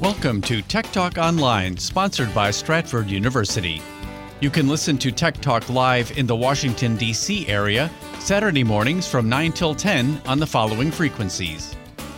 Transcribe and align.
Welcome 0.00 0.42
to 0.42 0.60
Tech 0.60 0.92
Talk 0.92 1.16
Online, 1.16 1.74
sponsored 1.78 2.34
by 2.34 2.50
Stratford 2.50 3.08
University. 3.08 3.80
You 4.40 4.50
can 4.50 4.68
listen 4.68 4.98
to 4.98 5.10
Tech 5.10 5.40
Talk 5.40 5.70
live 5.70 6.18
in 6.18 6.26
the 6.26 6.36
Washington, 6.36 6.96
D.C. 6.96 7.48
area 7.48 7.90
Saturday 8.18 8.62
mornings 8.62 9.08
from 9.08 9.26
9 9.30 9.52
till 9.52 9.74
10 9.74 10.20
on 10.26 10.38
the 10.38 10.46
following 10.46 10.90
frequencies 10.90 11.72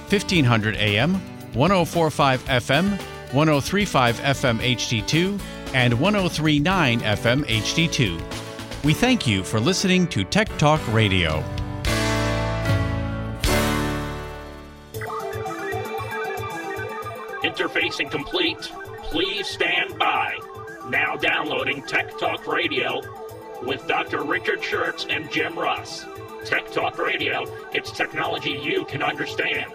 1500 0.09 0.75
AM, 0.75 1.15
1045 1.55 2.43
FM, 2.47 2.91
1035 3.33 4.17
FM 4.23 4.59
HD2, 4.59 5.41
and 5.73 5.95
1039 6.01 7.01
FM 7.01 7.45
HD2. 7.45 8.85
We 8.85 8.93
thank 8.93 9.25
you 9.25 9.45
for 9.45 9.61
listening 9.61 10.09
to 10.09 10.25
Tech 10.25 10.49
Talk 10.59 10.81
Radio. 10.93 11.45
Incomplete. 18.01 18.71
Please 19.05 19.47
stand 19.47 19.99
by. 19.99 20.39
Now 20.89 21.17
downloading 21.17 21.83
Tech 21.83 22.17
Talk 22.19 22.47
Radio 22.47 23.01
with 23.63 23.87
Dr. 23.87 24.23
Richard 24.23 24.61
Shurtz 24.61 25.07
and 25.09 25.31
Jim 25.31 25.59
Russ. 25.59 26.07
Tech 26.45 26.71
Talk 26.71 26.99
Radio, 26.99 27.45
it's 27.73 27.91
technology 27.91 28.53
you 28.53 28.85
can 28.85 29.03
understand. 29.03 29.73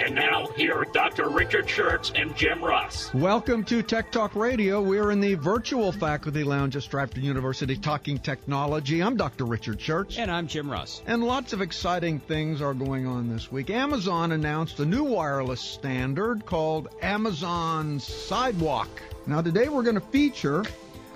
And 0.00 0.14
now, 0.14 0.46
here 0.56 0.74
are 0.74 0.84
Dr. 0.86 1.28
Richard 1.28 1.66
Shurtz 1.66 2.12
and 2.20 2.34
Jim 2.34 2.64
Russ. 2.64 3.12
Welcome 3.12 3.62
to 3.64 3.82
Tech 3.82 4.10
Talk 4.10 4.34
Radio. 4.34 4.82
We're 4.82 5.10
in 5.10 5.20
the 5.20 5.34
virtual 5.34 5.92
faculty 5.92 6.42
lounge 6.44 6.76
at 6.76 6.82
Stratford 6.82 7.22
University 7.22 7.76
talking 7.76 8.18
technology. 8.18 9.00
I'm 9.02 9.16
Dr. 9.16 9.44
Richard 9.44 9.78
Shurtz. 9.78 10.18
And 10.18 10.30
I'm 10.30 10.48
Jim 10.48 10.70
Russ. 10.70 11.02
And 11.06 11.22
lots 11.22 11.52
of 11.52 11.60
exciting 11.60 12.20
things 12.20 12.62
are 12.62 12.74
going 12.74 13.06
on 13.06 13.28
this 13.28 13.52
week. 13.52 13.70
Amazon 13.70 14.32
announced 14.32 14.80
a 14.80 14.86
new 14.86 15.04
wireless 15.04 15.60
standard 15.60 16.46
called 16.46 16.88
Amazon 17.02 18.00
Sidewalk. 18.00 18.88
Now, 19.26 19.42
today 19.42 19.68
we're 19.68 19.82
going 19.84 19.96
to 19.96 20.00
feature 20.00 20.64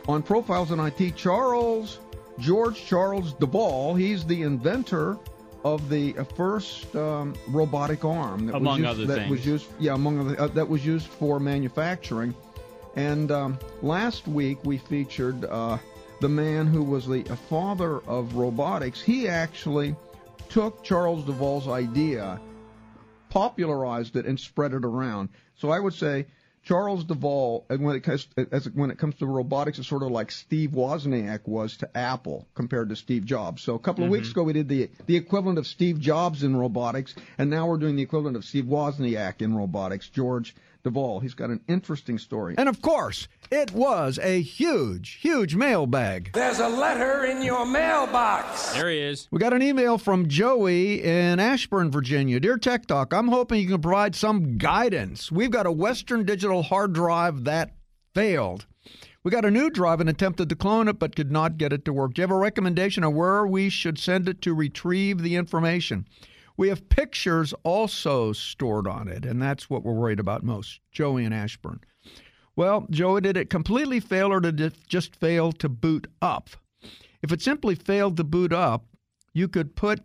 on 0.06 0.22
Profiles 0.22 0.70
in 0.70 0.80
IT 0.80 1.16
Charles, 1.16 1.98
George 2.38 2.84
Charles 2.84 3.32
Devol. 3.34 3.94
He's 3.94 4.24
the 4.24 4.42
inventor 4.42 5.18
of 5.66 5.88
the 5.88 6.12
first 6.36 6.94
um, 6.94 7.34
robotic 7.48 8.04
arm 8.04 8.46
that 8.46 8.54
among 8.54 8.82
was 8.82 8.88
used, 8.88 9.00
other 9.00 9.06
that 9.06 9.18
things. 9.18 9.30
was 9.30 9.46
used 9.46 9.66
yeah 9.80 9.94
among 9.94 10.20
other 10.20 10.40
uh, 10.40 10.46
that 10.46 10.68
was 10.68 10.86
used 10.86 11.08
for 11.08 11.40
manufacturing. 11.40 12.32
And 12.94 13.30
um, 13.32 13.58
last 13.82 14.28
week 14.28 14.58
we 14.64 14.78
featured 14.78 15.44
uh, 15.44 15.78
the 16.20 16.28
man 16.28 16.66
who 16.68 16.84
was 16.84 17.06
the 17.06 17.24
father 17.50 17.98
of 18.06 18.36
robotics. 18.36 19.02
He 19.02 19.28
actually 19.28 19.96
took 20.48 20.84
Charles 20.84 21.24
Devol's 21.24 21.66
idea 21.66 22.40
popularized 23.28 24.14
it 24.14 24.24
and 24.24 24.38
spread 24.38 24.72
it 24.72 24.84
around. 24.84 25.30
So 25.56 25.70
I 25.70 25.80
would 25.80 25.94
say 25.94 26.26
Charles 26.66 27.04
Devol, 27.04 27.64
and 27.70 27.80
when 27.84 27.94
it 27.94 28.00
comes 28.00 28.26
as 28.50 28.68
when 28.70 28.90
it 28.90 28.98
comes 28.98 29.14
to 29.16 29.26
robotics, 29.26 29.78
is 29.78 29.86
sort 29.86 30.02
of 30.02 30.10
like 30.10 30.32
Steve 30.32 30.70
Wozniak 30.70 31.46
was 31.46 31.76
to 31.76 31.96
Apple 31.96 32.44
compared 32.56 32.88
to 32.88 32.96
Steve 32.96 33.24
Jobs. 33.24 33.62
So 33.62 33.76
a 33.76 33.78
couple 33.78 34.02
of 34.02 34.10
weeks 34.10 34.30
mm-hmm. 34.30 34.40
ago 34.40 34.42
we 34.42 34.52
did 34.52 34.68
the 34.68 34.90
the 35.06 35.16
equivalent 35.16 35.58
of 35.58 35.66
Steve 35.68 36.00
Jobs 36.00 36.42
in 36.42 36.56
robotics, 36.56 37.14
and 37.38 37.50
now 37.50 37.68
we're 37.68 37.76
doing 37.76 37.94
the 37.94 38.02
equivalent 38.02 38.36
of 38.36 38.44
Steve 38.44 38.64
Wozniak 38.64 39.42
in 39.42 39.54
robotics. 39.56 40.08
George 40.08 40.56
Devol. 40.86 41.20
He's 41.20 41.34
got 41.34 41.50
an 41.50 41.60
interesting 41.68 42.16
story. 42.18 42.54
And 42.56 42.68
of 42.68 42.80
course, 42.80 43.26
it 43.50 43.72
was 43.72 44.18
a 44.22 44.40
huge, 44.40 45.18
huge 45.20 45.56
mailbag. 45.56 46.30
There's 46.32 46.60
a 46.60 46.68
letter 46.68 47.24
in 47.24 47.42
your 47.42 47.66
mailbox. 47.66 48.72
There 48.72 48.88
he 48.88 48.98
is. 48.98 49.28
We 49.30 49.38
got 49.40 49.52
an 49.52 49.62
email 49.62 49.98
from 49.98 50.28
Joey 50.28 51.02
in 51.02 51.40
Ashburn, 51.40 51.90
Virginia. 51.90 52.38
Dear 52.38 52.56
Tech 52.56 52.86
Talk, 52.86 53.12
I'm 53.12 53.28
hoping 53.28 53.60
you 53.60 53.68
can 53.68 53.82
provide 53.82 54.14
some 54.14 54.58
guidance. 54.58 55.30
We've 55.32 55.50
got 55.50 55.66
a 55.66 55.72
Western 55.72 56.24
Digital 56.24 56.62
hard 56.62 56.92
drive 56.92 57.44
that 57.44 57.72
failed. 58.14 58.66
We 59.24 59.32
got 59.32 59.44
a 59.44 59.50
new 59.50 59.70
drive 59.70 60.00
and 60.00 60.08
attempted 60.08 60.48
to 60.50 60.54
clone 60.54 60.86
it, 60.86 61.00
but 61.00 61.16
could 61.16 61.32
not 61.32 61.58
get 61.58 61.72
it 61.72 61.84
to 61.86 61.92
work. 61.92 62.14
Do 62.14 62.22
you 62.22 62.28
have 62.28 62.30
a 62.30 62.38
recommendation 62.38 63.02
of 63.02 63.12
where 63.12 63.44
we 63.44 63.68
should 63.68 63.98
send 63.98 64.28
it 64.28 64.40
to 64.42 64.54
retrieve 64.54 65.20
the 65.20 65.34
information? 65.34 66.06
We 66.56 66.68
have 66.68 66.88
pictures 66.88 67.52
also 67.62 68.32
stored 68.32 68.86
on 68.86 69.08
it, 69.08 69.24
and 69.24 69.40
that's 69.40 69.68
what 69.68 69.82
we're 69.84 69.92
worried 69.92 70.20
about 70.20 70.42
most. 70.42 70.80
Joey 70.90 71.24
and 71.24 71.34
Ashburn. 71.34 71.80
Well, 72.56 72.86
Joey, 72.90 73.20
did 73.20 73.36
it 73.36 73.50
completely 73.50 74.00
fail 74.00 74.32
or 74.32 74.40
did 74.40 74.60
it 74.60 74.74
just 74.88 75.14
fail 75.14 75.52
to 75.52 75.68
boot 75.68 76.06
up? 76.22 76.50
If 77.22 77.30
it 77.30 77.42
simply 77.42 77.74
failed 77.74 78.16
to 78.16 78.24
boot 78.24 78.52
up, 78.52 78.86
you 79.34 79.48
could 79.48 79.76
put 79.76 80.00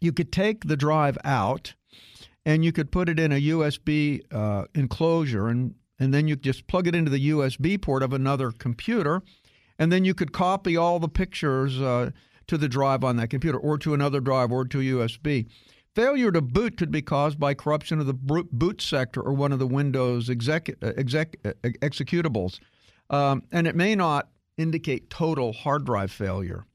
you 0.00 0.12
could 0.12 0.32
take 0.32 0.64
the 0.64 0.76
drive 0.76 1.16
out 1.24 1.74
and 2.44 2.64
you 2.64 2.72
could 2.72 2.90
put 2.90 3.08
it 3.08 3.18
in 3.18 3.32
a 3.32 3.40
USB 3.40 4.20
uh, 4.32 4.64
enclosure 4.74 5.48
and 5.48 5.74
and 5.98 6.12
then 6.12 6.28
you 6.28 6.36
could 6.36 6.44
just 6.44 6.66
plug 6.66 6.86
it 6.86 6.94
into 6.94 7.10
the 7.10 7.30
USB 7.30 7.80
port 7.80 8.02
of 8.02 8.12
another 8.12 8.50
computer 8.50 9.22
and 9.78 9.92
then 9.92 10.04
you 10.04 10.14
could 10.14 10.32
copy 10.32 10.76
all 10.76 10.98
the 10.98 11.08
pictures 11.08 11.80
uh, 11.80 12.10
to 12.48 12.58
the 12.58 12.68
drive 12.68 13.04
on 13.04 13.16
that 13.16 13.30
computer 13.30 13.58
or 13.58 13.78
to 13.78 13.94
another 13.94 14.20
drive 14.20 14.52
or 14.52 14.64
to 14.64 14.78
USB. 14.78 15.46
Failure 15.94 16.30
to 16.30 16.42
boot 16.42 16.76
could 16.76 16.90
be 16.90 17.00
caused 17.02 17.40
by 17.40 17.54
corruption 17.54 18.00
of 18.00 18.06
the 18.06 18.14
boot 18.14 18.82
sector 18.82 19.22
or 19.22 19.32
one 19.32 19.52
of 19.52 19.58
the 19.58 19.66
Windows 19.66 20.28
exec, 20.28 20.68
exec, 20.82 21.40
executables, 21.42 22.58
um, 23.08 23.42
and 23.50 23.66
it 23.66 23.74
may 23.74 23.94
not 23.94 24.28
indicate 24.58 25.08
total 25.08 25.52
hard 25.52 25.84
drive 25.86 26.10
failure. 26.10 26.66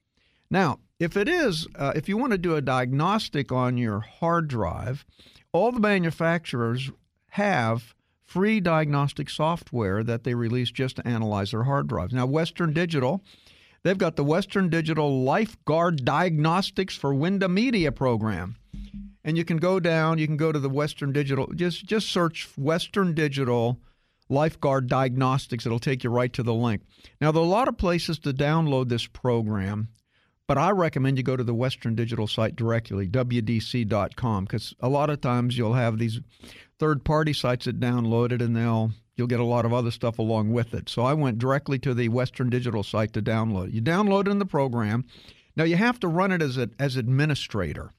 Now, 0.49 0.79
if 0.99 1.15
it 1.17 1.27
is, 1.27 1.67
uh, 1.75 1.93
if 1.95 2.09
you 2.09 2.17
want 2.17 2.31
to 2.31 2.37
do 2.37 2.55
a 2.55 2.61
diagnostic 2.61 3.51
on 3.51 3.77
your 3.77 3.99
hard 3.99 4.47
drive, 4.47 5.05
all 5.51 5.71
the 5.71 5.79
manufacturers 5.79 6.91
have 7.29 7.95
free 8.23 8.59
diagnostic 8.59 9.29
software 9.29 10.03
that 10.03 10.23
they 10.23 10.33
release 10.33 10.71
just 10.71 10.95
to 10.97 11.07
analyze 11.07 11.51
their 11.51 11.63
hard 11.63 11.87
drives. 11.87 12.13
Now, 12.13 12.25
Western 12.25 12.73
Digital, 12.73 13.23
they've 13.83 13.97
got 13.97 14.15
the 14.15 14.23
Western 14.23 14.69
Digital 14.69 15.23
Lifeguard 15.23 16.05
Diagnostics 16.05 16.95
for 16.95 17.13
Windows 17.13 17.49
Media 17.49 17.91
program. 17.91 18.55
And 19.23 19.37
you 19.37 19.45
can 19.45 19.57
go 19.57 19.79
down, 19.79 20.17
you 20.17 20.25
can 20.25 20.37
go 20.37 20.51
to 20.51 20.59
the 20.59 20.69
Western 20.69 21.11
Digital, 21.11 21.47
just 21.55 21.85
just 21.85 22.09
search 22.09 22.49
Western 22.57 23.13
Digital 23.13 23.79
Lifeguard 24.29 24.87
Diagnostics. 24.87 25.65
It'll 25.65 25.79
take 25.79 26.03
you 26.03 26.09
right 26.09 26.31
to 26.33 26.41
the 26.41 26.53
link. 26.53 26.81
Now, 27.19 27.31
there 27.31 27.41
are 27.41 27.45
a 27.45 27.49
lot 27.49 27.67
of 27.67 27.77
places 27.77 28.17
to 28.19 28.33
download 28.33 28.89
this 28.89 29.05
program, 29.05 29.89
but 30.47 30.57
I 30.57 30.71
recommend 30.71 31.17
you 31.17 31.23
go 31.23 31.35
to 31.35 31.43
the 31.43 31.53
Western 31.53 31.95
Digital 31.95 32.27
site 32.27 32.55
directly, 32.55 33.07
WDC.com, 33.07 34.45
because 34.45 34.73
a 34.79 34.89
lot 34.89 35.09
of 35.09 35.21
times 35.21 35.57
you'll 35.57 35.73
have 35.73 35.99
these 35.99 36.19
third 36.79 37.03
party 37.03 37.33
sites 37.33 37.65
that 37.65 37.79
download 37.79 38.31
it 38.31 38.41
and 38.41 38.55
they'll 38.55 38.91
you'll 39.15 39.27
get 39.27 39.39
a 39.39 39.45
lot 39.45 39.65
of 39.65 39.73
other 39.73 39.91
stuff 39.91 40.19
along 40.19 40.51
with 40.51 40.73
it. 40.73 40.89
So 40.89 41.03
I 41.03 41.13
went 41.13 41.39
directly 41.39 41.79
to 41.79 41.93
the 41.93 42.09
Western 42.09 42.49
Digital 42.49 42.83
site 42.83 43.13
to 43.13 43.21
download. 43.21 43.73
You 43.73 43.81
download 43.81 44.27
it 44.27 44.31
in 44.31 44.39
the 44.39 44.45
program. 44.45 45.05
Now 45.55 45.63
you 45.63 45.75
have 45.75 45.99
to 45.99 46.07
run 46.07 46.31
it 46.31 46.41
as 46.41 46.57
a, 46.57 46.69
as 46.79 46.95
administrator. 46.95 47.91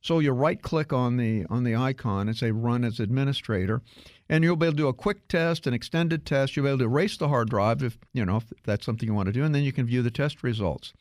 So 0.00 0.18
you 0.18 0.32
right 0.32 0.60
click 0.60 0.92
on 0.92 1.16
the 1.16 1.46
on 1.48 1.64
the 1.64 1.74
icon 1.74 2.28
and 2.28 2.36
say 2.36 2.50
run 2.50 2.84
as 2.84 3.00
administrator, 3.00 3.80
and 4.28 4.44
you'll 4.44 4.54
be 4.54 4.66
able 4.66 4.72
to 4.74 4.82
do 4.82 4.88
a 4.88 4.92
quick 4.92 5.28
test, 5.28 5.66
an 5.66 5.72
extended 5.72 6.26
test. 6.26 6.54
You'll 6.54 6.64
be 6.64 6.68
able 6.68 6.80
to 6.80 6.84
erase 6.84 7.16
the 7.16 7.28
hard 7.28 7.48
drive 7.48 7.82
if 7.82 7.96
you 8.12 8.22
know 8.26 8.36
if 8.36 8.52
that's 8.64 8.84
something 8.84 9.08
you 9.08 9.14
want 9.14 9.28
to 9.28 9.32
do, 9.32 9.44
and 9.44 9.54
then 9.54 9.62
you 9.62 9.72
can 9.72 9.86
view 9.86 10.02
the 10.02 10.10
test 10.10 10.42
results. 10.42 10.92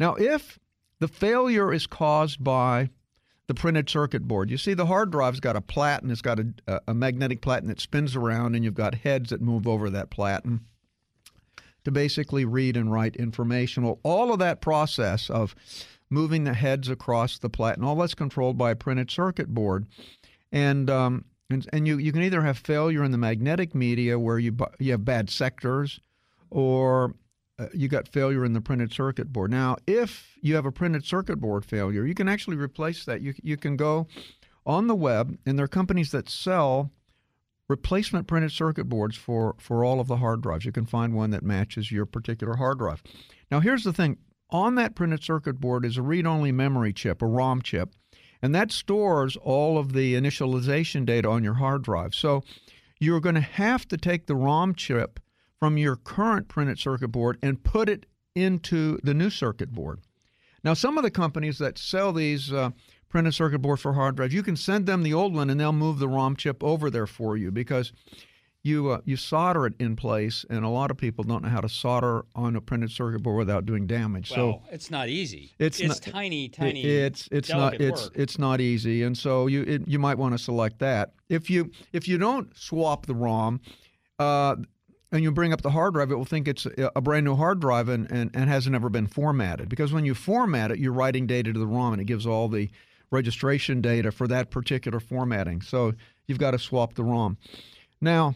Now, 0.00 0.14
if 0.14 0.58
the 0.98 1.06
failure 1.06 1.72
is 1.72 1.86
caused 1.86 2.42
by 2.42 2.90
the 3.46 3.54
printed 3.54 3.88
circuit 3.90 4.26
board, 4.26 4.50
you 4.50 4.56
see 4.56 4.74
the 4.74 4.86
hard 4.86 5.10
drive's 5.10 5.40
got 5.40 5.56
a 5.56 5.60
platen, 5.60 6.10
it's 6.10 6.22
got 6.22 6.40
a, 6.40 6.80
a 6.88 6.94
magnetic 6.94 7.42
platen 7.42 7.68
that 7.68 7.80
spins 7.80 8.16
around, 8.16 8.54
and 8.54 8.64
you've 8.64 8.74
got 8.74 8.94
heads 8.94 9.30
that 9.30 9.40
move 9.40 9.66
over 9.66 9.90
that 9.90 10.10
platen 10.10 10.60
to 11.84 11.90
basically 11.90 12.44
read 12.44 12.76
and 12.76 12.90
write 12.90 13.16
information. 13.16 13.84
All 14.02 14.32
of 14.32 14.38
that 14.38 14.60
process 14.60 15.28
of 15.28 15.54
moving 16.08 16.44
the 16.44 16.54
heads 16.54 16.88
across 16.88 17.38
the 17.38 17.50
platen. 17.50 17.84
All 17.84 17.96
that's 17.96 18.14
controlled 18.14 18.56
by 18.56 18.70
a 18.70 18.76
printed 18.76 19.10
circuit 19.10 19.48
board, 19.48 19.86
and 20.50 20.88
um, 20.88 21.24
and, 21.50 21.68
and 21.72 21.86
you, 21.86 21.98
you 21.98 22.12
can 22.12 22.22
either 22.22 22.42
have 22.42 22.58
failure 22.58 23.04
in 23.04 23.10
the 23.10 23.18
magnetic 23.18 23.74
media 23.74 24.18
where 24.18 24.38
you 24.38 24.56
you 24.78 24.92
have 24.92 25.04
bad 25.04 25.28
sectors, 25.28 26.00
or 26.50 27.14
uh, 27.58 27.66
you 27.72 27.88
got 27.88 28.08
failure 28.08 28.44
in 28.44 28.52
the 28.52 28.60
printed 28.60 28.92
circuit 28.92 29.32
board. 29.32 29.50
Now, 29.50 29.76
if 29.86 30.36
you 30.40 30.54
have 30.56 30.66
a 30.66 30.72
printed 30.72 31.04
circuit 31.04 31.36
board 31.36 31.64
failure, 31.64 32.04
you 32.04 32.14
can 32.14 32.28
actually 32.28 32.56
replace 32.56 33.04
that. 33.04 33.20
You 33.20 33.34
you 33.42 33.56
can 33.56 33.76
go 33.76 34.08
on 34.66 34.86
the 34.86 34.94
web, 34.94 35.38
and 35.46 35.58
there 35.58 35.64
are 35.64 35.68
companies 35.68 36.10
that 36.10 36.28
sell 36.28 36.90
replacement 37.68 38.26
printed 38.26 38.52
circuit 38.52 38.84
boards 38.84 39.16
for 39.16 39.54
for 39.58 39.84
all 39.84 40.00
of 40.00 40.08
the 40.08 40.16
hard 40.16 40.42
drives. 40.42 40.64
You 40.64 40.72
can 40.72 40.86
find 40.86 41.14
one 41.14 41.30
that 41.30 41.42
matches 41.42 41.92
your 41.92 42.06
particular 42.06 42.56
hard 42.56 42.78
drive. 42.78 43.02
Now, 43.50 43.60
here's 43.60 43.84
the 43.84 43.92
thing 43.92 44.18
on 44.50 44.74
that 44.74 44.94
printed 44.94 45.22
circuit 45.22 45.60
board 45.60 45.84
is 45.84 45.96
a 45.96 46.02
read 46.02 46.26
only 46.26 46.52
memory 46.52 46.92
chip, 46.92 47.22
a 47.22 47.26
ROM 47.26 47.62
chip, 47.62 47.94
and 48.42 48.54
that 48.54 48.72
stores 48.72 49.36
all 49.36 49.78
of 49.78 49.92
the 49.92 50.14
initialization 50.14 51.06
data 51.06 51.28
on 51.28 51.44
your 51.44 51.54
hard 51.54 51.82
drive. 51.82 52.14
So 52.14 52.42
you're 52.98 53.20
going 53.20 53.34
to 53.36 53.40
have 53.40 53.86
to 53.88 53.96
take 53.96 54.26
the 54.26 54.36
ROM 54.36 54.74
chip 54.74 55.20
from 55.58 55.78
your 55.78 55.96
current 55.96 56.48
printed 56.48 56.78
circuit 56.78 57.08
board 57.08 57.38
and 57.42 57.62
put 57.62 57.88
it 57.88 58.06
into 58.34 58.98
the 59.02 59.14
new 59.14 59.30
circuit 59.30 59.72
board. 59.72 60.00
Now, 60.62 60.74
some 60.74 60.96
of 60.96 61.04
the 61.04 61.10
companies 61.10 61.58
that 61.58 61.78
sell 61.78 62.12
these 62.12 62.52
uh, 62.52 62.70
printed 63.14 63.32
circuit 63.32 63.60
board 63.60 63.78
for 63.78 63.92
hard 63.92 64.16
drives. 64.16 64.34
You 64.34 64.42
can 64.42 64.56
send 64.56 64.86
them 64.86 65.04
the 65.04 65.14
old 65.14 65.36
one, 65.36 65.48
and 65.48 65.60
they'll 65.60 65.72
move 65.72 66.00
the 66.00 66.08
ROM 66.08 66.34
chip 66.34 66.64
over 66.64 66.90
there 66.90 67.06
for 67.06 67.36
you 67.36 67.52
because 67.52 67.92
you 68.64 68.88
uh, 68.90 69.00
you 69.04 69.16
solder 69.16 69.66
it 69.66 69.74
in 69.78 69.94
place, 69.94 70.44
and 70.50 70.64
a 70.64 70.68
lot 70.68 70.90
of 70.90 70.96
people 70.96 71.22
don't 71.22 71.44
know 71.44 71.48
how 71.48 71.60
to 71.60 71.68
solder 71.68 72.24
on 72.34 72.56
a 72.56 72.60
printed 72.60 72.90
circuit 72.90 73.22
board 73.22 73.36
without 73.36 73.66
doing 73.66 73.86
damage. 73.86 74.32
Well, 74.34 74.64
so 74.64 74.74
it's 74.74 74.90
not 74.90 75.08
easy. 75.08 75.52
It's 75.60 75.78
it's 75.78 76.04
not- 76.04 76.12
tiny, 76.12 76.48
tiny. 76.48 76.82
it's 76.84 77.28
it's 77.30 77.50
not 77.50 77.80
it's 77.80 78.04
work. 78.04 78.12
it's 78.16 78.38
not 78.38 78.60
easy, 78.60 79.04
and 79.04 79.16
so 79.16 79.46
you 79.46 79.62
it, 79.62 79.86
you 79.86 80.00
might 80.00 80.18
want 80.18 80.32
to 80.32 80.38
select 80.38 80.80
that. 80.80 81.12
If 81.28 81.48
you 81.48 81.70
if 81.92 82.08
you 82.08 82.18
don't 82.18 82.56
swap 82.56 83.06
the 83.06 83.14
ROM, 83.14 83.60
uh, 84.18 84.56
and 85.14 85.22
you 85.22 85.30
bring 85.30 85.52
up 85.52 85.62
the 85.62 85.70
hard 85.70 85.94
drive, 85.94 86.10
it 86.10 86.16
will 86.16 86.24
think 86.24 86.48
it's 86.48 86.66
a 86.76 87.00
brand 87.00 87.24
new 87.24 87.36
hard 87.36 87.60
drive 87.60 87.88
and, 87.88 88.10
and, 88.10 88.32
and 88.34 88.50
has 88.50 88.66
never 88.66 88.88
been 88.88 89.06
formatted. 89.06 89.68
Because 89.68 89.92
when 89.92 90.04
you 90.04 90.12
format 90.12 90.72
it, 90.72 90.80
you're 90.80 90.92
writing 90.92 91.24
data 91.28 91.52
to 91.52 91.58
the 91.58 91.68
ROM, 91.68 91.92
and 91.92 92.02
it 92.02 92.06
gives 92.06 92.26
all 92.26 92.48
the 92.48 92.68
registration 93.12 93.80
data 93.80 94.10
for 94.10 94.26
that 94.26 94.50
particular 94.50 94.98
formatting. 94.98 95.62
So 95.62 95.92
you've 96.26 96.40
got 96.40 96.50
to 96.50 96.58
swap 96.58 96.94
the 96.94 97.04
ROM. 97.04 97.38
Now, 98.00 98.34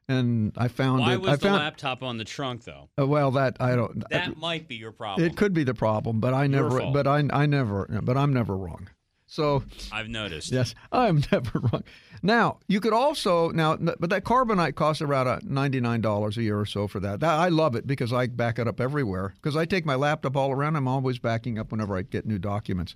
and 0.09 0.53
I 0.57 0.69
found 0.69 1.01
Why 1.03 1.15
it. 1.15 1.21
was 1.21 1.31
I 1.31 1.37
the 1.37 1.43
found 1.43 1.57
laptop 1.63 2.03
on 2.03 2.17
the 2.17 2.25
trunk 2.25 2.65
though? 2.65 2.89
uh, 2.99 3.07
well 3.07 3.31
that 3.33 3.59
I 3.61 3.77
don't. 3.77 4.03
That 4.11 4.37
might 4.39 4.67
be 4.67 4.75
your 4.77 4.91
problem. 4.93 5.25
it 5.27 5.37
could 5.37 5.53
be 5.53 5.63
the 5.65 5.75
problem, 5.75 6.19
but 6.19 6.33
I 6.35 6.47
never. 6.49 6.81
But 6.91 7.07
I 7.07 7.23
I 7.31 7.47
never. 7.47 7.87
But 8.03 8.17
I'm 8.17 8.33
never 8.33 8.57
wrong. 8.57 8.89
So 9.27 9.65
I've 9.93 10.09
noticed. 10.09 10.53
yes, 10.53 10.75
I'm 10.93 11.23
never 11.33 11.59
wrong. 11.59 11.83
Now 12.23 12.59
you 12.69 12.81
could 12.81 12.93
also 12.93 13.51
now, 13.51 13.77
but 13.77 14.09
that 14.11 14.25
carbonite 14.25 14.75
costs 14.75 15.03
around 15.03 15.27
uh, 15.29 15.41
ninety 15.45 15.81
nine 15.81 16.01
dollars 16.01 16.39
a 16.39 16.43
year 16.43 16.59
or 16.59 16.65
so 16.67 16.87
for 16.89 17.01
that. 17.01 17.21
that. 17.21 17.39
I 17.39 17.49
love 17.49 17.75
it 17.75 17.87
because 17.87 18.13
I 18.13 18.27
back 18.29 18.59
it 18.59 18.67
up 18.67 18.81
everywhere. 18.81 19.35
Because 19.37 19.57
I 19.57 19.65
take 19.65 19.85
my 19.85 19.97
laptop 19.97 20.37
all 20.37 20.51
around. 20.53 20.77
I'm 20.77 20.89
always 20.89 21.19
backing 21.19 21.59
up 21.59 21.71
whenever 21.73 21.97
I 21.97 22.03
get 22.03 22.25
new 22.25 22.39
documents. 22.39 22.95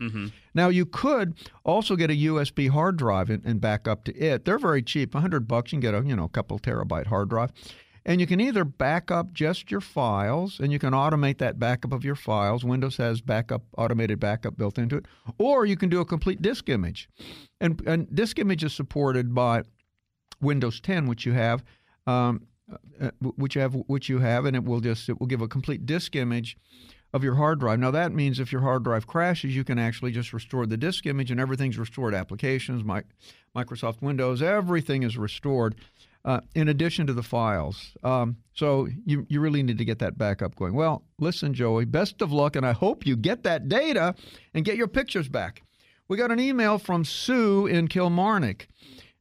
Now 0.55 0.69
you 0.69 0.87
could 0.87 1.35
also 1.65 1.97
get 1.97 2.11
a 2.11 2.15
USB 2.15 2.71
hard 2.71 2.97
drive 2.97 3.29
and, 3.29 3.44
and 3.44 3.61
back 3.61 3.87
up 3.87 4.05
to 4.05 4.17
it. 4.17 4.44
They're 4.44 4.59
very 4.59 4.82
cheap, 4.82 5.15
hundred 5.15 5.47
bucks. 5.49 5.73
You 5.73 5.77
can 5.77 5.81
get 5.81 5.94
a 5.94 6.06
you 6.06 6.17
know 6.17 6.29
couple 6.29 6.59
terabyte 6.59 7.06
hard 7.06 7.29
drive. 7.29 7.53
And 8.06 8.20
you 8.20 8.26
can 8.26 8.41
either 8.41 8.64
back 8.64 9.11
up 9.11 9.32
just 9.32 9.70
your 9.70 9.81
files, 9.81 10.58
and 10.58 10.73
you 10.73 10.79
can 10.79 10.93
automate 10.93 11.38
that 11.38 11.58
backup 11.58 11.93
of 11.93 12.05
your 12.05 12.14
files. 12.14 12.64
Windows 12.64 12.97
has 12.97 13.20
backup, 13.20 13.62
automated 13.76 14.19
backup 14.19 14.56
built 14.56 14.79
into 14.79 14.97
it, 14.97 15.06
or 15.38 15.67
you 15.67 15.76
can 15.76 15.88
do 15.88 16.00
a 16.00 16.05
complete 16.05 16.41
disk 16.41 16.69
image. 16.69 17.08
And, 17.61 17.81
and 17.87 18.14
disk 18.14 18.38
image 18.38 18.64
is 18.64 18.73
supported 18.73 19.35
by 19.35 19.62
Windows 20.41 20.81
10, 20.81 21.06
which 21.06 21.26
you 21.26 21.32
have, 21.32 21.62
um, 22.06 22.47
uh, 23.00 23.11
which 23.20 23.55
you 23.55 23.61
have, 23.61 23.75
which 23.87 24.08
you 24.08 24.20
have, 24.20 24.44
and 24.44 24.56
it 24.56 24.64
will 24.64 24.81
just 24.81 25.08
it 25.08 25.19
will 25.20 25.26
give 25.26 25.43
a 25.43 25.49
complete 25.49 25.85
disk 25.87 26.17
image 26.17 26.56
of 27.12 27.25
your 27.25 27.35
hard 27.35 27.61
drive. 27.61 27.79
Now 27.79 27.91
that 27.91 28.12
means 28.12 28.38
if 28.38 28.53
your 28.53 28.61
hard 28.61 28.85
drive 28.85 29.06
crashes, 29.06 29.55
you 29.55 29.64
can 29.64 29.79
actually 29.79 30.12
just 30.12 30.32
restore 30.32 30.67
the 30.67 30.76
disk 30.76 31.06
image, 31.06 31.31
and 31.31 31.41
everything's 31.41 31.79
restored. 31.79 32.14
Applications, 32.14 32.85
Mi- 32.85 33.03
Microsoft 33.56 34.00
Windows, 34.00 34.41
everything 34.41 35.03
is 35.03 35.19
restored. 35.19 35.75
Uh, 36.22 36.40
in 36.55 36.69
addition 36.69 37.06
to 37.06 37.14
the 37.14 37.22
files, 37.22 37.96
um, 38.05 38.37
so 38.52 38.87
you 39.06 39.25
you 39.31 39.40
really 39.40 39.62
need 39.62 39.78
to 39.78 39.87
get 39.87 40.00
that 40.00 40.19
backup 40.19 40.55
going. 40.55 40.75
Well, 40.75 41.02
listen, 41.19 41.55
Joey, 41.55 41.87
best 41.87 42.20
of 42.20 42.31
luck, 42.31 42.56
and 42.56 42.67
I 42.67 42.72
hope 42.72 43.06
you 43.06 43.17
get 43.17 43.43
that 43.44 43.70
data 43.70 44.14
and 44.52 44.62
get 44.62 44.76
your 44.76 44.87
pictures 44.87 45.31
back. 45.31 45.62
We 46.08 46.19
got 46.19 46.32
an 46.32 46.40
email 46.40 46.76
from 46.76 47.05
Sue 47.05 47.67
in 47.67 47.88
Kilmarnock. 47.88 48.67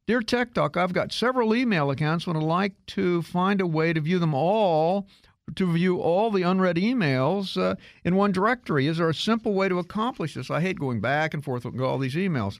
Dear 0.06 0.22
Tech 0.22 0.52
Talk, 0.54 0.76
I've 0.76 0.92
got 0.92 1.12
several 1.12 1.54
email 1.54 1.88
accounts 1.92 2.26
and 2.26 2.36
I'd 2.36 2.42
like 2.42 2.74
to 2.88 3.22
find 3.22 3.60
a 3.60 3.66
way 3.66 3.92
to 3.92 4.00
view 4.00 4.18
them 4.18 4.34
all, 4.34 5.06
to 5.54 5.72
view 5.72 6.00
all 6.00 6.32
the 6.32 6.42
unread 6.42 6.74
emails 6.74 7.56
uh, 7.56 7.76
in 8.04 8.16
one 8.16 8.32
directory. 8.32 8.88
Is 8.88 8.98
there 8.98 9.08
a 9.08 9.14
simple 9.14 9.54
way 9.54 9.68
to 9.68 9.78
accomplish 9.78 10.34
this? 10.34 10.50
I 10.50 10.60
hate 10.60 10.80
going 10.80 11.00
back 11.00 11.32
and 11.32 11.44
forth 11.44 11.64
with 11.64 11.80
all 11.80 11.96
these 11.96 12.16
emails. 12.16 12.58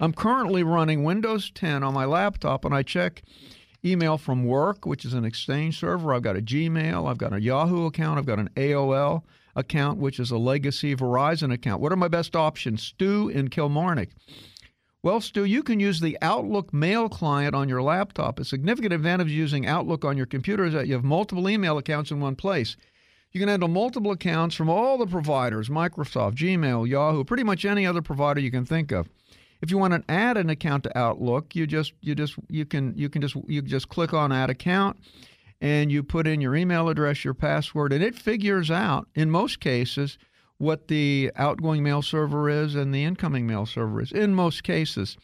I'm 0.00 0.14
currently 0.14 0.62
running 0.62 1.04
Windows 1.04 1.50
10 1.50 1.82
on 1.82 1.92
my 1.92 2.06
laptop 2.06 2.64
and 2.64 2.74
I 2.74 2.82
check 2.82 3.22
email 3.84 4.18
from 4.18 4.44
work, 4.44 4.86
which 4.86 5.04
is 5.04 5.14
an 5.14 5.24
Exchange 5.24 5.78
server. 5.78 6.12
I've 6.12 6.22
got 6.22 6.36
a 6.36 6.42
Gmail, 6.42 7.08
I've 7.08 7.18
got 7.18 7.32
a 7.32 7.40
Yahoo 7.40 7.86
account, 7.86 8.18
I've 8.18 8.26
got 8.26 8.38
an 8.38 8.50
AOL 8.56 9.22
account, 9.54 9.98
which 9.98 10.20
is 10.20 10.30
a 10.30 10.38
legacy 10.38 10.94
Verizon 10.94 11.52
account. 11.52 11.80
What 11.80 11.92
are 11.92 11.96
my 11.96 12.08
best 12.08 12.36
options? 12.36 12.82
Stu 12.82 13.28
in 13.28 13.48
Kilmarnock. 13.48 14.10
Well, 15.02 15.20
Stu, 15.20 15.44
you 15.44 15.62
can 15.62 15.78
use 15.78 16.00
the 16.00 16.18
Outlook 16.20 16.74
mail 16.74 17.08
client 17.08 17.54
on 17.54 17.68
your 17.68 17.82
laptop. 17.82 18.40
A 18.40 18.44
significant 18.44 18.92
advantage 18.92 19.28
of 19.28 19.32
using 19.32 19.66
Outlook 19.66 20.04
on 20.04 20.16
your 20.16 20.26
computer 20.26 20.64
is 20.64 20.72
that 20.72 20.88
you 20.88 20.94
have 20.94 21.04
multiple 21.04 21.48
email 21.48 21.78
accounts 21.78 22.10
in 22.10 22.20
one 22.20 22.34
place. 22.34 22.76
You 23.30 23.40
can 23.40 23.48
handle 23.48 23.68
multiple 23.68 24.10
accounts 24.10 24.54
from 24.54 24.68
all 24.68 24.98
the 24.98 25.06
providers 25.06 25.68
Microsoft, 25.68 26.34
Gmail, 26.34 26.88
Yahoo, 26.88 27.22
pretty 27.22 27.44
much 27.44 27.64
any 27.64 27.86
other 27.86 28.02
provider 28.02 28.40
you 28.40 28.50
can 28.50 28.64
think 28.64 28.90
of. 28.92 29.08
If 29.62 29.70
you 29.70 29.78
want 29.78 29.94
to 29.94 30.10
add 30.10 30.36
an 30.36 30.50
account 30.50 30.84
to 30.84 30.98
Outlook, 30.98 31.54
you 31.54 31.66
just 31.66 31.92
you 32.00 32.14
just 32.14 32.36
you 32.48 32.64
can 32.64 32.94
you 32.96 33.08
can 33.08 33.22
just 33.22 33.36
you 33.46 33.62
just 33.62 33.88
click 33.88 34.12
on 34.12 34.32
add 34.32 34.50
account 34.50 34.98
and 35.60 35.90
you 35.90 36.02
put 36.02 36.26
in 36.26 36.40
your 36.40 36.54
email 36.54 36.88
address, 36.88 37.24
your 37.24 37.34
password, 37.34 37.92
and 37.92 38.02
it 38.02 38.14
figures 38.14 38.70
out 38.70 39.08
in 39.14 39.30
most 39.30 39.60
cases 39.60 40.18
what 40.58 40.88
the 40.88 41.30
outgoing 41.36 41.82
mail 41.82 42.02
server 42.02 42.48
is 42.48 42.74
and 42.74 42.94
the 42.94 43.04
incoming 43.04 43.46
mail 43.46 43.66
server 43.66 44.00
is. 44.00 44.12
In 44.12 44.34
most 44.34 44.62
cases, 44.62 45.16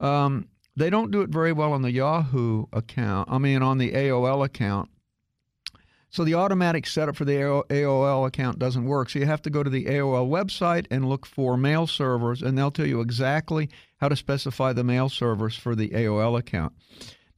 um, 0.00 0.48
they 0.76 0.88
don't 0.88 1.10
do 1.10 1.20
it 1.20 1.28
very 1.28 1.52
well 1.52 1.72
on 1.72 1.82
the 1.82 1.92
Yahoo 1.92 2.66
account. 2.72 3.28
I 3.30 3.38
mean, 3.38 3.62
on 3.62 3.78
the 3.78 3.92
AOL 3.92 4.44
account. 4.44 4.88
So 6.12 6.24
the 6.24 6.34
automatic 6.34 6.86
setup 6.86 7.16
for 7.16 7.24
the 7.24 7.36
AOL 7.36 8.26
account 8.26 8.58
doesn't 8.58 8.84
work. 8.84 9.08
So 9.08 9.18
you 9.18 9.24
have 9.24 9.40
to 9.42 9.50
go 9.50 9.62
to 9.62 9.70
the 9.70 9.86
AOL 9.86 10.28
website 10.28 10.86
and 10.90 11.08
look 11.08 11.24
for 11.24 11.56
mail 11.56 11.86
servers, 11.86 12.42
and 12.42 12.56
they'll 12.56 12.70
tell 12.70 12.86
you 12.86 13.00
exactly 13.00 13.70
how 13.96 14.08
to 14.08 14.16
specify 14.16 14.74
the 14.74 14.84
mail 14.84 15.08
servers 15.08 15.56
for 15.56 15.74
the 15.74 15.88
AOL 15.88 16.38
account. 16.38 16.74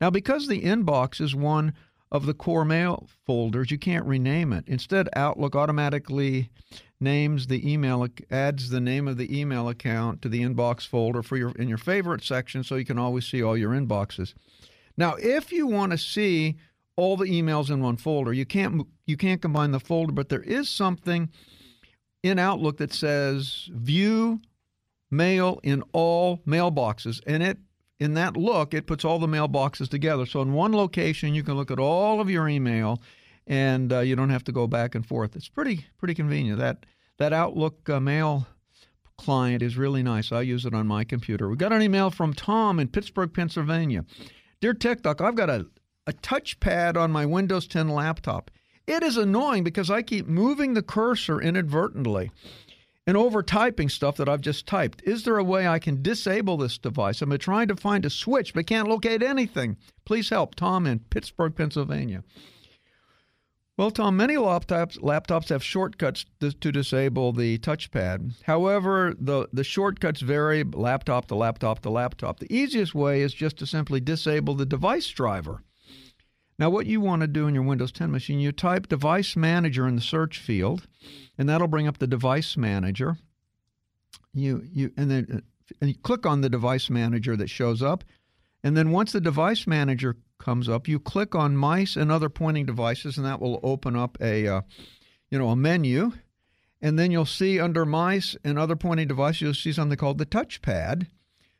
Now, 0.00 0.10
because 0.10 0.48
the 0.48 0.62
inbox 0.62 1.20
is 1.20 1.36
one 1.36 1.72
of 2.10 2.26
the 2.26 2.34
core 2.34 2.64
mail 2.64 3.08
folders, 3.24 3.70
you 3.70 3.78
can't 3.78 4.06
rename 4.06 4.52
it. 4.52 4.64
Instead, 4.66 5.08
Outlook 5.14 5.54
automatically 5.54 6.50
names 6.98 7.46
the 7.46 7.72
email 7.72 8.08
adds 8.28 8.70
the 8.70 8.80
name 8.80 9.06
of 9.06 9.18
the 9.18 9.38
email 9.38 9.68
account 9.68 10.20
to 10.22 10.28
the 10.28 10.42
inbox 10.42 10.84
folder 10.84 11.22
for 11.22 11.36
your 11.36 11.50
in 11.52 11.68
your 11.68 11.78
favorite 11.78 12.24
section 12.24 12.64
so 12.64 12.74
you 12.74 12.84
can 12.84 12.98
always 12.98 13.24
see 13.24 13.40
all 13.40 13.56
your 13.56 13.70
inboxes. 13.70 14.34
Now, 14.96 15.14
if 15.14 15.52
you 15.52 15.68
want 15.68 15.92
to 15.92 15.98
see 15.98 16.56
all 16.96 17.16
the 17.16 17.26
emails 17.26 17.70
in 17.70 17.80
one 17.80 17.96
folder, 17.96 18.32
you 18.32 18.46
can't 18.46 18.86
you 19.06 19.16
can't 19.16 19.42
combine 19.42 19.72
the 19.72 19.80
folder, 19.80 20.12
but 20.12 20.28
there 20.28 20.42
is 20.42 20.68
something 20.68 21.30
in 22.22 22.38
Outlook 22.38 22.78
that 22.78 22.92
says 22.92 23.68
view 23.72 24.40
mail 25.10 25.60
in 25.62 25.82
all 25.92 26.38
mailboxes 26.46 27.20
and 27.26 27.42
it 27.42 27.58
in 28.00 28.14
that 28.14 28.36
look 28.36 28.74
it 28.74 28.86
puts 28.86 29.04
all 29.04 29.18
the 29.18 29.26
mailboxes 29.26 29.88
together. 29.88 30.26
So 30.26 30.40
in 30.42 30.52
one 30.52 30.72
location 30.72 31.34
you 31.34 31.42
can 31.42 31.54
look 31.54 31.70
at 31.70 31.78
all 31.78 32.20
of 32.20 32.30
your 32.30 32.48
email 32.48 33.00
and 33.46 33.92
uh, 33.92 34.00
you 34.00 34.16
don't 34.16 34.30
have 34.30 34.44
to 34.44 34.52
go 34.52 34.66
back 34.66 34.94
and 34.94 35.06
forth. 35.06 35.36
It's 35.36 35.48
pretty 35.48 35.86
pretty 35.98 36.14
convenient. 36.14 36.58
That 36.58 36.86
that 37.18 37.32
Outlook 37.32 37.88
uh, 37.88 38.00
mail 38.00 38.46
client 39.16 39.62
is 39.62 39.76
really 39.76 40.02
nice. 40.02 40.32
I 40.32 40.42
use 40.42 40.66
it 40.66 40.74
on 40.74 40.86
my 40.86 41.04
computer. 41.04 41.48
We 41.48 41.56
got 41.56 41.72
an 41.72 41.82
email 41.82 42.10
from 42.10 42.32
Tom 42.32 42.80
in 42.80 42.88
Pittsburgh, 42.88 43.32
Pennsylvania. 43.32 44.04
Dear 44.60 44.74
Tech 44.74 45.02
Doc, 45.02 45.20
I've 45.20 45.34
got 45.34 45.50
a, 45.50 45.66
a 46.06 46.12
touchpad 46.12 46.96
on 46.96 47.10
my 47.10 47.24
Windows 47.26 47.66
10 47.66 47.88
laptop. 47.88 48.50
It 48.86 49.02
is 49.02 49.16
annoying 49.16 49.64
because 49.64 49.90
I 49.90 50.02
keep 50.02 50.26
moving 50.26 50.74
the 50.74 50.82
cursor 50.82 51.40
inadvertently 51.40 52.30
and 53.06 53.16
over 53.16 53.42
typing 53.42 53.88
stuff 53.88 54.16
that 54.16 54.28
I've 54.28 54.40
just 54.40 54.66
typed. 54.66 55.02
Is 55.04 55.24
there 55.24 55.38
a 55.38 55.44
way 55.44 55.66
I 55.66 55.78
can 55.78 56.02
disable 56.02 56.56
this 56.56 56.78
device? 56.78 57.22
I'm 57.22 57.36
trying 57.38 57.68
to 57.68 57.76
find 57.76 58.04
a 58.04 58.10
switch 58.10 58.54
but 58.54 58.66
can't 58.66 58.88
locate 58.88 59.22
anything. 59.22 59.76
Please 60.04 60.30
help. 60.30 60.54
Tom 60.54 60.86
in 60.86 61.00
Pittsburgh, 61.00 61.54
Pennsylvania. 61.54 62.22
Well, 63.76 63.90
Tom, 63.90 64.16
many 64.16 64.36
laptops 64.36 65.00
laptops 65.00 65.48
have 65.48 65.64
shortcuts 65.64 66.26
to, 66.40 66.52
to, 66.52 66.70
disable 66.70 67.32
the 67.32 67.58
touchpad. 67.58 68.42
However, 68.44 69.14
the, 69.18 69.48
the 69.52 69.64
shortcuts 69.64 70.20
vary 70.20 70.62
laptop 70.62 71.26
to 71.26 71.34
laptop 71.34 71.80
to 71.80 71.90
laptop. 71.90 72.38
The 72.38 72.54
easiest 72.54 72.94
way 72.94 73.22
is 73.22 73.34
just 73.34 73.58
to 73.58 73.66
simply 73.66 73.98
disable 73.98 74.54
the 74.54 74.64
device 74.64 75.08
driver. 75.08 75.64
Now, 76.58 76.70
what 76.70 76.86
you 76.86 77.00
want 77.00 77.22
to 77.22 77.26
do 77.26 77.48
in 77.48 77.54
your 77.54 77.64
Windows 77.64 77.90
10 77.90 78.10
machine, 78.10 78.38
you 78.38 78.52
type 78.52 78.88
Device 78.88 79.34
Manager 79.34 79.88
in 79.88 79.96
the 79.96 80.02
search 80.02 80.38
field, 80.38 80.86
and 81.36 81.48
that'll 81.48 81.68
bring 81.68 81.88
up 81.88 81.98
the 81.98 82.06
Device 82.06 82.56
Manager. 82.56 83.16
You 84.32 84.62
you 84.72 84.92
and 84.96 85.10
then 85.10 85.42
and 85.80 85.90
you 85.90 85.96
click 85.96 86.26
on 86.26 86.40
the 86.40 86.48
Device 86.48 86.90
Manager 86.90 87.36
that 87.36 87.50
shows 87.50 87.82
up, 87.82 88.04
and 88.62 88.76
then 88.76 88.90
once 88.90 89.12
the 89.12 89.20
Device 89.20 89.66
Manager 89.66 90.16
comes 90.38 90.68
up, 90.68 90.88
you 90.88 90.98
click 90.98 91.34
on 91.34 91.56
mice 91.56 91.96
and 91.96 92.10
other 92.10 92.28
pointing 92.28 92.66
devices, 92.66 93.16
and 93.16 93.26
that 93.26 93.40
will 93.40 93.60
open 93.62 93.94
up 93.94 94.16
a, 94.20 94.46
uh, 94.48 94.60
you 95.30 95.38
know, 95.38 95.50
a 95.50 95.56
menu. 95.56 96.12
And 96.80 96.98
then 96.98 97.10
you'll 97.10 97.24
see 97.24 97.60
under 97.60 97.84
mice 97.86 98.36
and 98.44 98.58
other 98.58 98.76
pointing 98.76 99.08
devices, 99.08 99.40
you'll 99.40 99.54
see 99.54 99.72
something 99.72 99.96
called 99.96 100.18
the 100.18 100.26
touchpad. 100.26 101.06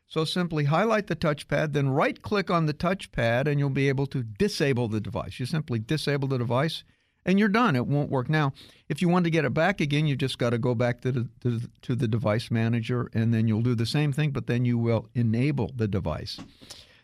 So 0.07 0.23
simply 0.23 0.65
highlight 0.65 1.07
the 1.07 1.15
touchpad, 1.15 1.73
then 1.73 1.89
right 1.89 2.21
click 2.21 2.51
on 2.51 2.67
the 2.67 2.73
touchpad, 2.73 3.47
and 3.47 3.59
you'll 3.59 3.69
be 3.69 3.89
able 3.89 4.05
to 4.07 4.23
disable 4.23 4.87
the 4.87 5.01
device. 5.01 5.39
You 5.39 5.45
simply 5.45 5.79
disable 5.79 6.27
the 6.27 6.37
device, 6.37 6.83
and 7.25 7.39
you're 7.39 7.49
done. 7.49 7.75
It 7.75 7.87
won't 7.87 8.11
work. 8.11 8.29
Now, 8.29 8.53
if 8.87 9.01
you 9.01 9.09
want 9.09 9.25
to 9.25 9.31
get 9.31 9.45
it 9.45 9.53
back 9.53 9.81
again, 9.81 10.05
you 10.05 10.15
just 10.15 10.37
got 10.37 10.51
to 10.51 10.59
go 10.59 10.75
back 10.75 11.01
to 11.01 11.11
the, 11.11 11.29
to, 11.41 11.61
to 11.81 11.95
the 11.95 12.07
device 12.07 12.51
manager, 12.51 13.09
and 13.13 13.33
then 13.33 13.47
you'll 13.47 13.63
do 13.63 13.75
the 13.75 13.85
same 13.85 14.13
thing, 14.13 14.29
but 14.29 14.45
then 14.47 14.63
you 14.63 14.77
will 14.77 15.09
enable 15.15 15.71
the 15.75 15.87
device. 15.87 16.39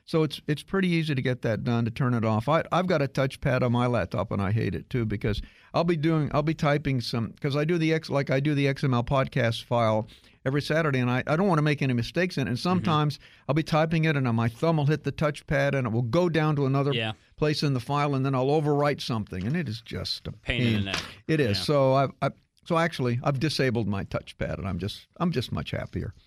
So 0.06 0.24
it's 0.24 0.42
it's 0.46 0.64
pretty 0.64 0.90
easy 0.90 1.16
to 1.16 1.22
get 1.22 1.42
that 1.44 1.64
done 1.64 1.86
to 1.86 1.92
turn 1.92 2.14
it 2.14 2.26
off. 2.26 2.50
I, 2.50 2.64
I've 2.72 2.88
got 2.88 3.02
a 3.02 3.08
touchpad 3.08 3.62
on 3.62 3.72
my 3.72 3.88
laptop 3.88 4.32
and 4.32 4.42
I 4.42 4.52
hate 4.52 4.76
it 4.76 4.90
too 4.90 5.06
because 5.06 5.42
I'll 5.74 5.86
be 5.86 5.96
doing 5.96 6.30
I'll 6.34 6.44
be 6.44 6.54
typing 6.54 7.00
some 7.00 7.28
because 7.28 7.56
I 7.56 7.64
do 7.64 7.78
the 7.78 7.94
X 7.94 8.10
like 8.10 8.30
I 8.30 8.42
do 8.42 8.54
the 8.54 8.66
XML 8.66 9.06
podcast 9.06 9.64
file 9.64 10.08
every 10.46 10.62
Saturday 10.62 11.00
and 11.00 11.10
I, 11.10 11.24
I 11.28 11.36
don't 11.36 11.48
want 11.48 11.60
to 11.60 11.64
make 11.64 11.82
any 11.82 11.94
mistakes 11.94 12.38
in 12.38 12.48
it. 12.48 12.50
And 12.50 12.58
mm-hmm. 12.58 12.64
sometimes 12.64 13.18
mm-hmm. 13.18 13.44
I'll 13.50 13.56
be 13.56 13.64
typing 13.64 14.06
it 14.06 14.16
and 14.16 14.28
my 14.36 14.50
thumb 14.50 14.78
will 14.78 14.86
hit 14.86 15.04
the 15.04 15.12
touchpad 15.12 15.76
and 15.76 15.88
it 15.88 15.92
will 15.92 16.02
go 16.02 16.30
down 16.30 16.56
to 16.58 16.66
another 16.66 16.94
yeah. 16.94 17.14
place 17.38 17.64
in 17.64 17.74
the 17.74 17.80
file 17.80 18.16
and 18.16 18.26
then 18.26 18.36
I'll 18.36 18.48
overwrite 18.48 19.02
something 19.02 19.46
and 19.46 19.56
it 19.56 19.68
is 19.68 19.82
just 19.82 20.28
a 20.28 20.32
pain. 20.32 20.62
pain. 20.62 20.68
in 20.68 20.74
the 20.86 20.92
neck. 20.92 21.04
It 21.28 21.40
is. 21.40 21.58
Yeah. 21.58 21.64
So 21.64 21.94
I, 21.94 22.08
I 22.22 22.30
so 22.66 22.78
actually 22.78 23.20
I've 23.24 23.40
disabled 23.40 23.88
my 23.88 24.04
touchpad 24.06 24.58
and 24.58 24.68
I'm 24.68 24.80
just 24.80 25.08
I'm 25.18 25.32
just 25.32 25.52
much 25.52 25.72
happier. 25.72 26.14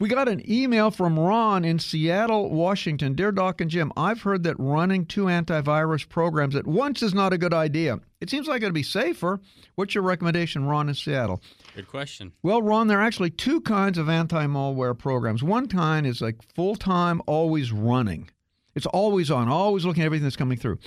We 0.00 0.08
got 0.08 0.30
an 0.30 0.42
email 0.50 0.90
from 0.90 1.18
Ron 1.18 1.62
in 1.62 1.78
Seattle, 1.78 2.48
Washington. 2.48 3.12
Dear 3.12 3.32
Doc 3.32 3.60
and 3.60 3.70
Jim, 3.70 3.92
I've 3.98 4.22
heard 4.22 4.44
that 4.44 4.58
running 4.58 5.04
two 5.04 5.24
antivirus 5.24 6.08
programs 6.08 6.56
at 6.56 6.66
once 6.66 7.02
is 7.02 7.12
not 7.12 7.34
a 7.34 7.38
good 7.38 7.52
idea. 7.52 8.00
It 8.18 8.30
seems 8.30 8.48
like 8.48 8.62
it'd 8.62 8.72
be 8.72 8.82
safer. 8.82 9.40
What's 9.74 9.94
your 9.94 10.02
recommendation, 10.02 10.64
Ron 10.64 10.88
in 10.88 10.94
Seattle? 10.94 11.42
Good 11.74 11.88
question. 11.88 12.32
Well, 12.42 12.62
Ron, 12.62 12.88
there 12.88 12.98
are 12.98 13.02
actually 13.02 13.30
two 13.30 13.60
kinds 13.60 13.98
of 13.98 14.08
anti 14.08 14.46
malware 14.46 14.98
programs. 14.98 15.42
One 15.42 15.68
kind 15.68 16.06
is 16.06 16.20
like 16.20 16.42
full 16.42 16.76
time, 16.76 17.22
always 17.26 17.72
running, 17.72 18.30
it's 18.74 18.86
always 18.86 19.30
on, 19.30 19.48
always 19.48 19.84
looking 19.84 20.02
at 20.02 20.06
everything 20.06 20.24
that's 20.24 20.36
coming 20.36 20.58
through. 20.58 20.78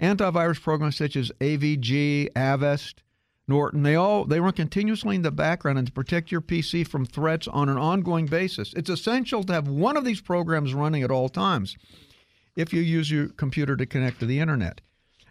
Antivirus 0.00 0.60
programs 0.60 0.96
such 0.96 1.16
as 1.16 1.30
AVG, 1.40 2.28
Avast, 2.34 3.02
Norton, 3.48 3.82
they 3.82 3.96
all 3.96 4.24
they 4.24 4.40
run 4.40 4.52
continuously 4.52 5.16
in 5.16 5.22
the 5.22 5.30
background 5.30 5.76
and 5.76 5.86
to 5.86 5.92
protect 5.92 6.30
your 6.30 6.40
PC 6.40 6.86
from 6.86 7.04
threats 7.04 7.48
on 7.48 7.68
an 7.68 7.76
ongoing 7.76 8.26
basis. 8.26 8.72
It's 8.74 8.88
essential 8.88 9.42
to 9.44 9.52
have 9.52 9.68
one 9.68 9.96
of 9.96 10.04
these 10.04 10.20
programs 10.20 10.72
running 10.72 11.02
at 11.02 11.10
all 11.10 11.28
times 11.28 11.76
if 12.56 12.72
you 12.72 12.80
use 12.80 13.10
your 13.10 13.28
computer 13.28 13.76
to 13.76 13.86
connect 13.86 14.20
to 14.20 14.26
the 14.26 14.38
internet. 14.38 14.80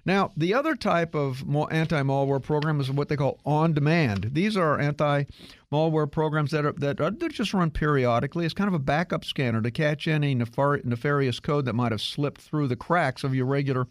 Now, 0.06 0.32
the 0.36 0.53
other 0.53 0.75
type 0.75 1.13
of 1.13 1.44
anti-malware 1.72 2.41
program 2.41 2.79
is 2.79 2.89
what 2.91 3.10
they 3.10 3.18
call 3.18 3.39
on-demand. 3.46 4.32
These 4.34 4.56
are 4.58 4.79
anti-malware 4.79 6.12
programs 6.12 6.51
that 6.51 6.65
are 6.65 6.72
that 6.74 7.01
are 7.01 7.12
just 7.29 7.53
run 7.53 7.72
periodically. 7.72 8.46
It's 8.46 8.53
kind 8.53 8.68
of 8.68 8.74
a 8.74 8.79
backup 8.79 9.25
scanner 9.25 9.62
to 9.62 9.72
catch 9.72 10.08
any 10.08 10.36
nefar- 10.36 10.84
nefarious 10.86 11.39
code 11.39 11.65
that 11.65 11.74
might 11.74 11.91
have 11.91 12.01
slipped 12.01 12.41
through 12.41 12.68
the 12.68 12.75
cracks 12.75 13.24
of 13.24 13.36
your 13.36 13.46
regular 13.46 13.88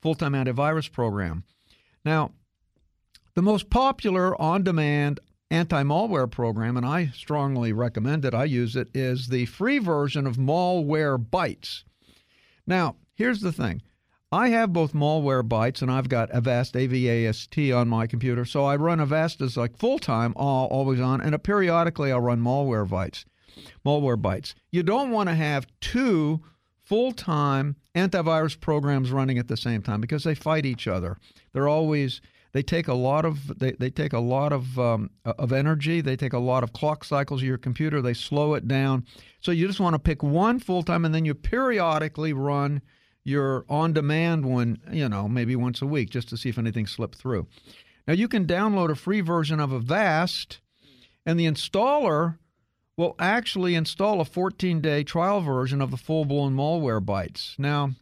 full-time 0.00 0.32
antivirus 0.32 0.90
program. 0.90 1.44
Now, 2.04 2.32
the 3.34 3.42
most 3.42 3.70
popular 3.70 4.40
on 4.40 4.64
demand 4.64 5.20
anti 5.50 5.82
malware 5.82 6.30
program, 6.30 6.76
and 6.76 6.84
I 6.84 7.08
strongly 7.14 7.72
recommend 7.72 8.24
it, 8.24 8.34
I 8.34 8.44
use 8.44 8.74
it, 8.74 8.88
is 8.94 9.28
the 9.28 9.46
free 9.46 9.78
version 9.78 10.26
of 10.26 10.36
Malwarebytes. 10.36 11.84
Now, 12.66 12.96
here's 13.14 13.40
the 13.40 13.52
thing 13.52 13.82
I 14.32 14.48
have 14.48 14.72
both 14.72 14.94
Malwarebytes 14.94 15.82
and 15.82 15.90
I've 15.90 16.08
got 16.08 16.30
Avast, 16.30 16.74
AVAST 16.74 17.76
on 17.76 17.88
my 17.88 18.06
computer. 18.06 18.46
So 18.46 18.64
I 18.64 18.76
run 18.76 18.98
Avast 18.98 19.42
as 19.42 19.58
like 19.58 19.76
full 19.76 19.98
time, 19.98 20.32
always 20.36 21.00
on, 21.00 21.20
and 21.20 21.40
periodically 21.44 22.10
I'll 22.10 22.20
run 22.20 22.40
Malwarebytes. 22.40 23.26
Malwarebytes. 23.84 24.54
You 24.70 24.82
don't 24.82 25.10
want 25.10 25.28
to 25.28 25.34
have 25.34 25.66
two 25.82 26.40
full 26.82 27.12
time 27.12 27.76
antivirus 27.94 28.58
programs 28.58 29.12
running 29.12 29.38
at 29.38 29.48
the 29.48 29.56
same 29.56 29.82
time 29.82 30.00
because 30.00 30.24
they 30.24 30.34
fight 30.34 30.64
each 30.64 30.88
other. 30.88 31.18
They're 31.52 31.68
always 31.68 32.22
they 32.52 32.62
take 32.62 32.88
a 32.88 32.94
lot 32.94 33.26
of 33.26 33.58
they, 33.58 33.72
they 33.72 33.90
take 33.90 34.14
a 34.14 34.18
lot 34.18 34.54
of 34.54 34.78
um, 34.78 35.10
of 35.26 35.52
energy. 35.52 36.00
They 36.00 36.16
take 36.16 36.32
a 36.32 36.38
lot 36.38 36.62
of 36.62 36.72
clock 36.72 37.04
cycles 37.04 37.42
of 37.42 37.48
your 37.48 37.58
computer. 37.58 38.00
They 38.00 38.14
slow 38.14 38.54
it 38.54 38.66
down. 38.66 39.04
So 39.40 39.52
you 39.52 39.66
just 39.66 39.80
want 39.80 39.94
to 39.94 39.98
pick 39.98 40.22
one 40.22 40.58
full 40.58 40.82
time, 40.82 41.04
and 41.04 41.14
then 41.14 41.26
you 41.26 41.34
periodically 41.34 42.32
run 42.32 42.80
your 43.24 43.64
on 43.68 43.92
demand 43.92 44.44
one. 44.44 44.78
You 44.90 45.08
know, 45.08 45.28
maybe 45.28 45.56
once 45.56 45.82
a 45.82 45.86
week, 45.86 46.10
just 46.10 46.28
to 46.30 46.36
see 46.36 46.48
if 46.48 46.58
anything 46.58 46.86
slipped 46.86 47.18
through. 47.18 47.46
Now 48.06 48.14
you 48.14 48.28
can 48.28 48.46
download 48.46 48.90
a 48.90 48.94
free 48.94 49.20
version 49.20 49.60
of 49.60 49.72
Avast, 49.72 50.60
and 51.24 51.38
the 51.38 51.46
installer 51.46 52.38
will 52.96 53.14
actually 53.18 53.74
install 53.74 54.20
a 54.20 54.24
14 54.24 54.80
day 54.80 55.02
trial 55.04 55.40
version 55.40 55.80
of 55.80 55.90
the 55.90 55.96
full 55.96 56.24
blown 56.24 56.54
Malwarebytes. 56.54 57.58
Now, 57.58 57.92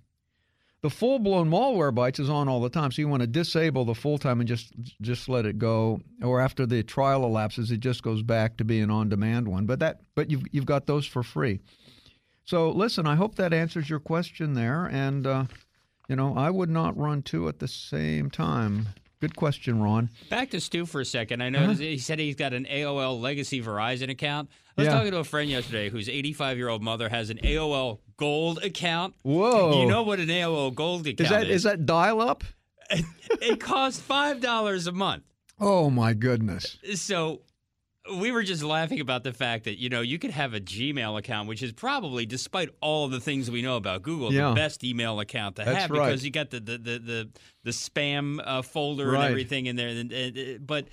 the 0.83 0.91
full 0.91 1.19
blown 1.19 1.51
Malwarebytes 1.51 2.21
is 2.21 2.31
on 2.31 2.49
all 2.49 2.61
the 2.61 2.71
time. 2.71 2.91
So 2.91 3.03
you 3.03 3.09
want 3.09 3.21
to 3.21 3.27
disable 3.27 3.85
the 3.85 3.95
full 3.95 4.19
time 4.19 4.41
and 4.41 4.49
just 4.49 4.73
just 5.01 5.29
let 5.29 5.45
it 5.45 5.59
go. 5.59 6.01
Or 6.23 6.41
after 6.41 6.65
the 6.65 6.83
trial 6.83 7.25
elapses, 7.25 7.71
it 7.71 7.81
just 7.81 8.03
goes 8.03 8.23
back 8.23 8.57
to 8.57 8.65
being 8.65 8.91
on 8.91 9.09
demand 9.09 9.49
one. 9.49 9.67
But 9.67 9.81
that 9.81 10.01
but 10.15 10.31
you've 10.31 10.45
you've 10.53 10.67
got 10.67 10.87
those 10.87 11.07
for 11.07 11.23
free. 11.23 11.61
So 12.51 12.71
listen, 12.71 13.07
I 13.07 13.15
hope 13.15 13.37
that 13.37 13.53
answers 13.53 13.89
your 13.89 14.01
question 14.01 14.55
there. 14.55 14.87
And 14.87 15.25
uh, 15.25 15.45
you 16.09 16.17
know, 16.17 16.37
I 16.37 16.51
would 16.51 16.69
not 16.69 16.99
run 16.99 17.23
two 17.23 17.49
at 17.49 17.61
the 17.61 17.69
same 17.69 18.29
time. 18.29 18.89
Good 19.21 19.37
question, 19.37 19.81
Ron. 19.81 20.11
Back 20.31 20.51
to 20.51 20.61
Stu 20.61 20.85
for 20.85 21.01
a 21.01 21.05
second. 21.05 21.45
I 21.45 21.51
know 21.51 21.61
uh-huh. 21.61 21.75
he 21.75 21.99
said 21.99 22.19
he's 22.19 22.35
got 22.35 22.53
an 22.53 22.65
AOL 22.65 23.21
Legacy 23.21 23.63
Verizon 23.63 24.11
account. 24.11 24.51
I 24.77 24.81
was 24.81 24.87
yeah. 24.89 24.95
talking 24.95 25.13
to 25.13 25.19
a 25.19 25.25
friend 25.25 25.49
yesterday 25.49 25.91
whose 25.91 26.09
85 26.09 26.57
year 26.57 26.69
old 26.69 26.83
mother 26.83 27.09
has 27.09 27.31
an 27.31 27.39
AOL 27.39 28.01
Gold 28.17 28.65
account. 28.65 29.15
Whoa! 29.23 29.83
You 29.83 29.87
know 29.87 30.03
what 30.03 30.19
an 30.19 30.27
AOL 30.27 30.75
Gold 30.75 31.07
account 31.07 31.21
is? 31.21 31.29
That 31.29 31.45
is, 31.45 31.51
is 31.51 31.63
that 31.63 31.87
dial 31.87 32.21
up? 32.21 32.43
it 32.91 33.61
costs 33.61 34.01
five 34.01 34.41
dollars 34.41 34.89
a 34.89 34.93
month. 34.93 35.23
Oh 35.61 35.89
my 35.89 36.15
goodness! 36.15 36.79
So 36.97 37.43
we 38.17 38.33
were 38.33 38.43
just 38.43 38.63
laughing 38.63 39.01
about 39.01 39.25
the 39.25 39.33
fact 39.33 39.65
that 39.65 39.79
you 39.79 39.89
know 39.89 40.01
you 40.01 40.19
could 40.19 40.31
have 40.31 40.55
a 40.55 40.61
Gmail 40.61 41.19
account, 41.19 41.49
which 41.49 41.63
is 41.63 41.73
probably, 41.73 42.27
despite 42.27 42.69
all 42.81 43.09
the 43.09 43.21
things 43.21 43.51
we 43.51 43.63
know 43.63 43.77
about 43.77 44.03
Google, 44.03 44.33
Yeah. 44.33 44.51
the 44.51 44.55
best 44.55 44.83
email 44.85 45.21
account 45.21 45.57
to 45.57 45.65
That's 45.65 45.77
have 45.79 45.91
right. 45.91 46.07
because 46.09 46.25
you 46.25 46.31
got 46.31 46.51
the 46.51 46.61
the 46.61 46.79
the 46.79 46.99
the, 46.99 47.29
the 47.65 47.71
spam 47.71 48.41
uh, 48.45 48.63
folder 48.63 49.11
Right. 49.11 49.25
and 49.25 49.31
everything 49.31 49.67
in 49.67 49.77
there. 49.77 49.89
And, 49.89 50.13
and- 50.13 50.37
and- 50.37 50.67
but 50.67 50.89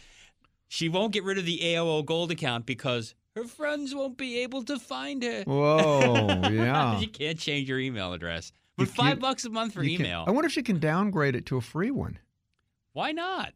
she 0.67 0.89
won't 0.89 1.13
get 1.13 1.23
rid 1.23 1.37
of 1.37 1.45
the 1.45 1.59
AOL 1.59 2.03
Gold 2.05 2.29
account 2.31 2.65
because 2.65 3.15
her 3.35 3.45
friends 3.45 3.95
won't 3.95 4.17
be 4.17 4.39
able 4.39 4.63
to 4.63 4.77
find 4.79 5.23
her. 5.23 5.43
Whoa, 5.43 6.27
yeah. 6.51 6.99
you 6.99 7.07
can't 7.07 7.37
change 7.39 7.69
your 7.69 7.79
email 7.79 8.13
address. 8.13 8.51
But 8.77 8.87
You- 8.87 8.93
five 8.93 9.19
bucks 9.19 9.45
a 9.45 9.49
month 9.49 9.73
for 9.73 9.83
You 9.83 9.97
can- 9.97 10.05
email. 10.07 10.23
I 10.27 10.31
wonder 10.31 10.47
if 10.47 10.53
she 10.53 10.63
can 10.63 10.79
downgrade 10.79 11.35
it 11.35 11.45
to 11.47 11.57
a 11.57 11.61
free 11.61 11.91
one. 11.91 12.19
Why 12.93 13.11
not? 13.11 13.53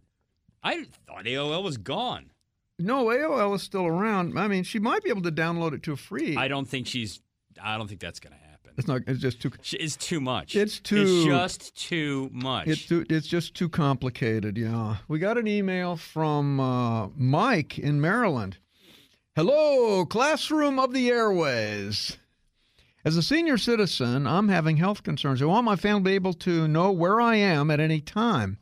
I 0.63 0.84
thought 1.08 1.25
AOL 1.25 1.63
was 1.63 1.77
gone. 1.77 2.32
No, 2.81 3.05
AOL 3.05 3.55
is 3.55 3.61
still 3.61 3.85
around. 3.85 4.38
I 4.38 4.47
mean, 4.47 4.63
she 4.63 4.79
might 4.79 5.03
be 5.03 5.09
able 5.09 5.21
to 5.23 5.31
download 5.31 5.73
it 5.73 5.83
to 5.83 5.93
a 5.93 5.97
free. 5.97 6.35
I 6.38 6.47
don't 6.47 6.67
think 6.67 6.88
she's. 6.88 7.21
I 7.61 7.77
don't 7.77 7.88
think 7.88 8.00
that's 8.00 8.19
going 8.19 8.33
to 8.33 8.39
happen. 8.39 8.71
It's 8.77 8.88
not. 8.88 9.01
It's 9.07 9.19
just 9.19 9.41
too. 9.41 9.51
It's 9.73 9.95
too 9.95 10.21
much. 10.21 10.55
It's 10.55 10.79
too. 10.79 11.01
It's 11.01 11.25
just 11.25 11.75
too 11.75 12.29
much. 12.33 12.67
It's 12.67 12.85
too, 12.85 13.05
it's 13.09 13.27
just 13.27 13.53
too 13.55 13.69
complicated. 13.69 14.57
Yeah. 14.57 14.97
We 15.07 15.19
got 15.19 15.38
an 15.38 15.47
email 15.47 15.95
from 15.95 16.59
uh, 16.59 17.07
Mike 17.15 17.77
in 17.77 18.01
Maryland. 18.01 18.57
Hello, 19.35 20.05
classroom 20.05 20.77
of 20.77 20.93
the 20.93 21.09
airways. 21.09 22.17
As 23.03 23.17
a 23.17 23.23
senior 23.23 23.57
citizen, 23.57 24.27
I'm 24.27 24.50
having 24.50 24.77
health 24.77 25.03
concerns. 25.03 25.41
I 25.41 25.45
want 25.45 25.65
my 25.65 25.75
family 25.75 26.01
to 26.01 26.03
be 26.03 26.15
able 26.15 26.33
to 26.33 26.67
know 26.67 26.91
where 26.91 27.19
I 27.19 27.35
am 27.38 27.71
at 27.71 27.79
any 27.79 28.00
time. 28.01 28.59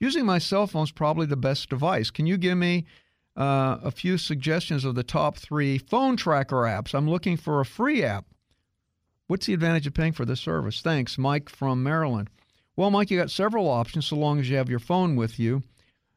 Using 0.00 0.24
my 0.24 0.38
cell 0.38 0.66
phone 0.66 0.84
is 0.84 0.92
probably 0.92 1.26
the 1.26 1.36
best 1.36 1.68
device. 1.68 2.10
Can 2.10 2.26
you 2.26 2.36
give 2.36 2.56
me 2.58 2.86
uh, 3.38 3.78
a 3.82 3.90
few 3.90 4.18
suggestions 4.18 4.84
of 4.84 4.96
the 4.96 5.02
top 5.02 5.36
three 5.36 5.78
phone 5.78 6.16
tracker 6.16 6.56
apps? 6.56 6.94
I'm 6.94 7.08
looking 7.08 7.36
for 7.36 7.60
a 7.60 7.64
free 7.64 8.02
app. 8.02 8.26
What's 9.28 9.46
the 9.46 9.54
advantage 9.54 9.86
of 9.86 9.94
paying 9.94 10.12
for 10.12 10.24
this 10.24 10.40
service? 10.40 10.80
Thanks, 10.80 11.16
Mike 11.16 11.48
from 11.48 11.82
Maryland. 11.82 12.28
Well, 12.76 12.90
Mike, 12.90 13.10
you 13.10 13.18
got 13.18 13.30
several 13.30 13.68
options 13.68 14.06
so 14.06 14.16
long 14.16 14.38
as 14.38 14.48
you 14.48 14.56
have 14.56 14.70
your 14.70 14.78
phone 14.78 15.16
with 15.16 15.38
you. 15.38 15.62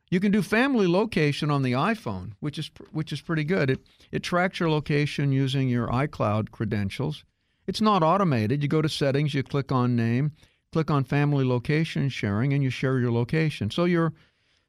You 0.10 0.20
can 0.20 0.32
do 0.32 0.42
family 0.42 0.88
location 0.88 1.50
on 1.50 1.62
the 1.62 1.72
iPhone, 1.72 2.34
which 2.42 2.60
is 2.60 2.70
which 2.92 3.14
is 3.14 3.22
pretty 3.22 3.46
good. 3.46 3.70
It 3.70 3.80
it 4.12 4.24
tracks 4.24 4.60
your 4.60 4.70
location 4.70 5.32
using 5.32 5.70
your 5.70 5.88
iCloud 5.88 6.52
credentials. 6.52 7.24
It's 7.66 7.82
not 7.82 8.04
automated. 8.04 8.62
You 8.62 8.68
go 8.68 8.82
to 8.82 8.90
settings, 8.90 9.34
you 9.34 9.44
click 9.44 9.72
on 9.72 9.96
name, 9.96 10.34
click 10.72 10.92
on 10.92 11.04
family 11.06 11.46
location 11.46 12.10
sharing, 12.10 12.54
and 12.54 12.62
you 12.62 12.70
share 12.70 13.00
your 13.00 13.12
location. 13.12 13.72
So 13.72 13.86
your 13.86 14.14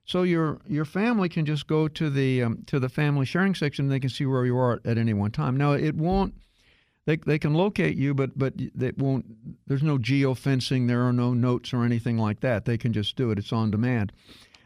so 0.05 0.23
your 0.23 0.61
your 0.67 0.85
family 0.85 1.29
can 1.29 1.47
just 1.47 1.67
go 1.67 1.89
to 1.89 2.11
the 2.11 2.43
um, 2.43 2.63
to 2.67 2.79
the 2.81 2.89
family 2.89 3.27
sharing 3.27 3.55
section. 3.55 3.87
and 3.87 3.93
They 3.93 4.01
can 4.01 4.11
see 4.11 4.27
where 4.27 4.45
you 4.45 4.57
are 4.57 4.81
at 4.85 4.99
any 4.99 5.15
one 5.15 5.31
time. 5.31 5.57
Now 5.57 5.73
it 5.73 5.95
won't. 5.95 6.35
They, 7.05 7.17
they 7.17 7.41
can 7.41 7.55
locate 7.55 7.97
you, 7.97 8.15
but 8.15 8.39
but 8.39 8.55
they 8.75 8.93
won't. 8.97 9.27
There's 9.67 9.83
no 9.83 9.99
geofencing. 9.99 10.87
There 10.87 11.03
are 11.03 11.13
no 11.13 11.35
notes 11.35 11.73
or 11.73 11.85
anything 11.85 12.17
like 12.17 12.41
that. 12.41 12.65
They 12.65 12.79
can 12.79 12.93
just 12.93 13.17
do 13.17 13.31
it. 13.31 13.39
It's 13.39 13.53
on 13.53 13.71
demand. 13.71 14.13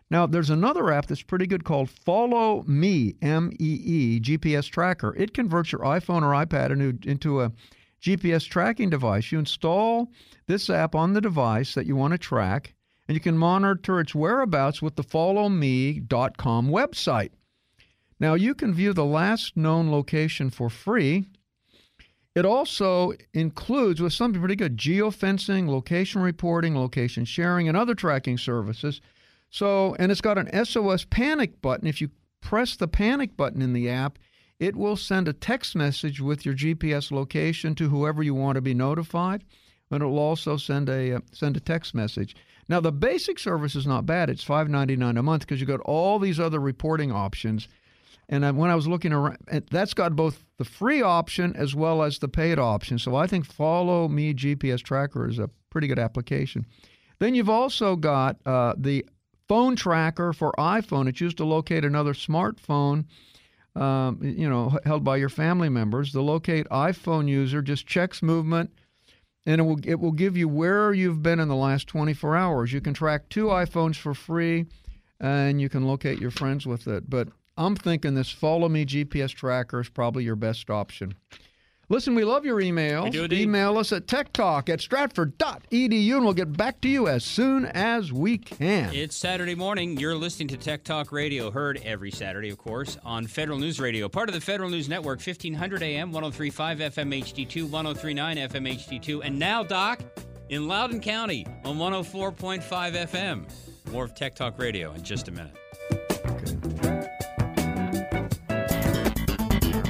Now, 0.08 0.26
there's 0.26 0.50
another 0.50 0.92
app 0.92 1.06
that's 1.06 1.22
pretty 1.22 1.46
good 1.46 1.64
called 1.64 1.88
FollowMee, 1.88 3.16
M 3.22 3.52
E 3.58 3.80
E, 3.84 4.20
GPS 4.20 4.70
tracker. 4.70 5.14
It 5.16 5.34
converts 5.34 5.72
your 5.72 5.80
iPhone 5.80 6.22
or 6.22 6.32
iPad 6.32 6.70
into, 6.70 7.08
into 7.08 7.40
a 7.40 7.50
GPS 8.00 8.48
tracking 8.48 8.90
device. 8.90 9.32
You 9.32 9.40
install 9.40 10.12
this 10.46 10.70
app 10.70 10.94
on 10.94 11.12
the 11.12 11.20
device 11.20 11.74
that 11.74 11.86
you 11.86 11.96
want 11.96 12.12
to 12.12 12.18
track, 12.18 12.75
and 13.08 13.14
you 13.14 13.20
can 13.20 13.38
monitor 13.38 14.00
its 14.00 14.14
whereabouts 14.14 14.82
with 14.82 14.96
the 14.96 15.04
followmee.com 15.04 16.68
website. 16.68 17.30
Now, 18.18 18.34
you 18.34 18.54
can 18.54 18.72
view 18.72 18.92
the 18.92 19.04
last 19.04 19.56
known 19.56 19.90
location 19.90 20.50
for 20.50 20.70
free. 20.70 21.26
It 22.34 22.44
also 22.44 23.12
includes, 23.32 24.00
with 24.00 24.12
something 24.12 24.40
pretty 24.40 24.56
good, 24.56 24.76
geofencing, 24.76 25.68
location 25.68 26.20
reporting, 26.22 26.76
location 26.76 27.24
sharing, 27.24 27.68
and 27.68 27.76
other 27.76 27.94
tracking 27.94 28.38
services. 28.38 29.00
So, 29.50 29.94
and 29.98 30.10
it's 30.10 30.20
got 30.20 30.38
an 30.38 30.64
SOS 30.64 31.04
panic 31.04 31.62
button. 31.62 31.86
If 31.86 32.00
you 32.00 32.10
press 32.40 32.76
the 32.76 32.88
panic 32.88 33.36
button 33.36 33.62
in 33.62 33.72
the 33.72 33.88
app, 33.88 34.18
it 34.58 34.76
will 34.76 34.96
send 34.96 35.28
a 35.28 35.32
text 35.32 35.76
message 35.76 36.20
with 36.20 36.46
your 36.46 36.54
GPS 36.54 37.10
location 37.10 37.74
to 37.76 37.88
whoever 37.88 38.22
you 38.22 38.34
want 38.34 38.56
to 38.56 38.62
be 38.62 38.74
notified, 38.74 39.44
and 39.90 40.02
it 40.02 40.06
will 40.06 40.18
also 40.18 40.56
send 40.56 40.88
a 40.88 41.16
uh, 41.16 41.20
send 41.32 41.56
a 41.56 41.60
text 41.60 41.94
message. 41.94 42.34
Now, 42.68 42.80
the 42.80 42.92
basic 42.92 43.38
service 43.38 43.76
is 43.76 43.86
not 43.86 44.06
bad. 44.06 44.28
It's 44.30 44.42
five 44.42 44.68
ninety 44.68 44.96
nine 44.96 45.16
a 45.16 45.22
month 45.22 45.42
because 45.42 45.60
you 45.60 45.66
got 45.66 45.80
all 45.80 46.18
these 46.18 46.40
other 46.40 46.60
reporting 46.60 47.12
options. 47.12 47.68
And 48.28 48.56
when 48.56 48.70
I 48.70 48.74
was 48.74 48.88
looking 48.88 49.12
around, 49.12 49.38
that's 49.70 49.94
got 49.94 50.16
both 50.16 50.44
the 50.58 50.64
free 50.64 51.00
option 51.00 51.54
as 51.54 51.76
well 51.76 52.02
as 52.02 52.18
the 52.18 52.28
paid 52.28 52.58
option. 52.58 52.98
So 52.98 53.14
I 53.14 53.28
think 53.28 53.46
FollowMee 53.46 54.34
GPS 54.34 54.82
Tracker 54.82 55.28
is 55.28 55.38
a 55.38 55.48
pretty 55.70 55.86
good 55.86 55.98
application. 55.98 56.66
Then 57.18 57.34
you've 57.34 57.48
also 57.48 57.94
got 57.94 58.38
uh, 58.44 58.74
the 58.76 59.06
phone 59.48 59.76
tracker 59.76 60.32
for 60.32 60.52
iPhone. 60.58 61.08
It's 61.08 61.20
used 61.20 61.36
to 61.38 61.44
locate 61.44 61.84
another 61.84 62.12
smartphone, 62.12 63.04
um, 63.76 64.18
you 64.22 64.48
know, 64.48 64.78
held 64.84 65.04
by 65.04 65.16
your 65.16 65.28
family 65.28 65.68
members. 65.68 66.12
The 66.12 66.22
locate 66.22 66.68
iPhone 66.70 67.28
user 67.28 67.62
just 67.62 67.86
checks 67.86 68.22
movement, 68.22 68.70
and 69.46 69.60
it 69.60 69.64
will 69.64 69.78
it 69.84 70.00
will 70.00 70.12
give 70.12 70.36
you 70.36 70.48
where 70.48 70.92
you've 70.92 71.22
been 71.22 71.40
in 71.40 71.48
the 71.48 71.56
last 71.56 71.86
24 71.86 72.36
hours. 72.36 72.72
You 72.72 72.80
can 72.80 72.92
track 72.92 73.28
two 73.28 73.46
iPhones 73.46 73.96
for 73.96 74.12
free, 74.12 74.66
and 75.20 75.60
you 75.60 75.68
can 75.68 75.86
locate 75.86 76.20
your 76.20 76.32
friends 76.32 76.66
with 76.66 76.86
it. 76.88 77.08
But 77.08 77.28
I'm 77.56 77.76
thinking 77.76 78.14
this 78.14 78.34
FollowMee 78.34 78.86
GPS 78.86 79.32
tracker 79.32 79.80
is 79.80 79.88
probably 79.88 80.24
your 80.24 80.36
best 80.36 80.68
option. 80.68 81.14
Listen, 81.88 82.16
we 82.16 82.24
love 82.24 82.44
your 82.44 82.60
emails. 82.60 83.12
do. 83.12 83.36
Email 83.36 83.78
us 83.78 83.92
at 83.92 84.06
techtalk 84.06 84.68
at 84.68 84.80
stratford.edu, 84.80 86.16
and 86.16 86.24
we'll 86.24 86.34
get 86.34 86.56
back 86.56 86.80
to 86.80 86.88
you 86.88 87.06
as 87.06 87.22
soon 87.24 87.64
as 87.66 88.12
we 88.12 88.38
can. 88.38 88.92
It's 88.92 89.16
Saturday 89.16 89.54
morning. 89.54 89.96
You're 89.96 90.16
listening 90.16 90.48
to 90.48 90.56
Tech 90.56 90.82
Talk 90.82 91.12
Radio, 91.12 91.48
heard 91.50 91.80
every 91.84 92.10
Saturday, 92.10 92.50
of 92.50 92.58
course, 92.58 92.98
on 93.04 93.28
Federal 93.28 93.58
News 93.58 93.78
Radio, 93.78 94.08
part 94.08 94.28
of 94.28 94.34
the 94.34 94.40
Federal 94.40 94.68
News 94.68 94.88
Network, 94.88 95.20
1500 95.20 95.82
AM, 95.82 96.10
1035 96.10 96.78
FM 96.78 97.22
HD2, 97.22 97.70
1039 97.70 98.36
FM 98.36 98.74
HD2, 98.74 99.20
and 99.22 99.38
now, 99.38 99.62
Doc, 99.62 100.00
in 100.48 100.66
Loudoun 100.66 101.00
County 101.00 101.46
on 101.64 101.76
104.5 101.76 102.62
FM. 102.62 103.92
More 103.92 104.04
of 104.04 104.14
Tech 104.16 104.34
Talk 104.34 104.58
Radio 104.58 104.92
in 104.92 105.02
just 105.04 105.28
a 105.28 105.30
minute. 105.30 105.54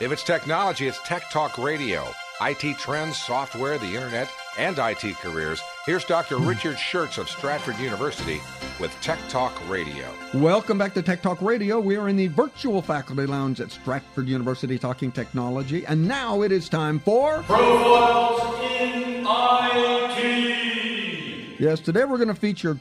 If 0.00 0.10
it's 0.12 0.22
technology, 0.22 0.86
it's 0.88 0.98
Tech 1.00 1.28
Talk 1.28 1.58
Radio. 1.58 2.08
IT 2.40 2.78
trends, 2.78 3.20
software, 3.20 3.76
the 3.76 3.94
internet, 3.94 4.30
and 4.56 4.78
IT 4.78 5.16
careers, 5.16 5.60
here's 5.84 6.06
Dr. 6.06 6.38
Hmm. 6.38 6.46
Richard 6.46 6.76
Shurtz 6.76 7.18
of 7.18 7.28
Stratford 7.28 7.78
University 7.78 8.40
with 8.80 8.90
Tech 9.02 9.18
Talk 9.28 9.52
Radio. 9.68 10.10
Welcome 10.32 10.78
back 10.78 10.94
to 10.94 11.02
Tech 11.02 11.20
Talk 11.20 11.42
Radio. 11.42 11.78
We 11.78 11.96
are 11.96 12.08
in 12.08 12.16
the 12.16 12.28
virtual 12.28 12.80
faculty 12.80 13.26
lounge 13.26 13.60
at 13.60 13.70
Stratford 13.70 14.26
University 14.26 14.78
talking 14.78 15.12
technology, 15.12 15.84
and 15.84 16.08
now 16.08 16.40
it 16.40 16.50
is 16.50 16.70
time 16.70 16.98
for 16.98 17.42
Profiles 17.42 18.58
in 18.80 19.26
IT. 19.28 21.60
Yes, 21.60 21.78
today 21.78 22.06
we're 22.06 22.16
going 22.16 22.28
to 22.28 22.34
feature 22.34 22.78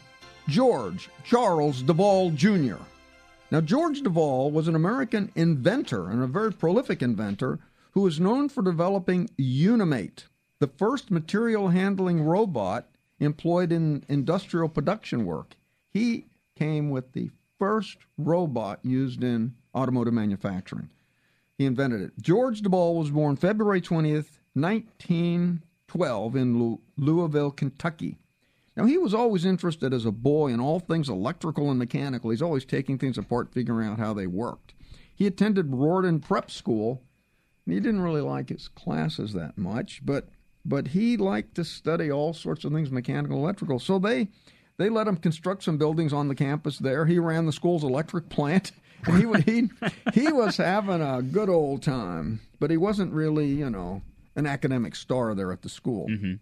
George 0.47 1.09
Charles 1.25 1.83
Devol 1.83 2.31
Jr. 2.31 2.77
Now, 3.51 3.61
George 3.61 4.01
Devol 4.01 4.51
was 4.51 4.67
an 4.67 4.75
American 4.75 5.31
inventor 5.35 6.07
and 6.09 6.21
a 6.21 6.27
very 6.27 6.53
prolific 6.53 7.01
inventor 7.01 7.57
who 7.91 8.05
is 8.05 8.19
known 8.19 8.47
for 8.47 8.61
developing 8.61 9.29
Unimate, 9.37 10.25
the 10.59 10.67
first 10.67 11.09
material 11.09 11.69
handling 11.69 12.21
robot 12.21 12.87
employed 13.19 13.71
in 13.71 14.03
industrial 14.07 14.69
production 14.69 15.25
work. 15.25 15.55
He 15.89 16.25
came 16.55 16.91
with 16.91 17.13
the 17.13 17.31
first 17.57 17.97
robot 18.17 18.79
used 18.83 19.23
in 19.23 19.55
automotive 19.73 20.13
manufacturing. 20.13 20.89
He 21.57 21.65
invented 21.65 22.01
it. 22.01 22.11
George 22.21 22.61
Devol 22.61 22.95
was 22.95 23.09
born 23.09 23.35
February 23.35 23.81
20th, 23.81 24.37
1912, 24.53 26.35
in 26.35 26.79
Louisville, 26.97 27.51
Kentucky. 27.51 28.17
Now, 28.79 28.85
he 28.85 28.97
was 28.97 29.13
always 29.13 29.43
interested 29.43 29.93
as 29.93 30.05
a 30.05 30.11
boy 30.11 30.53
in 30.53 30.61
all 30.61 30.79
things 30.79 31.09
electrical 31.09 31.69
and 31.69 31.77
mechanical. 31.77 32.29
He's 32.29 32.41
always 32.41 32.63
taking 32.63 32.97
things 32.97 33.17
apart, 33.17 33.51
figuring 33.51 33.89
out 33.89 33.99
how 33.99 34.13
they 34.13 34.25
worked. 34.25 34.73
He 35.13 35.27
attended 35.27 35.73
Riordan 35.73 36.21
Prep 36.21 36.49
School, 36.49 37.03
and 37.65 37.73
he 37.73 37.81
didn't 37.81 37.99
really 38.01 38.21
like 38.21 38.47
his 38.47 38.69
classes 38.69 39.33
that 39.33 39.57
much, 39.57 39.99
but 40.05 40.29
but 40.63 40.87
he 40.89 41.17
liked 41.17 41.55
to 41.55 41.65
study 41.65 42.09
all 42.09 42.33
sorts 42.33 42.63
of 42.63 42.71
things 42.71 42.89
mechanical, 42.89 43.39
electrical. 43.39 43.79
So 43.79 43.99
they 43.99 44.29
they 44.77 44.87
let 44.87 45.09
him 45.09 45.17
construct 45.17 45.63
some 45.63 45.77
buildings 45.77 46.13
on 46.13 46.29
the 46.29 46.35
campus 46.35 46.77
there. 46.77 47.05
He 47.05 47.19
ran 47.19 47.47
the 47.47 47.51
school's 47.51 47.83
electric 47.83 48.29
plant. 48.29 48.71
And 49.05 49.45
he 49.45 49.51
he 49.53 49.69
he 50.13 50.29
was 50.29 50.57
having 50.57 51.01
a 51.01 51.21
good 51.21 51.47
old 51.47 51.81
time, 51.81 52.41
but 52.59 52.69
he 52.69 52.75
wasn't 52.75 53.13
really, 53.13 53.47
you 53.47 53.69
know, 53.69 54.01
an 54.35 54.45
academic 54.45 54.93
star 54.93 55.33
there 55.33 55.53
at 55.53 55.61
the 55.61 55.69
school. 55.69 56.09
Mm-hmm. 56.09 56.33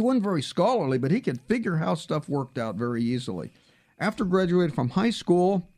He 0.00 0.02
wasn't 0.02 0.22
very 0.22 0.40
scholarly, 0.40 0.96
but 0.96 1.10
he 1.10 1.20
could 1.20 1.42
figure 1.42 1.76
how 1.76 1.94
stuff 1.94 2.26
worked 2.26 2.56
out 2.56 2.76
very 2.76 3.02
easily. 3.02 3.52
After 3.98 4.24
graduating 4.24 4.74
from 4.74 4.88
high 4.88 5.10
school, 5.10 5.68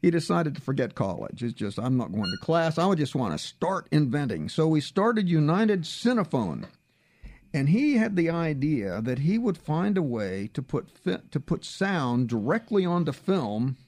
he 0.00 0.08
decided 0.08 0.54
to 0.54 0.60
forget 0.60 0.94
college. 0.94 1.42
It's 1.42 1.52
just, 1.52 1.76
I'm 1.76 1.96
not 1.96 2.12
going 2.12 2.30
to 2.30 2.44
class. 2.44 2.78
I 2.78 2.86
would 2.86 2.98
just 2.98 3.16
want 3.16 3.32
to 3.32 3.44
start 3.44 3.88
inventing. 3.90 4.50
So 4.50 4.72
he 4.72 4.80
started 4.80 5.28
United 5.28 5.82
Cinephone. 5.82 6.66
And 7.52 7.68
he 7.68 7.96
had 7.96 8.14
the 8.14 8.30
idea 8.30 9.00
that 9.02 9.18
he 9.18 9.36
would 9.36 9.58
find 9.58 9.98
a 9.98 10.02
way 10.02 10.48
to 10.54 10.62
put 10.62 10.86
to 11.32 11.40
put 11.40 11.64
sound 11.64 12.28
directly 12.28 12.86
onto 12.86 13.10
film 13.10 13.78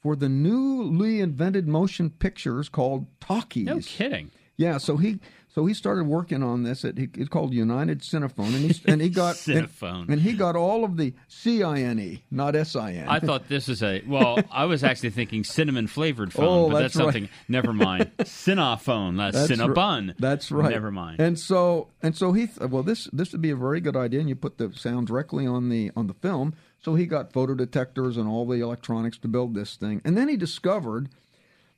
for 0.00 0.16
the 0.16 0.30
newly 0.30 1.20
invented 1.20 1.68
motion 1.68 2.08
pictures 2.08 2.70
called 2.70 3.08
talkies. 3.20 3.66
No 3.66 3.78
kidding. 3.80 4.30
Yeah, 4.56 4.78
so 4.78 4.96
he 4.96 5.20
so 5.56 5.64
he 5.64 5.72
started 5.72 6.04
working 6.04 6.42
on 6.42 6.64
this. 6.64 6.84
At, 6.84 6.98
it's 6.98 7.30
called 7.30 7.54
United 7.54 8.02
Cinephone, 8.02 8.54
and 8.54 8.70
he 8.70 8.82
and 8.84 9.00
he 9.00 9.08
got 9.08 9.36
Cinephone, 9.36 10.02
and, 10.02 10.10
and, 10.10 10.20
he 10.20 10.34
got 10.34 10.54
all 10.54 10.84
of 10.84 10.98
the 10.98 11.14
C 11.28 11.62
I 11.62 11.80
N 11.80 11.98
E, 11.98 12.22
not 12.30 12.54
S 12.54 12.76
I 12.76 12.92
N. 12.92 13.08
I 13.08 13.20
thought 13.20 13.48
this 13.48 13.66
was 13.66 13.82
a 13.82 14.02
well. 14.06 14.38
I 14.52 14.66
was 14.66 14.84
actually 14.84 15.10
thinking 15.10 15.44
cinnamon 15.44 15.86
flavored 15.86 16.30
phone, 16.30 16.44
oh, 16.46 16.68
but 16.68 16.80
that's, 16.80 16.92
that's 16.92 17.04
something. 17.04 17.22
Right. 17.22 17.30
Never 17.48 17.72
mind. 17.72 18.10
Cinephone, 18.18 19.16
that's, 19.16 19.48
that's 19.48 19.50
Cinnabon. 19.58 20.08
Right. 20.08 20.16
That's 20.18 20.52
right. 20.52 20.72
Never 20.72 20.90
mind. 20.90 21.20
And 21.20 21.38
so 21.38 21.88
and 22.02 22.14
so 22.14 22.34
he 22.34 22.48
th- 22.48 22.68
well 22.68 22.82
this 22.82 23.08
this 23.10 23.32
would 23.32 23.40
be 23.40 23.50
a 23.50 23.56
very 23.56 23.80
good 23.80 23.96
idea, 23.96 24.20
and 24.20 24.28
you 24.28 24.36
put 24.36 24.58
the 24.58 24.70
sound 24.74 25.06
directly 25.06 25.46
on 25.46 25.70
the 25.70 25.90
on 25.96 26.06
the 26.06 26.14
film. 26.14 26.52
So 26.84 26.96
he 26.96 27.06
got 27.06 27.32
photodetectors 27.32 28.18
and 28.18 28.28
all 28.28 28.44
the 28.44 28.60
electronics 28.60 29.16
to 29.20 29.28
build 29.28 29.54
this 29.54 29.76
thing, 29.76 30.02
and 30.04 30.18
then 30.18 30.28
he 30.28 30.36
discovered 30.36 31.08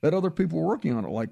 that 0.01 0.15
other 0.15 0.31
people 0.31 0.59
were 0.59 0.67
working 0.67 0.97
on 0.97 1.05
it, 1.05 1.11
like 1.11 1.31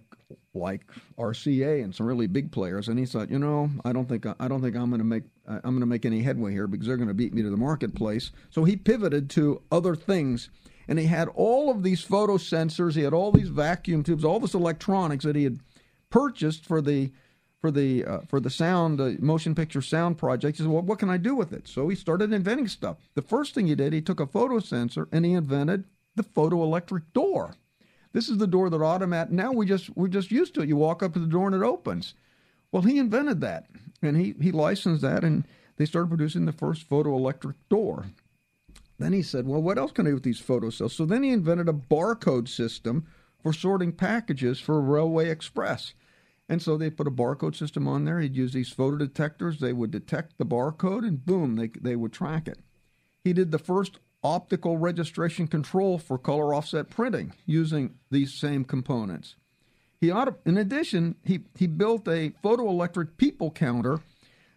like 0.55 0.83
RCA 1.19 1.85
and 1.85 1.95
some 1.95 2.07
really 2.07 2.27
big 2.27 2.51
players. 2.51 2.89
And 2.89 2.99
he 2.99 3.07
thought, 3.07 3.31
you 3.31 3.39
know, 3.39 3.71
I 3.85 3.93
don't 3.93 4.09
think 4.09 4.27
I 4.27 4.49
don't 4.49 4.63
think 4.63 4.77
I'm 4.77 4.91
going 4.91 4.99
to 4.99 5.05
make 5.05 5.25
I'm 5.47 5.61
going 5.63 5.81
to 5.81 5.87
make 5.87 6.05
any 6.05 6.23
headway 6.23 6.53
here 6.53 6.67
because 6.67 6.87
they're 6.87 6.97
going 6.97 7.09
to 7.09 7.15
beat 7.15 7.35
me 7.35 7.43
to 7.43 7.51
the 7.51 7.57
marketplace. 7.57 8.33
So 8.51 8.65
he 8.65 8.77
pivoted 8.77 9.31
to 9.31 9.63
other 9.71 9.95
things, 9.95 10.49
and 10.89 10.99
he 10.99 11.07
had 11.07 11.29
all 11.29 11.71
of 11.71 11.83
these 11.83 12.03
photo 12.03 12.37
sensors. 12.37 12.95
He 12.95 13.03
had 13.03 13.15
all 13.15 13.33
these 13.33 13.49
vacuum 13.49 14.03
tubes, 14.03 14.25
all 14.25 14.41
this 14.41 14.55
electronics 14.55 15.25
that 15.25 15.37
he 15.37 15.45
had 15.45 15.61
purchased 16.11 16.65
for 16.65 16.81
the 16.81 17.13
for 17.61 17.71
the 17.71 18.05
uh, 18.05 18.21
for 18.29 18.41
the 18.41 18.51
sound 18.51 19.01
uh, 19.01 19.13
motion 19.21 19.55
picture 19.55 19.83
sound 19.83 20.19
project. 20.19 20.57
He 20.57 20.63
said, 20.63 20.71
"Well, 20.71 20.83
what 20.83 20.99
can 20.99 21.11
I 21.11 21.17
do 21.17 21.35
with 21.35 21.53
it?" 21.53 21.69
So 21.69 21.89
he 21.89 21.97
started 21.97 22.33
inventing 22.33 22.69
stuff. 22.69 22.97
The 23.15 23.23
first 23.23 23.55
thing 23.55 23.67
he 23.67 23.75
did, 23.75 23.93
he 23.93 24.01
took 24.01 24.21
a 24.21 24.27
photo 24.27 24.59
sensor 24.59 25.09
and 25.13 25.25
he 25.25 25.33
invented 25.33 25.85
the 26.15 26.25
photoelectric 26.25 27.03
door. 27.13 27.55
This 28.17 28.31
is 28.31 28.39
the 28.39 28.47
door 28.47 28.71
that 28.71 28.81
automat. 28.81 29.31
Now 29.31 29.53
we 29.53 29.67
just 29.67 29.95
we're 29.95 30.09
just 30.09 30.31
used 30.31 30.55
to 30.55 30.63
it. 30.63 30.71
You 30.71 30.77
walk 30.77 31.03
up 31.03 31.13
to 31.13 31.19
the 31.19 31.27
door 31.27 31.49
and 31.49 31.55
it 31.55 31.63
opens. 31.63 32.15
Well, 32.73 32.81
he 32.81 32.97
invented 32.97 33.43
that, 33.43 33.67
and 34.01 34.17
he 34.17 34.35
he 34.41 34.53
licensed 34.53 35.03
that, 35.03 35.23
and 35.23 35.45
they 35.77 35.85
started 35.85 36.09
producing 36.09 36.47
the 36.47 36.53
first 36.53 36.89
photoelectric 36.89 37.57
door. 37.69 38.07
Then 38.99 39.13
he 39.13 39.21
said, 39.21 39.47
"Well, 39.47 39.61
what 39.61 39.77
else 39.77 39.93
can 39.93 40.07
I 40.07 40.11
do 40.11 40.15
with 40.15 40.23
these 40.23 40.41
photo 40.41 40.71
cells?" 40.71 40.95
So 40.95 41.05
then 41.05 41.25
he 41.25 41.31
invented 41.31 41.69
a 41.69 41.75
barcode 41.75 42.49
system 42.49 43.05
for 43.43 43.53
sorting 43.53 43.93
packages 43.93 44.61
for 44.61 44.81
Railway 44.81 45.29
Express. 45.29 45.93
And 46.49 46.63
so 46.63 46.79
they 46.79 46.89
put 46.89 47.07
a 47.07 47.11
barcode 47.11 47.55
system 47.55 47.87
on 47.87 48.07
there. 48.07 48.21
He'd 48.21 48.35
use 48.35 48.55
these 48.55 48.73
photo 48.73 48.97
detectors. 48.97 49.61
They 49.61 49.75
would 49.75 49.91
detect 49.91 50.39
the 50.39 50.47
barcode, 50.47 51.07
and 51.07 51.23
boom, 51.23 51.57
they 51.57 51.69
they 51.69 51.97
would 51.97 52.15
track 52.15 52.49
it. 52.49 52.61
He 53.23 53.35
did 53.35 53.51
the 53.51 53.59
first 53.59 53.99
optical 54.27 54.77
registration 54.77 55.47
control 55.47 55.99
for 55.99 56.19
color 56.19 56.53
offset 56.53 56.91
printing 56.91 57.33
using 57.47 57.95
these 58.11 58.35
same 58.35 58.65
components. 58.65 59.37
He 60.01 60.11
ought 60.11 60.39
in 60.45 60.59
addition, 60.59 61.15
he, 61.25 61.41
he 61.57 61.67
built 61.67 62.07
a 62.09 62.31
photoelectric 62.43 63.17
people 63.17 63.51
counter 63.51 64.01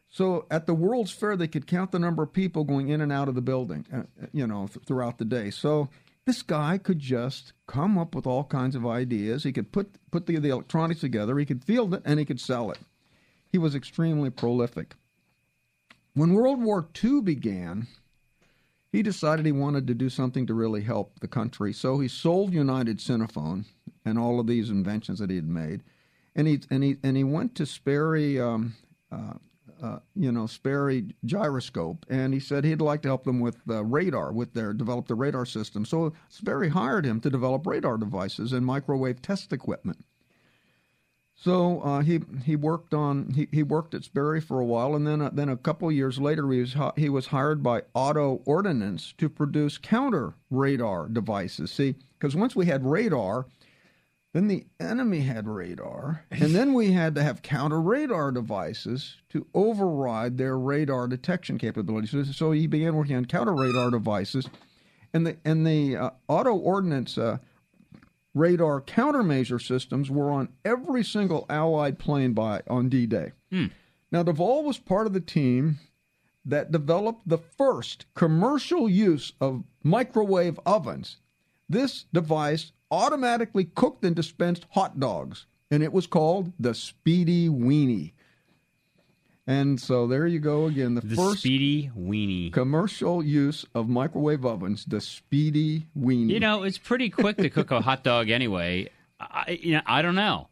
so 0.10 0.48
at 0.50 0.66
the 0.66 0.74
World's 0.74 1.12
Fair 1.12 1.38
they 1.38 1.48
could 1.48 1.68
count 1.68 1.92
the 1.92 2.00
number 2.00 2.24
of 2.24 2.34
people 2.34 2.64
going 2.64 2.90
in 2.90 3.00
and 3.00 3.12
out 3.12 3.30
of 3.30 3.36
the 3.36 3.42
building, 3.42 3.86
uh, 3.94 4.28
you 4.34 4.48
know, 4.48 4.68
th- 4.68 4.86
throughout 4.86 5.20
the 5.20 5.26
day. 5.26 5.52
So 5.52 5.90
this 6.26 6.42
guy 6.42 6.80
could 6.80 7.00
just 7.00 7.54
come 7.68 7.98
up 7.98 8.16
with 8.16 8.26
all 8.26 8.44
kinds 8.44 8.76
of 8.76 8.88
ideas. 8.88 9.44
He 9.44 9.52
could 9.52 9.72
put 9.72 9.96
put 10.12 10.26
the, 10.26 10.38
the 10.40 10.50
electronics 10.50 11.02
together, 11.02 11.38
he 11.38 11.46
could 11.46 11.64
field 11.64 11.94
it, 11.94 12.02
and 12.06 12.20
he 12.20 12.26
could 12.26 12.42
sell 12.42 12.72
it. 12.72 12.80
He 13.52 13.60
was 13.60 13.76
extremely 13.76 14.32
prolific. 14.32 14.96
When 16.14 16.34
World 16.34 16.62
War 16.62 16.88
II 17.04 17.22
began, 17.22 17.88
he 18.92 19.04
decided 19.04 19.46
he 19.46 19.52
wanted 19.52 19.88
to 19.88 19.94
do 19.94 20.10
something 20.10 20.48
to 20.48 20.54
really 20.54 20.82
help 20.82 21.20
the 21.20 21.28
country. 21.28 21.74
So 21.74 22.00
he 22.00 22.08
sold 22.08 22.54
United 22.54 22.98
Cinephone 22.98 23.66
and 24.04 24.18
all 24.18 24.40
of 24.40 24.48
these 24.48 24.70
inventions 24.70 25.20
that 25.20 25.30
he 25.30 25.36
had 25.36 25.48
made, 25.48 25.84
and 26.36 26.48
he 26.48 26.62
and 26.70 26.84
he 26.84 26.98
and 27.04 27.16
he 27.16 27.24
went 27.24 27.56
to 27.56 27.66
Sperry, 27.66 28.40
um, 28.40 28.76
uh, 29.12 29.34
uh, 29.82 30.00
you 30.16 30.32
know, 30.32 30.48
Sperry 30.48 31.14
gyroscope, 31.26 32.06
and 32.10 32.34
he 32.34 32.40
said 32.40 32.64
he'd 32.64 32.82
like 32.82 33.02
to 33.04 33.10
help 33.10 33.24
them 33.24 33.40
with 33.40 33.58
uh, 33.70 33.84
radar, 33.84 34.32
with 34.32 34.54
their 34.54 34.74
develop 34.74 35.08
the 35.08 35.16
radar 35.16 35.46
system. 35.46 35.86
So 35.86 36.14
Sperry 36.30 36.70
hired 36.70 37.06
him 37.06 37.20
to 37.22 37.30
develop 37.30 37.68
radar 37.68 37.98
devices 37.98 38.54
and 38.54 38.66
microwave 38.66 39.22
test 39.22 39.54
equipment. 39.54 40.04
So 41.42 41.80
uh, 41.82 42.02
he 42.02 42.20
he 42.44 42.58
worked 42.58 42.94
on 42.94 43.32
he, 43.34 43.48
he 43.50 43.64
worked 43.64 43.94
at 43.94 44.04
Sperry 44.04 44.42
for 44.42 44.60
a 44.60 44.66
while, 44.66 44.94
and 44.94 45.08
then 45.08 45.22
uh, 45.22 45.30
then 45.32 45.48
a 45.48 45.56
couple 45.56 45.90
years 45.90 46.20
later 46.20 46.52
he 46.52 46.60
was 46.60 46.76
he 46.98 47.08
was 47.08 47.28
hired 47.28 47.64
by 47.64 47.84
Auto 47.94 48.42
Ordnance 48.46 49.14
to 49.18 49.30
produce 49.30 49.78
counter 49.78 50.34
radar 50.50 51.08
devices. 51.08 51.72
See, 51.72 51.96
because 52.18 52.36
once 52.36 52.58
we 52.58 52.66
had 52.66 52.86
radar, 52.86 53.46
then 54.34 54.50
the 54.50 54.66
enemy 54.82 55.22
had 55.22 55.48
radar, 55.48 56.26
and 56.30 56.54
then 56.54 56.74
we 56.74 56.92
had 56.92 57.16
to 57.16 57.24
have 57.24 57.42
counter 57.42 57.80
radar 57.80 58.34
devices 58.34 59.16
to 59.30 59.48
override 59.54 60.38
their 60.38 60.60
radar 60.60 61.08
detection 61.08 61.58
capabilities. 61.58 62.12
So, 62.12 62.24
so 62.24 62.52
he 62.52 62.68
began 62.68 62.96
working 62.96 63.16
on 63.16 63.24
counter 63.24 63.56
radar 63.56 63.92
devices, 63.92 64.50
and 65.14 65.26
the 65.26 65.38
and 65.46 65.66
the 65.66 65.96
uh, 65.96 66.10
Auto 66.28 66.54
Ordnance 66.54 67.18
uh, 67.18 67.38
radar 68.40 68.82
countermeasure 68.82 69.62
systems 69.62 70.10
were 70.10 70.32
on 70.32 70.50
every 70.64 71.04
single 71.04 71.46
Allied 71.50 72.00
plane 72.00 72.34
by 72.34 72.62
on 72.68 72.90
D-Day. 72.90 73.34
Hmm. 73.52 73.68
Now, 74.12 74.24
Devol 74.24 74.64
was 74.64 74.80
part 74.80 75.06
of 75.06 75.14
the 75.14 75.20
team 75.20 75.80
that 76.46 76.72
developed 76.72 77.28
the 77.28 77.38
first 77.38 78.06
commercial 78.16 78.90
use 78.90 79.34
of 79.40 79.64
microwave 79.84 80.60
ovens. 80.66 81.18
This 81.68 82.06
device 82.12 82.72
automatically 82.90 83.66
cooked 83.66 84.04
and 84.04 84.16
dispensed 84.16 84.66
hot 84.72 85.00
dogs, 85.00 85.46
and 85.70 85.84
it 85.84 85.94
was 85.94 86.08
called 86.08 86.54
the 86.60 86.74
Speedy 86.74 87.50
Weenie. 87.50 88.14
And 89.50 89.82
so 89.82 90.06
there 90.06 90.28
you 90.28 90.38
go 90.40 90.68
again. 90.68 90.94
The, 90.94 91.02
The 91.02 91.16
first 91.16 91.40
Speedy 91.40 91.90
Weenie. 91.98 92.54
commercial 92.54 93.24
use 93.24 93.66
of 93.74 93.90
microwave 93.90 94.46
ovens, 94.46 94.86
the 94.86 95.02
Speedy 95.02 95.88
Weenie. 95.98 96.30
You 96.30 96.40
know, 96.40 96.62
it's 96.64 96.78
pretty 96.78 97.10
quick 97.10 97.38
to 97.38 97.50
cook 97.50 97.72
a 97.72 97.82
hot 97.82 98.04
dog 98.04 98.30
anyway. 98.30 98.90
I, 99.20 99.60
you 99.62 99.74
know, 99.74 99.82
I 99.88 100.04
don't 100.04 100.14
know. 100.14 100.50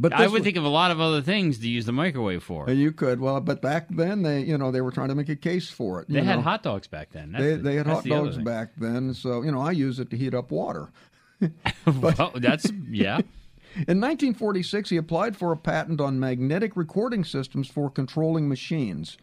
But 0.00 0.14
I 0.14 0.22
would 0.22 0.32
was- 0.32 0.42
think 0.42 0.56
of 0.56 0.64
a 0.64 0.68
lot 0.70 0.90
of 0.90 1.00
other 1.00 1.20
things 1.20 1.58
to 1.58 1.68
use 1.68 1.84
the 1.84 1.92
microwave 1.92 2.42
for. 2.42 2.68
And 2.68 2.78
you 2.80 2.92
could 2.92 3.20
well, 3.20 3.40
but 3.42 3.60
back 3.60 3.88
then 3.90 4.22
they, 4.22 4.40
you 4.40 4.56
know, 4.56 4.70
they 4.70 4.80
were 4.80 4.90
trying 4.90 5.08
to 5.10 5.14
make 5.14 5.28
a 5.28 5.36
case 5.36 5.68
for 5.68 6.00
it. 6.00 6.08
They 6.08 6.20
you 6.20 6.24
had 6.24 6.40
hot 6.40 6.62
dogs 6.62 6.86
back 6.88 7.10
then. 7.12 7.30
That's 7.32 7.44
They, 7.44 7.50
the- 7.56 7.62
they 7.62 7.74
had 7.76 7.86
hot 7.86 8.04
the 8.04 8.10
dogs 8.10 8.38
back 8.38 8.70
then, 8.78 9.12
so 9.12 9.42
you 9.42 9.52
know 9.52 9.60
I 9.60 9.70
use 9.72 10.00
it 10.00 10.08
to 10.10 10.16
heat 10.16 10.32
up 10.34 10.50
water. 10.50 10.88
well, 11.86 12.32
that's 12.36 12.70
yeah. 12.90 13.20
In 13.74 14.00
1946, 14.00 14.90
he 14.90 14.96
applied 14.96 15.36
for 15.36 15.50
a 15.50 15.56
patent 15.56 16.00
on 16.00 16.20
magnetic 16.20 16.76
recording 16.76 17.24
systems 17.24 17.66
for 17.66 17.90
controlling 17.90 18.48
machines, 18.48 19.18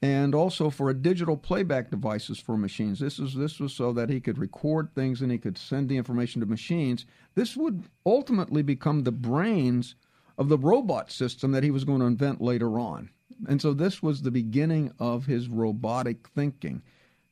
and 0.00 0.34
also 0.34 0.70
for 0.70 0.88
a 0.88 0.94
digital 0.94 1.36
playback 1.36 1.90
devices 1.90 2.38
for 2.38 2.56
machines. 2.56 2.98
This 2.98 3.18
is 3.18 3.34
this 3.34 3.60
was 3.60 3.74
so 3.74 3.92
that 3.92 4.08
he 4.08 4.20
could 4.20 4.38
record 4.38 4.94
things 4.94 5.20
and 5.20 5.30
he 5.30 5.36
could 5.36 5.58
send 5.58 5.90
the 5.90 5.98
information 5.98 6.40
to 6.40 6.46
machines. 6.46 7.04
This 7.34 7.58
would 7.58 7.84
ultimately 8.06 8.62
become 8.62 9.02
the 9.02 9.12
brains 9.12 9.96
of 10.38 10.48
the 10.48 10.58
robot 10.58 11.12
system 11.12 11.52
that 11.52 11.62
he 11.62 11.70
was 11.70 11.84
going 11.84 12.00
to 12.00 12.06
invent 12.06 12.40
later 12.40 12.78
on. 12.78 13.10
And 13.48 13.60
so 13.60 13.74
this 13.74 14.02
was 14.02 14.22
the 14.22 14.30
beginning 14.30 14.92
of 14.98 15.26
his 15.26 15.48
robotic 15.48 16.26
thinking. 16.28 16.82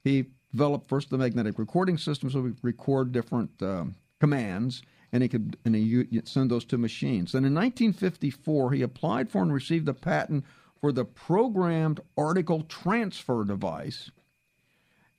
He 0.05 0.27
developed 0.51 0.87
first 0.87 1.09
the 1.09 1.17
magnetic 1.17 1.59
recording 1.59 1.97
system 1.97 2.31
so 2.31 2.43
we 2.43 2.53
record 2.61 3.11
different 3.11 3.51
um, 3.63 3.95
commands 4.21 4.83
and 5.13 5.23
he 5.23 5.29
could 5.29 5.57
and 5.65 5.75
he 5.75 6.07
send 6.25 6.51
those 6.51 6.65
to 6.67 6.79
machines. 6.79 7.33
Then 7.33 7.45
in 7.45 7.55
1954 7.55 8.73
he 8.73 8.83
applied 8.83 9.31
for 9.31 9.43
and 9.43 9.53
received 9.53 9.89
a 9.89 9.95
patent 9.95 10.45
for 10.81 10.91
the 10.91 11.05
programmed 11.05 12.01
article 12.17 12.63
transfer 12.63 13.45
device. 13.45 14.11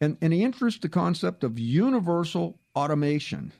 And, 0.01 0.17
and 0.21 0.33
he 0.33 0.43
introduced 0.43 0.81
the 0.81 0.89
concept 0.89 1.43
of 1.43 1.57
universal 1.57 2.59
automation. 2.75 3.53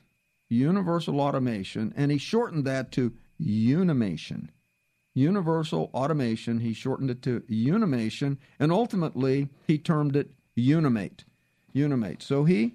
Universal 0.50 1.20
automation, 1.20 1.94
and 1.96 2.12
he 2.12 2.18
shortened 2.18 2.66
that 2.66 2.92
to 2.92 3.14
Unimation. 3.40 4.48
Universal 5.14 5.90
automation, 5.94 6.60
he 6.60 6.74
shortened 6.74 7.10
it 7.10 7.22
to 7.22 7.40
Unimation, 7.48 8.36
and 8.58 8.70
ultimately 8.70 9.48
he 9.66 9.78
termed 9.78 10.14
it 10.14 10.30
Unimate. 10.54 11.24
Unimate. 11.72 12.22
So 12.22 12.44
he 12.44 12.74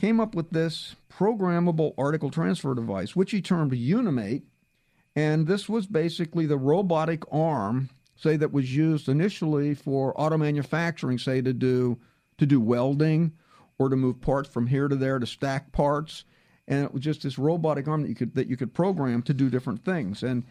came 0.00 0.18
up 0.18 0.34
with 0.34 0.50
this 0.50 0.96
programmable 1.12 1.92
article 1.98 2.30
transfer 2.30 2.74
device, 2.74 3.14
which 3.14 3.32
he 3.32 3.42
termed 3.42 3.72
Unimate, 3.74 4.44
and 5.14 5.46
this 5.46 5.68
was 5.68 5.86
basically 5.86 6.46
the 6.46 6.56
robotic 6.56 7.22
arm, 7.30 7.90
say 8.16 8.36
that 8.36 8.52
was 8.52 8.74
used 8.74 9.08
initially 9.08 9.74
for 9.74 10.18
auto 10.18 10.38
manufacturing, 10.38 11.18
say 11.18 11.42
to 11.42 11.52
do 11.52 11.98
to 12.38 12.46
do 12.46 12.58
welding 12.58 13.32
or 13.78 13.90
to 13.90 13.96
move 13.96 14.20
parts 14.22 14.48
from 14.48 14.66
here 14.66 14.88
to 14.88 14.96
there 14.96 15.18
to 15.18 15.26
stack 15.26 15.70
parts, 15.72 16.24
and 16.66 16.84
it 16.84 16.94
was 16.94 17.02
just 17.02 17.22
this 17.22 17.38
robotic 17.38 17.86
arm 17.86 18.00
that 18.02 18.08
you 18.08 18.14
could 18.14 18.34
that 18.34 18.46
you 18.46 18.56
could 18.56 18.72
program 18.72 19.20
to 19.20 19.34
do 19.34 19.50
different 19.50 19.84
things. 19.84 20.22
And 20.22 20.44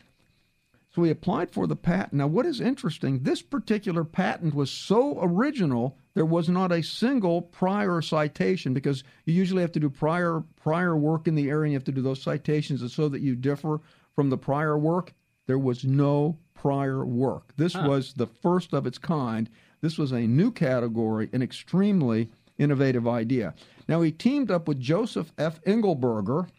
so 0.93 1.01
he 1.01 1.09
applied 1.09 1.49
for 1.49 1.65
the 1.65 1.75
patent. 1.75 2.13
Now, 2.13 2.27
what 2.27 2.45
is 2.45 2.61
interesting, 2.61 3.23
this 3.23 3.41
particular 3.41 4.03
patent 4.03 4.53
was 4.53 4.69
so 4.69 5.19
original, 5.23 5.97
there 6.19 6.25
was 6.25 6.49
not 6.49 6.73
a 6.73 6.83
single 6.83 7.41
prior 7.41 8.01
citation 8.01 8.73
because 8.73 9.05
you 9.23 9.33
usually 9.33 9.61
have 9.61 9.71
to 9.71 9.79
do 9.79 9.89
prior 9.89 10.43
prior 10.61 10.97
work 10.97 11.29
in 11.29 11.35
the 11.35 11.47
area 11.47 11.63
and 11.63 11.71
you 11.71 11.77
have 11.77 11.85
to 11.85 11.93
do 11.93 12.01
those 12.01 12.21
citations 12.21 12.81
and 12.81 12.91
so 12.91 13.07
that 13.07 13.21
you 13.21 13.37
differ 13.37 13.79
from 14.17 14.29
the 14.29 14.37
prior 14.37 14.77
work. 14.77 15.13
There 15.47 15.57
was 15.57 15.85
no 15.85 16.37
prior 16.53 17.05
work. 17.05 17.53
This 17.55 17.73
was 17.73 18.15
the 18.15 18.27
first 18.27 18.73
of 18.73 18.85
its 18.85 18.97
kind. 18.97 19.49
This 19.79 19.97
was 19.97 20.11
a 20.11 20.27
new 20.27 20.51
category, 20.51 21.29
an 21.31 21.41
extremely 21.41 22.29
innovative 22.57 23.07
idea. 23.07 23.55
Now, 23.87 24.01
he 24.01 24.11
teamed 24.11 24.51
up 24.51 24.67
with 24.67 24.81
Joseph 24.81 25.31
F. 25.37 25.63
Engelberger, 25.63 26.49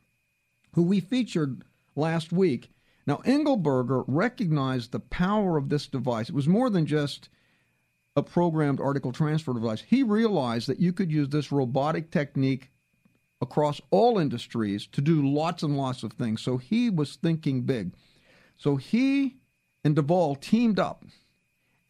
who 0.73 0.85
we 0.85 1.01
featured 1.01 1.65
last 1.95 2.33
week. 2.33 2.71
Now, 3.07 3.17
Engelberger 3.27 4.05
recognized 4.07 4.93
the 4.93 5.01
power 5.01 5.59
of 5.59 5.69
this 5.69 5.87
device. 5.87 6.31
It 6.31 6.35
was 6.35 6.49
more 6.49 6.71
than 6.71 6.87
just 6.87 7.29
a 8.17 8.23
programmed 8.23 8.81
article 8.81 9.13
transfer 9.13 9.55
device. 9.55 9.83
He 9.83 10.03
realized 10.03 10.69
that 10.69 10.81
you 10.81 10.93
could 10.93 11.13
use 11.13 11.29
this 11.29 11.53
robotic 11.53 12.11
technique 12.11 12.71
across 13.41 13.81
all 13.91 14.19
industries 14.19 14.87
to 14.89 15.01
do 15.01 15.27
lots 15.27 15.63
and 15.63 15.77
lots 15.77 16.03
of 16.03 16.13
things. 16.13 16.43
So 16.43 16.59
he 16.59 16.91
was 16.91 17.17
thinking 17.17 17.63
big. 17.63 17.95
So 18.57 18.77
he 18.77 19.37
and 19.85 19.97
Devol 19.97 20.35
teamed 20.35 20.79
up 20.79 21.05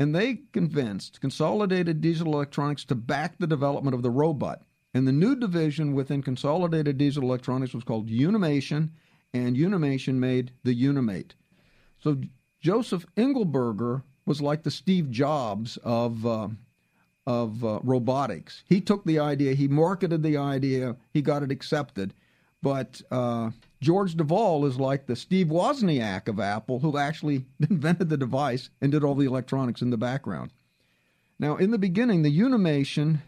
and 0.00 0.14
they 0.14 0.40
convinced 0.52 1.20
Consolidated 1.20 2.00
Diesel 2.00 2.33
Electronics 2.33 2.87
to 2.87 2.94
back 2.94 3.37
the 3.38 3.46
development 3.46 3.94
of 3.94 4.02
the 4.02 4.11
robot. 4.11 4.62
And 4.94 5.06
the 5.06 5.12
new 5.12 5.37
division 5.37 5.92
within 5.92 6.22
Consolidated 6.22 6.96
Diesel 6.96 7.22
Electronics 7.22 7.74
was 7.74 7.85
called 7.85 8.09
Unimation, 8.09 8.90
and 9.35 9.56
Unimation 9.56 10.14
made 10.14 10.52
the 10.64 10.74
Unimate. 10.74 11.35
So 11.98 12.16
Joseph 12.61 13.04
Engelberger 13.16 14.02
was 14.30 14.40
like 14.40 14.62
the 14.62 14.70
Steve 14.70 15.10
Jobs 15.10 15.76
of 15.78 16.24
uh, 16.24 16.46
of 17.26 17.64
uh, 17.64 17.80
robotics. 17.82 18.62
He 18.64 18.80
took 18.80 19.04
the 19.04 19.18
idea, 19.18 19.54
he 19.54 19.66
marketed 19.66 20.22
the 20.22 20.36
idea, 20.36 20.94
he 21.12 21.20
got 21.20 21.42
it 21.42 21.50
accepted. 21.50 22.14
But 22.62 23.02
uh, 23.10 23.50
George 23.80 24.16
Devol 24.16 24.66
is 24.66 24.78
like 24.78 25.06
the 25.06 25.16
Steve 25.16 25.48
Wozniak 25.48 26.28
of 26.28 26.38
Apple, 26.38 26.78
who 26.78 26.96
actually 26.96 27.44
invented 27.60 28.08
the 28.08 28.16
device 28.16 28.70
and 28.80 28.92
did 28.92 29.02
all 29.02 29.16
the 29.16 29.26
electronics 29.26 29.82
in 29.82 29.90
the 29.90 29.96
background. 29.96 30.52
Now, 31.40 31.56
in 31.56 31.72
the 31.72 31.78
beginning, 31.78 32.22
the 32.22 32.38
Unimation, 32.38 33.22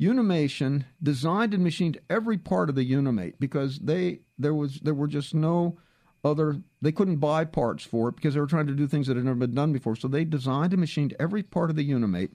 Unimation 0.00 0.84
designed 1.00 1.54
and 1.54 1.62
machined 1.62 2.00
every 2.10 2.38
part 2.38 2.68
of 2.68 2.74
the 2.74 2.84
Unimate 2.84 3.38
because 3.38 3.78
they 3.78 4.22
there 4.36 4.54
was 4.54 4.80
there 4.80 4.94
were 4.94 5.06
just 5.06 5.32
no 5.32 5.78
other 6.22 6.60
they 6.82 6.92
couldn't 6.92 7.16
buy 7.16 7.44
parts 7.44 7.84
for 7.84 8.08
it 8.08 8.16
because 8.16 8.34
they 8.34 8.40
were 8.40 8.46
trying 8.46 8.66
to 8.66 8.74
do 8.74 8.86
things 8.86 9.06
that 9.06 9.16
had 9.16 9.24
never 9.24 9.38
been 9.38 9.54
done 9.54 9.72
before. 9.72 9.96
So 9.96 10.08
they 10.08 10.24
designed 10.24 10.72
and 10.72 10.80
machined 10.80 11.14
every 11.18 11.42
part 11.42 11.70
of 11.70 11.76
the 11.76 11.84
Unimate. 11.84 12.32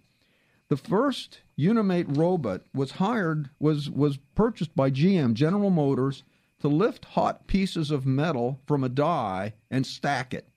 The 0.68 0.78
first 0.78 1.42
Unimate 1.56 2.08
robot 2.18 2.62
was 2.74 2.92
hired 2.92 3.50
was 3.60 3.90
was 3.90 4.18
purchased 4.34 4.76
by 4.76 4.90
GM 4.90 5.34
General 5.34 5.70
Motors 5.70 6.24
to 6.62 6.68
lift 6.68 7.06
hot 7.06 7.46
pieces 7.48 7.92
of 7.92 8.06
metal 8.06 8.60
from 8.66 8.84
a 8.84 8.90
die 8.90 9.54
and 9.70 9.86
stack 9.86 10.34
it. 10.34 10.48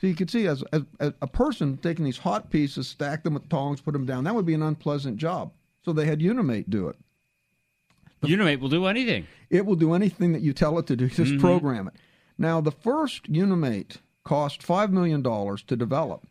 So 0.00 0.08
you 0.08 0.14
can 0.14 0.28
see 0.28 0.46
as, 0.46 0.62
as, 0.72 0.82
as 1.00 1.12
a 1.22 1.26
person 1.26 1.78
taking 1.78 2.04
these 2.04 2.18
hot 2.18 2.50
pieces, 2.50 2.88
stack 2.88 3.22
them 3.22 3.32
with 3.34 3.48
tongs, 3.48 3.80
put 3.80 3.92
them 3.92 4.04
down, 4.04 4.24
that 4.24 4.34
would 4.34 4.44
be 4.44 4.52
an 4.54 4.60
unpleasant 4.62 5.16
job. 5.16 5.52
So 5.84 5.92
they 5.92 6.04
had 6.04 6.20
Unimate 6.20 6.68
do 6.68 6.88
it. 6.88 6.96
Unimate 8.22 8.60
will 8.60 8.68
do 8.68 8.86
anything. 8.86 9.26
It 9.50 9.64
will 9.64 9.76
do 9.76 9.92
anything 9.94 10.32
that 10.32 10.42
you 10.42 10.52
tell 10.52 10.78
it 10.78 10.86
to 10.88 10.96
do. 10.96 11.08
Just 11.08 11.32
Mhm. 11.34 11.40
program 11.40 11.88
it. 11.88 11.94
Now, 12.36 12.60
the 12.60 12.72
first 12.72 13.28
Unimate 13.28 13.98
cost 14.24 14.62
$5 14.62 14.90
million 14.90 15.22
to 15.22 15.76
develop. 15.76 16.26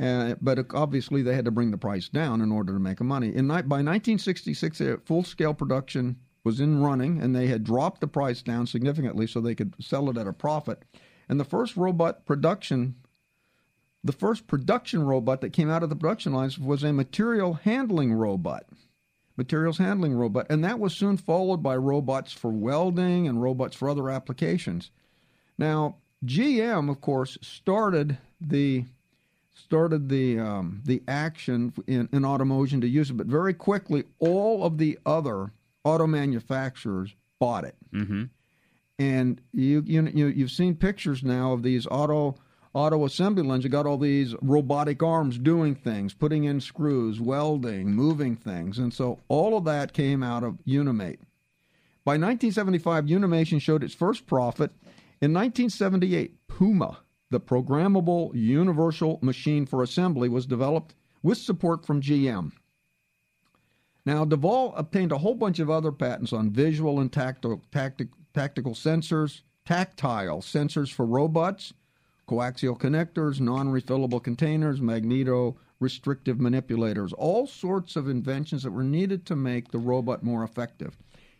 Uh, 0.00 0.34
but 0.40 0.66
obviously, 0.74 1.22
they 1.22 1.34
had 1.34 1.44
to 1.44 1.50
bring 1.50 1.70
the 1.70 1.78
price 1.78 2.08
down 2.08 2.40
in 2.40 2.50
order 2.50 2.72
to 2.72 2.80
make 2.80 3.00
money. 3.00 3.34
In, 3.34 3.46
by 3.46 3.54
1966, 3.56 4.80
uh, 4.80 4.96
full 5.04 5.22
scale 5.22 5.54
production 5.54 6.16
was 6.42 6.60
in 6.60 6.82
running, 6.82 7.22
and 7.22 7.34
they 7.34 7.46
had 7.46 7.64
dropped 7.64 8.00
the 8.00 8.08
price 8.08 8.42
down 8.42 8.66
significantly 8.66 9.26
so 9.26 9.40
they 9.40 9.54
could 9.54 9.74
sell 9.80 10.10
it 10.10 10.18
at 10.18 10.26
a 10.26 10.32
profit. 10.32 10.82
And 11.28 11.38
the 11.38 11.44
first 11.44 11.76
robot 11.76 12.26
production, 12.26 12.96
the 14.02 14.12
first 14.12 14.46
production 14.46 15.04
robot 15.04 15.40
that 15.40 15.52
came 15.52 15.70
out 15.70 15.82
of 15.84 15.90
the 15.90 15.96
production 15.96 16.32
lines 16.32 16.58
was 16.58 16.82
a 16.82 16.92
material 16.92 17.54
handling 17.54 18.12
robot 18.12 18.64
materials 19.36 19.78
handling 19.78 20.14
robot, 20.14 20.46
and 20.48 20.64
that 20.64 20.78
was 20.78 20.94
soon 20.94 21.16
followed 21.16 21.62
by 21.62 21.76
robots 21.76 22.32
for 22.32 22.50
welding 22.50 23.26
and 23.26 23.42
robots 23.42 23.76
for 23.76 23.88
other 23.88 24.10
applications. 24.10 24.90
Now, 25.58 25.96
GM, 26.24 26.90
of 26.90 27.00
course, 27.00 27.38
started 27.42 28.18
the 28.40 28.84
started 29.54 30.08
the 30.08 30.38
um, 30.38 30.82
the 30.84 31.02
action 31.08 31.72
in, 31.86 32.08
in 32.12 32.22
automotion 32.22 32.80
to 32.80 32.88
use 32.88 33.10
it, 33.10 33.14
but 33.14 33.26
very 33.26 33.54
quickly 33.54 34.04
all 34.18 34.64
of 34.64 34.78
the 34.78 34.98
other 35.06 35.52
auto 35.84 36.06
manufacturers 36.06 37.14
bought 37.38 37.64
it. 37.64 37.76
Mm-hmm. 37.92 38.24
And 38.98 39.40
you 39.52 39.82
you 39.86 40.02
you 40.14 40.26
you've 40.26 40.50
seen 40.50 40.74
pictures 40.74 41.22
now 41.22 41.52
of 41.52 41.62
these 41.62 41.86
auto 41.86 42.36
auto 42.72 43.04
assembly 43.04 43.42
lines. 43.42 43.64
You 43.64 43.70
got 43.70 43.86
all 43.86 43.98
these 43.98 44.34
robotic 44.42 45.02
arms 45.02 45.38
doing 45.38 45.74
things, 45.74 46.14
putting 46.14 46.44
in 46.44 46.60
screws, 46.60 47.20
welding, 47.20 47.92
moving 47.92 48.36
things, 48.36 48.78
and 48.78 48.92
so 48.92 49.20
all 49.28 49.56
of 49.56 49.64
that 49.64 49.92
came 49.92 50.22
out 50.22 50.42
of 50.42 50.58
Unimate. 50.64 51.20
By 52.04 52.18
1975, 52.18 53.06
Unimation 53.06 53.60
showed 53.60 53.82
its 53.82 53.94
first 53.94 54.26
profit. 54.26 54.72
In 55.20 55.32
1978, 55.32 56.48
Puma, 56.48 56.98
the 57.30 57.40
programmable 57.40 58.34
universal 58.34 59.18
machine 59.22 59.64
for 59.64 59.82
assembly, 59.82 60.28
was 60.28 60.46
developed 60.46 60.94
with 61.22 61.38
support 61.38 61.86
from 61.86 62.02
GM. 62.02 62.52
Now, 64.04 64.24
Devol 64.24 64.74
obtained 64.76 65.12
a 65.12 65.18
whole 65.18 65.34
bunch 65.34 65.58
of 65.58 65.70
other 65.70 65.92
patents 65.92 66.32
on 66.32 66.50
visual 66.50 67.00
and 67.00 67.12
tactile, 67.12 67.62
tactic, 67.72 68.08
tactical 68.34 68.74
sensors, 68.74 69.42
tactile 69.64 70.40
sensors 70.40 70.92
for 70.92 71.06
robots, 71.06 71.72
coaxial 72.28 72.78
connectors, 72.78 73.40
non 73.40 73.68
refillable 73.68 74.22
containers, 74.22 74.80
magneto 74.80 75.56
restrictive 75.80 76.40
manipulators, 76.40 77.12
all 77.14 77.46
sorts 77.46 77.96
of 77.96 78.08
inventions 78.08 78.62
that 78.62 78.70
were 78.70 78.84
needed 78.84 79.26
to 79.26 79.36
make 79.36 79.70
the 79.70 79.78
robot 79.78 80.22
more 80.22 80.44
effective. 80.44 80.96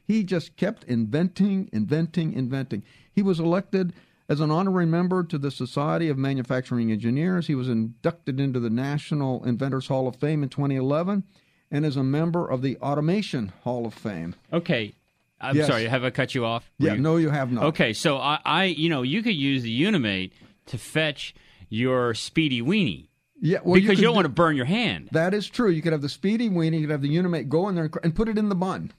He 0.06 0.22
just 0.24 0.56
kept 0.56 0.84
inventing, 0.84 1.68
inventing, 1.72 2.32
inventing. 2.34 2.82
He 3.12 3.22
was 3.22 3.40
elected 3.40 3.92
As 4.26 4.40
an 4.40 4.50
honorary 4.50 4.86
member 4.86 5.22
to 5.22 5.36
the 5.36 5.50
Society 5.50 6.08
of 6.08 6.16
Manufacturing 6.16 6.90
Engineers, 6.90 7.46
he 7.46 7.54
was 7.54 7.68
inducted 7.68 8.40
into 8.40 8.58
the 8.58 8.70
National 8.70 9.44
Inventors 9.44 9.88
Hall 9.88 10.08
of 10.08 10.16
Fame 10.16 10.42
in 10.42 10.48
2011 10.48 11.24
and 11.70 11.84
is 11.84 11.98
a 11.98 12.02
member 12.02 12.48
of 12.50 12.62
the 12.62 12.78
Automation 12.78 13.52
Hall 13.64 13.84
of 13.84 13.92
Fame. 13.92 14.34
Okay. 14.50 14.94
I'm 15.42 15.54
Yes. 15.56 15.66
sorry, 15.66 15.84
have 15.88 16.04
I 16.04 16.10
cut 16.10 16.34
you 16.34 16.46
off? 16.46 16.70
Were 16.80 16.86
Yeah, 16.86 16.94
you- 16.94 17.00
no, 17.02 17.16
you 17.18 17.28
have 17.28 17.52
not. 17.52 17.64
Okay, 17.64 17.92
so 17.92 18.16
I, 18.16 18.38
I, 18.46 18.64
you 18.64 18.88
know, 18.88 19.02
you 19.02 19.22
could 19.22 19.34
use 19.36 19.62
the 19.62 19.70
Unimate 19.70 20.32
to 20.66 20.78
fetch 20.78 21.34
your 21.68 22.14
speedy 22.14 22.62
weenie 22.62 23.08
Yeah, 23.42 23.58
well, 23.62 23.74
because 23.74 23.82
you, 23.90 23.96
could 23.96 24.02
don't 24.02 24.12
do- 24.12 24.16
want 24.16 24.24
to 24.24 24.30
burn 24.30 24.56
your 24.56 24.64
hand. 24.64 25.10
That 25.12 25.34
is 25.34 25.46
true. 25.50 25.68
You 25.68 25.82
could 25.82 25.92
have 25.92 26.00
the 26.00 26.08
Speedy 26.08 26.48
Weenie, 26.48 26.76
you 26.80 26.86
could 26.86 26.90
have 26.92 27.02
the 27.02 27.08
Unimate 27.10 27.50
go 27.50 27.68
in 27.68 27.74
there 27.74 27.84
and 27.84 27.94
and 28.02 28.14
put 28.14 28.28
it 28.30 28.38
in 28.38 28.48
the 28.48 28.54
bun. 28.54 28.90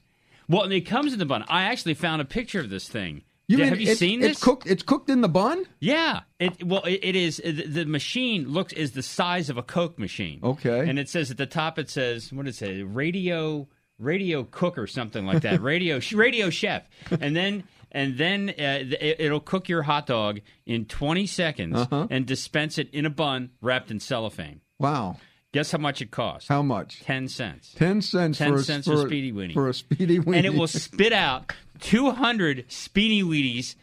Well, 0.48 0.62
and 0.62 0.72
it 0.72 0.82
comes 0.82 1.12
in 1.12 1.18
the 1.18 1.26
bun. 1.26 1.44
I 1.48 1.64
actually 1.64 1.94
found 1.94 2.22
a 2.22 2.24
picture 2.24 2.60
of 2.60 2.70
this 2.70 2.88
thing. 2.88 3.22
You 3.48 3.58
Did- 3.58 3.68
have 3.68 3.80
you 3.80 3.90
it- 3.92 3.98
seen 3.98 4.20
it's 4.22 4.38
this? 4.38 4.42
cooked? 4.44 4.66
It's 4.66 4.82
cooked 4.82 5.08
in 5.08 5.20
the 5.20 5.28
bun. 5.28 5.64
Yeah. 5.78 6.20
It 6.40 6.64
well, 6.64 6.82
it, 6.82 7.00
it 7.02 7.14
is. 7.16 7.36
The, 7.44 7.52
the 7.66 7.84
machine 7.86 8.48
looks 8.48 8.72
is 8.72 8.92
the 8.92 9.02
size 9.02 9.48
of 9.50 9.56
a 9.56 9.62
Coke 9.62 9.98
machine. 9.98 10.40
Okay. 10.42 10.88
And 10.88 10.98
it 10.98 11.08
says 11.08 11.30
at 11.30 11.36
the 11.36 11.46
top, 11.46 11.78
it 11.78 11.88
says 11.88 12.32
what 12.32 12.46
does 12.46 12.56
it 12.56 12.58
say? 12.58 12.82
Radio 12.82 13.68
radio 13.98 14.42
cook 14.44 14.76
or 14.78 14.86
something 14.86 15.24
like 15.26 15.42
that. 15.42 15.60
radio 15.62 16.00
radio 16.12 16.50
chef. 16.50 16.82
And 17.20 17.36
then 17.36 17.62
and 17.92 18.18
then 18.18 18.50
uh, 18.50 18.52
it, 19.00 19.20
it'll 19.20 19.40
cook 19.40 19.68
your 19.68 19.82
hot 19.82 20.06
dog 20.06 20.40
in 20.66 20.84
20 20.86 21.26
seconds 21.28 21.76
Uh-huh. 21.76 22.08
and 22.10 22.26
dispense 22.26 22.78
it 22.78 22.90
in 22.92 23.06
a 23.06 23.10
bun 23.10 23.50
wrapped 23.60 23.90
in 23.92 24.00
cellophane. 24.00 24.60
Wow. 24.80 25.18
Guess 25.56 25.70
how 25.70 25.78
much 25.78 26.02
it 26.02 26.10
costs? 26.10 26.48
How 26.48 26.60
much? 26.60 27.00
Ten 27.00 27.28
cents. 27.28 27.72
Ten 27.74 28.02
cents 28.02 28.36
10 28.36 28.52
for 28.52 28.56
a, 28.56 28.62
cents 28.62 28.86
for, 28.86 28.92
a 28.92 28.98
Speedy 28.98 29.32
Weenie. 29.32 29.54
For 29.54 29.70
a 29.70 29.72
Speedy 29.72 30.18
Weenie. 30.18 30.36
and 30.36 30.44
it 30.44 30.52
will 30.52 30.66
spit 30.66 31.14
out 31.14 31.50
200 31.80 32.70
Speedy 32.70 33.22
Weenies 33.22 33.74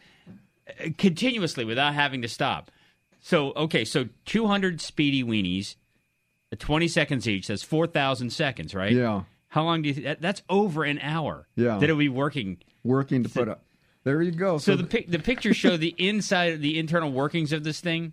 uh, 0.68 0.90
continuously 0.96 1.64
without 1.64 1.92
having 1.94 2.22
to 2.22 2.28
stop. 2.28 2.70
So, 3.22 3.52
okay, 3.54 3.84
so 3.84 4.08
200 4.26 4.80
Speedy 4.80 5.24
Weenies, 5.24 5.74
uh, 6.52 6.56
20 6.60 6.86
seconds 6.86 7.28
each. 7.28 7.48
That's 7.48 7.64
4,000 7.64 8.30
seconds, 8.30 8.72
right? 8.72 8.92
Yeah. 8.92 9.24
How 9.48 9.64
long 9.64 9.82
do 9.82 9.88
you? 9.88 10.00
That, 10.04 10.20
that's 10.20 10.42
over 10.48 10.84
an 10.84 11.00
hour. 11.00 11.48
Yeah. 11.56 11.78
That 11.78 11.82
it'll 11.82 11.96
be 11.96 12.08
working. 12.08 12.58
working 12.84 13.24
to 13.24 13.28
put 13.28 13.48
up. 13.48 13.64
There 14.04 14.22
you 14.22 14.30
go. 14.30 14.58
So, 14.58 14.76
the 14.76 14.84
pic, 14.84 15.10
the 15.10 15.18
pictures 15.18 15.56
show 15.56 15.76
the 15.76 15.92
inside, 15.98 16.60
the 16.60 16.78
internal 16.78 17.10
workings 17.10 17.52
of 17.52 17.64
this 17.64 17.80
thing. 17.80 18.12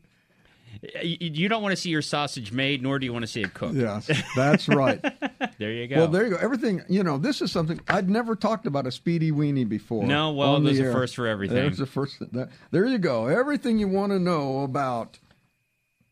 You, 1.04 1.50
don't 1.50 1.62
want 1.62 1.74
to 1.74 1.76
see 1.76 1.90
your 1.90 2.02
sausage 2.02 2.52
made, 2.52 2.82
nor 2.82 2.98
do 2.98 3.06
you 3.06 3.14
want 3.14 3.24
to 3.24 3.28
see 3.28 3.42
it 3.42 3.54
cooked. 3.54 3.76
Yes, 3.76 4.10
that's 4.36 4.68
right. 4.68 5.04
There 5.58 5.72
you 5.72 5.88
go. 5.88 5.96
Well, 5.98 6.08
there 6.08 6.24
you 6.24 6.32
go. 6.32 6.38
Everything, 6.38 6.82
you 6.90 7.04
know, 7.04 7.20
this 7.20 7.40
is 7.40 7.52
something 7.52 7.80
I'd 7.88 8.10
never 8.10 8.36
talked 8.36 8.66
about 8.66 8.88
a 8.88 8.92
Speedy 8.92 9.32
Weenie 9.32 9.68
before. 9.68 10.04
No, 10.04 10.32
well, 10.32 10.56
on 10.56 10.64
the 10.64 10.74
there's 10.74 10.90
a 10.90 10.92
first 10.92 11.16
for 11.16 11.28
everything. 11.28 11.56
There's 11.56 11.80
a 11.80 11.86
first. 11.86 12.18
That, 12.32 12.50
there 12.72 12.86
you 12.88 12.98
go. 12.98 13.28
Everything 13.28 13.78
you 13.78 13.88
want 13.88 14.12
to 14.12 14.18
know 14.18 14.62
about 14.62 15.20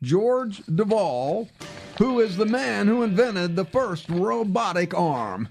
George 0.04 0.64
Devol, 0.68 1.50
who 1.98 2.20
is 2.20 2.38
the 2.38 2.46
man 2.46 2.88
who 2.88 3.02
invented 3.02 3.56
the 3.56 3.66
first 3.66 4.08
robotic 4.10 4.94
arm 4.94 5.50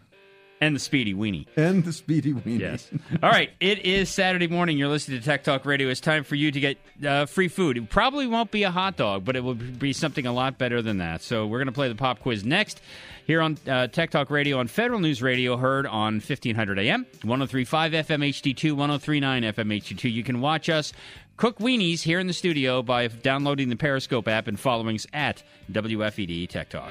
and 0.61 0.75
the 0.75 0.81
Speedy 0.81 1.15
Weenie. 1.15 1.47
and 1.57 1.85
the 1.85 1.93
Speedy 1.93 2.33
Weenie. 2.33 2.61
Yes. 2.61 2.91
All 3.23 3.31
right. 3.31 3.51
It 3.61 3.81
is 3.85 4.09
Saturday 4.09 4.49
morning. 4.49 4.79
You're 4.79 4.89
listening 4.89 5.19
to 5.21 5.25
Tech 5.25 5.45
Talk 5.45 5.65
Radio. 5.65 5.89
It's 5.89 6.01
time 6.01 6.25
for 6.25 6.35
you 6.35 6.51
to 6.51 6.61
get 6.61 6.79
uh, 7.07 7.27
free 7.27 7.49
food. 7.49 7.77
It 7.77 7.91
probably 7.91 8.27
won't 8.27 8.51
be 8.51 8.63
a 8.65 8.71
hot 8.71 8.97
dog, 8.97 9.25
but 9.25 9.37
it 9.37 9.45
will 9.45 9.55
be 9.55 9.93
something 9.93 10.27
a 10.27 10.33
lot 10.33 10.59
better 10.59 10.83
than 10.83 10.99
that. 10.99 11.23
So 11.23 11.47
we're 11.47 11.59
going 11.59 11.67
to 11.67 11.73
play 11.73 11.89
the 11.89 11.95
pop 11.95 12.21
quiz 12.21 12.45
next 12.45 12.81
here 13.27 13.41
on 13.43 13.59
uh, 13.69 13.87
Tech 13.89 14.11
Talk 14.11 14.31
Radio 14.31 14.59
on 14.59 14.69
Federal 14.69 15.01
News 15.01 15.23
Radio, 15.23 15.57
heard 15.57 15.87
on 15.87 16.15
1500 16.15 16.79
AM, 16.79 17.07
1035 17.23 17.93
FM 17.93 18.29
HD2, 18.31 18.73
1039 18.73 19.43
FM 19.43 19.79
HD2. 19.83 20.13
You 20.13 20.25
can 20.25 20.41
watch 20.41 20.69
us 20.69 20.93
cook 21.37 21.59
weenies 21.59 22.03
here 22.03 22.19
in 22.19 22.27
the 22.27 22.33
studio 22.33 22.83
by 22.83 23.07
downloading 23.07 23.69
the 23.69 23.77
Periscope 23.77 24.27
app 24.27 24.49
and 24.49 24.59
following 24.59 24.97
us 24.97 25.07
at 25.13 25.43
WFED 25.71 26.49
Tech 26.49 26.69
Talk. 26.71 26.91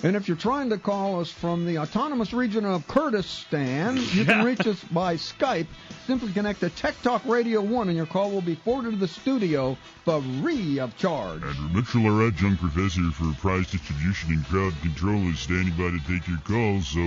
And 0.03 0.15
if 0.15 0.27
you're 0.27 0.37
trying 0.37 0.69
to 0.69 0.77
call 0.77 1.19
us 1.19 1.31
from 1.31 1.65
the 1.65 1.79
autonomous 1.79 2.31
region 2.31 2.65
of 2.65 2.87
Kurdistan, 2.87 3.97
you 3.97 4.25
can 4.25 4.45
reach 4.45 4.67
us 4.67 4.83
by 4.91 5.15
Skype. 5.15 5.65
Simply 6.05 6.31
connect 6.31 6.59
to 6.59 6.69
Tech 6.69 7.01
Talk 7.01 7.23
Radio 7.25 7.61
1 7.61 7.87
and 7.89 7.97
your 7.97 8.05
call 8.05 8.29
will 8.29 8.41
be 8.41 8.55
forwarded 8.55 8.93
to 8.93 8.97
the 8.99 9.07
studio 9.07 9.75
for 10.05 10.21
free 10.41 10.79
of 10.79 10.95
charge. 10.97 11.43
Andrew 11.43 11.69
Mitchell, 11.73 12.05
our 12.05 12.27
adjunct 12.27 12.61
professor 12.61 13.09
for 13.11 13.33
prize 13.41 13.71
distribution 13.71 14.33
and 14.33 14.45
crowd 14.45 14.73
control, 14.81 15.19
is 15.29 15.39
standing 15.39 15.73
by 15.73 15.89
to 15.89 15.99
take 16.07 16.27
your 16.27 16.37
calls, 16.45 16.87
so 16.87 16.99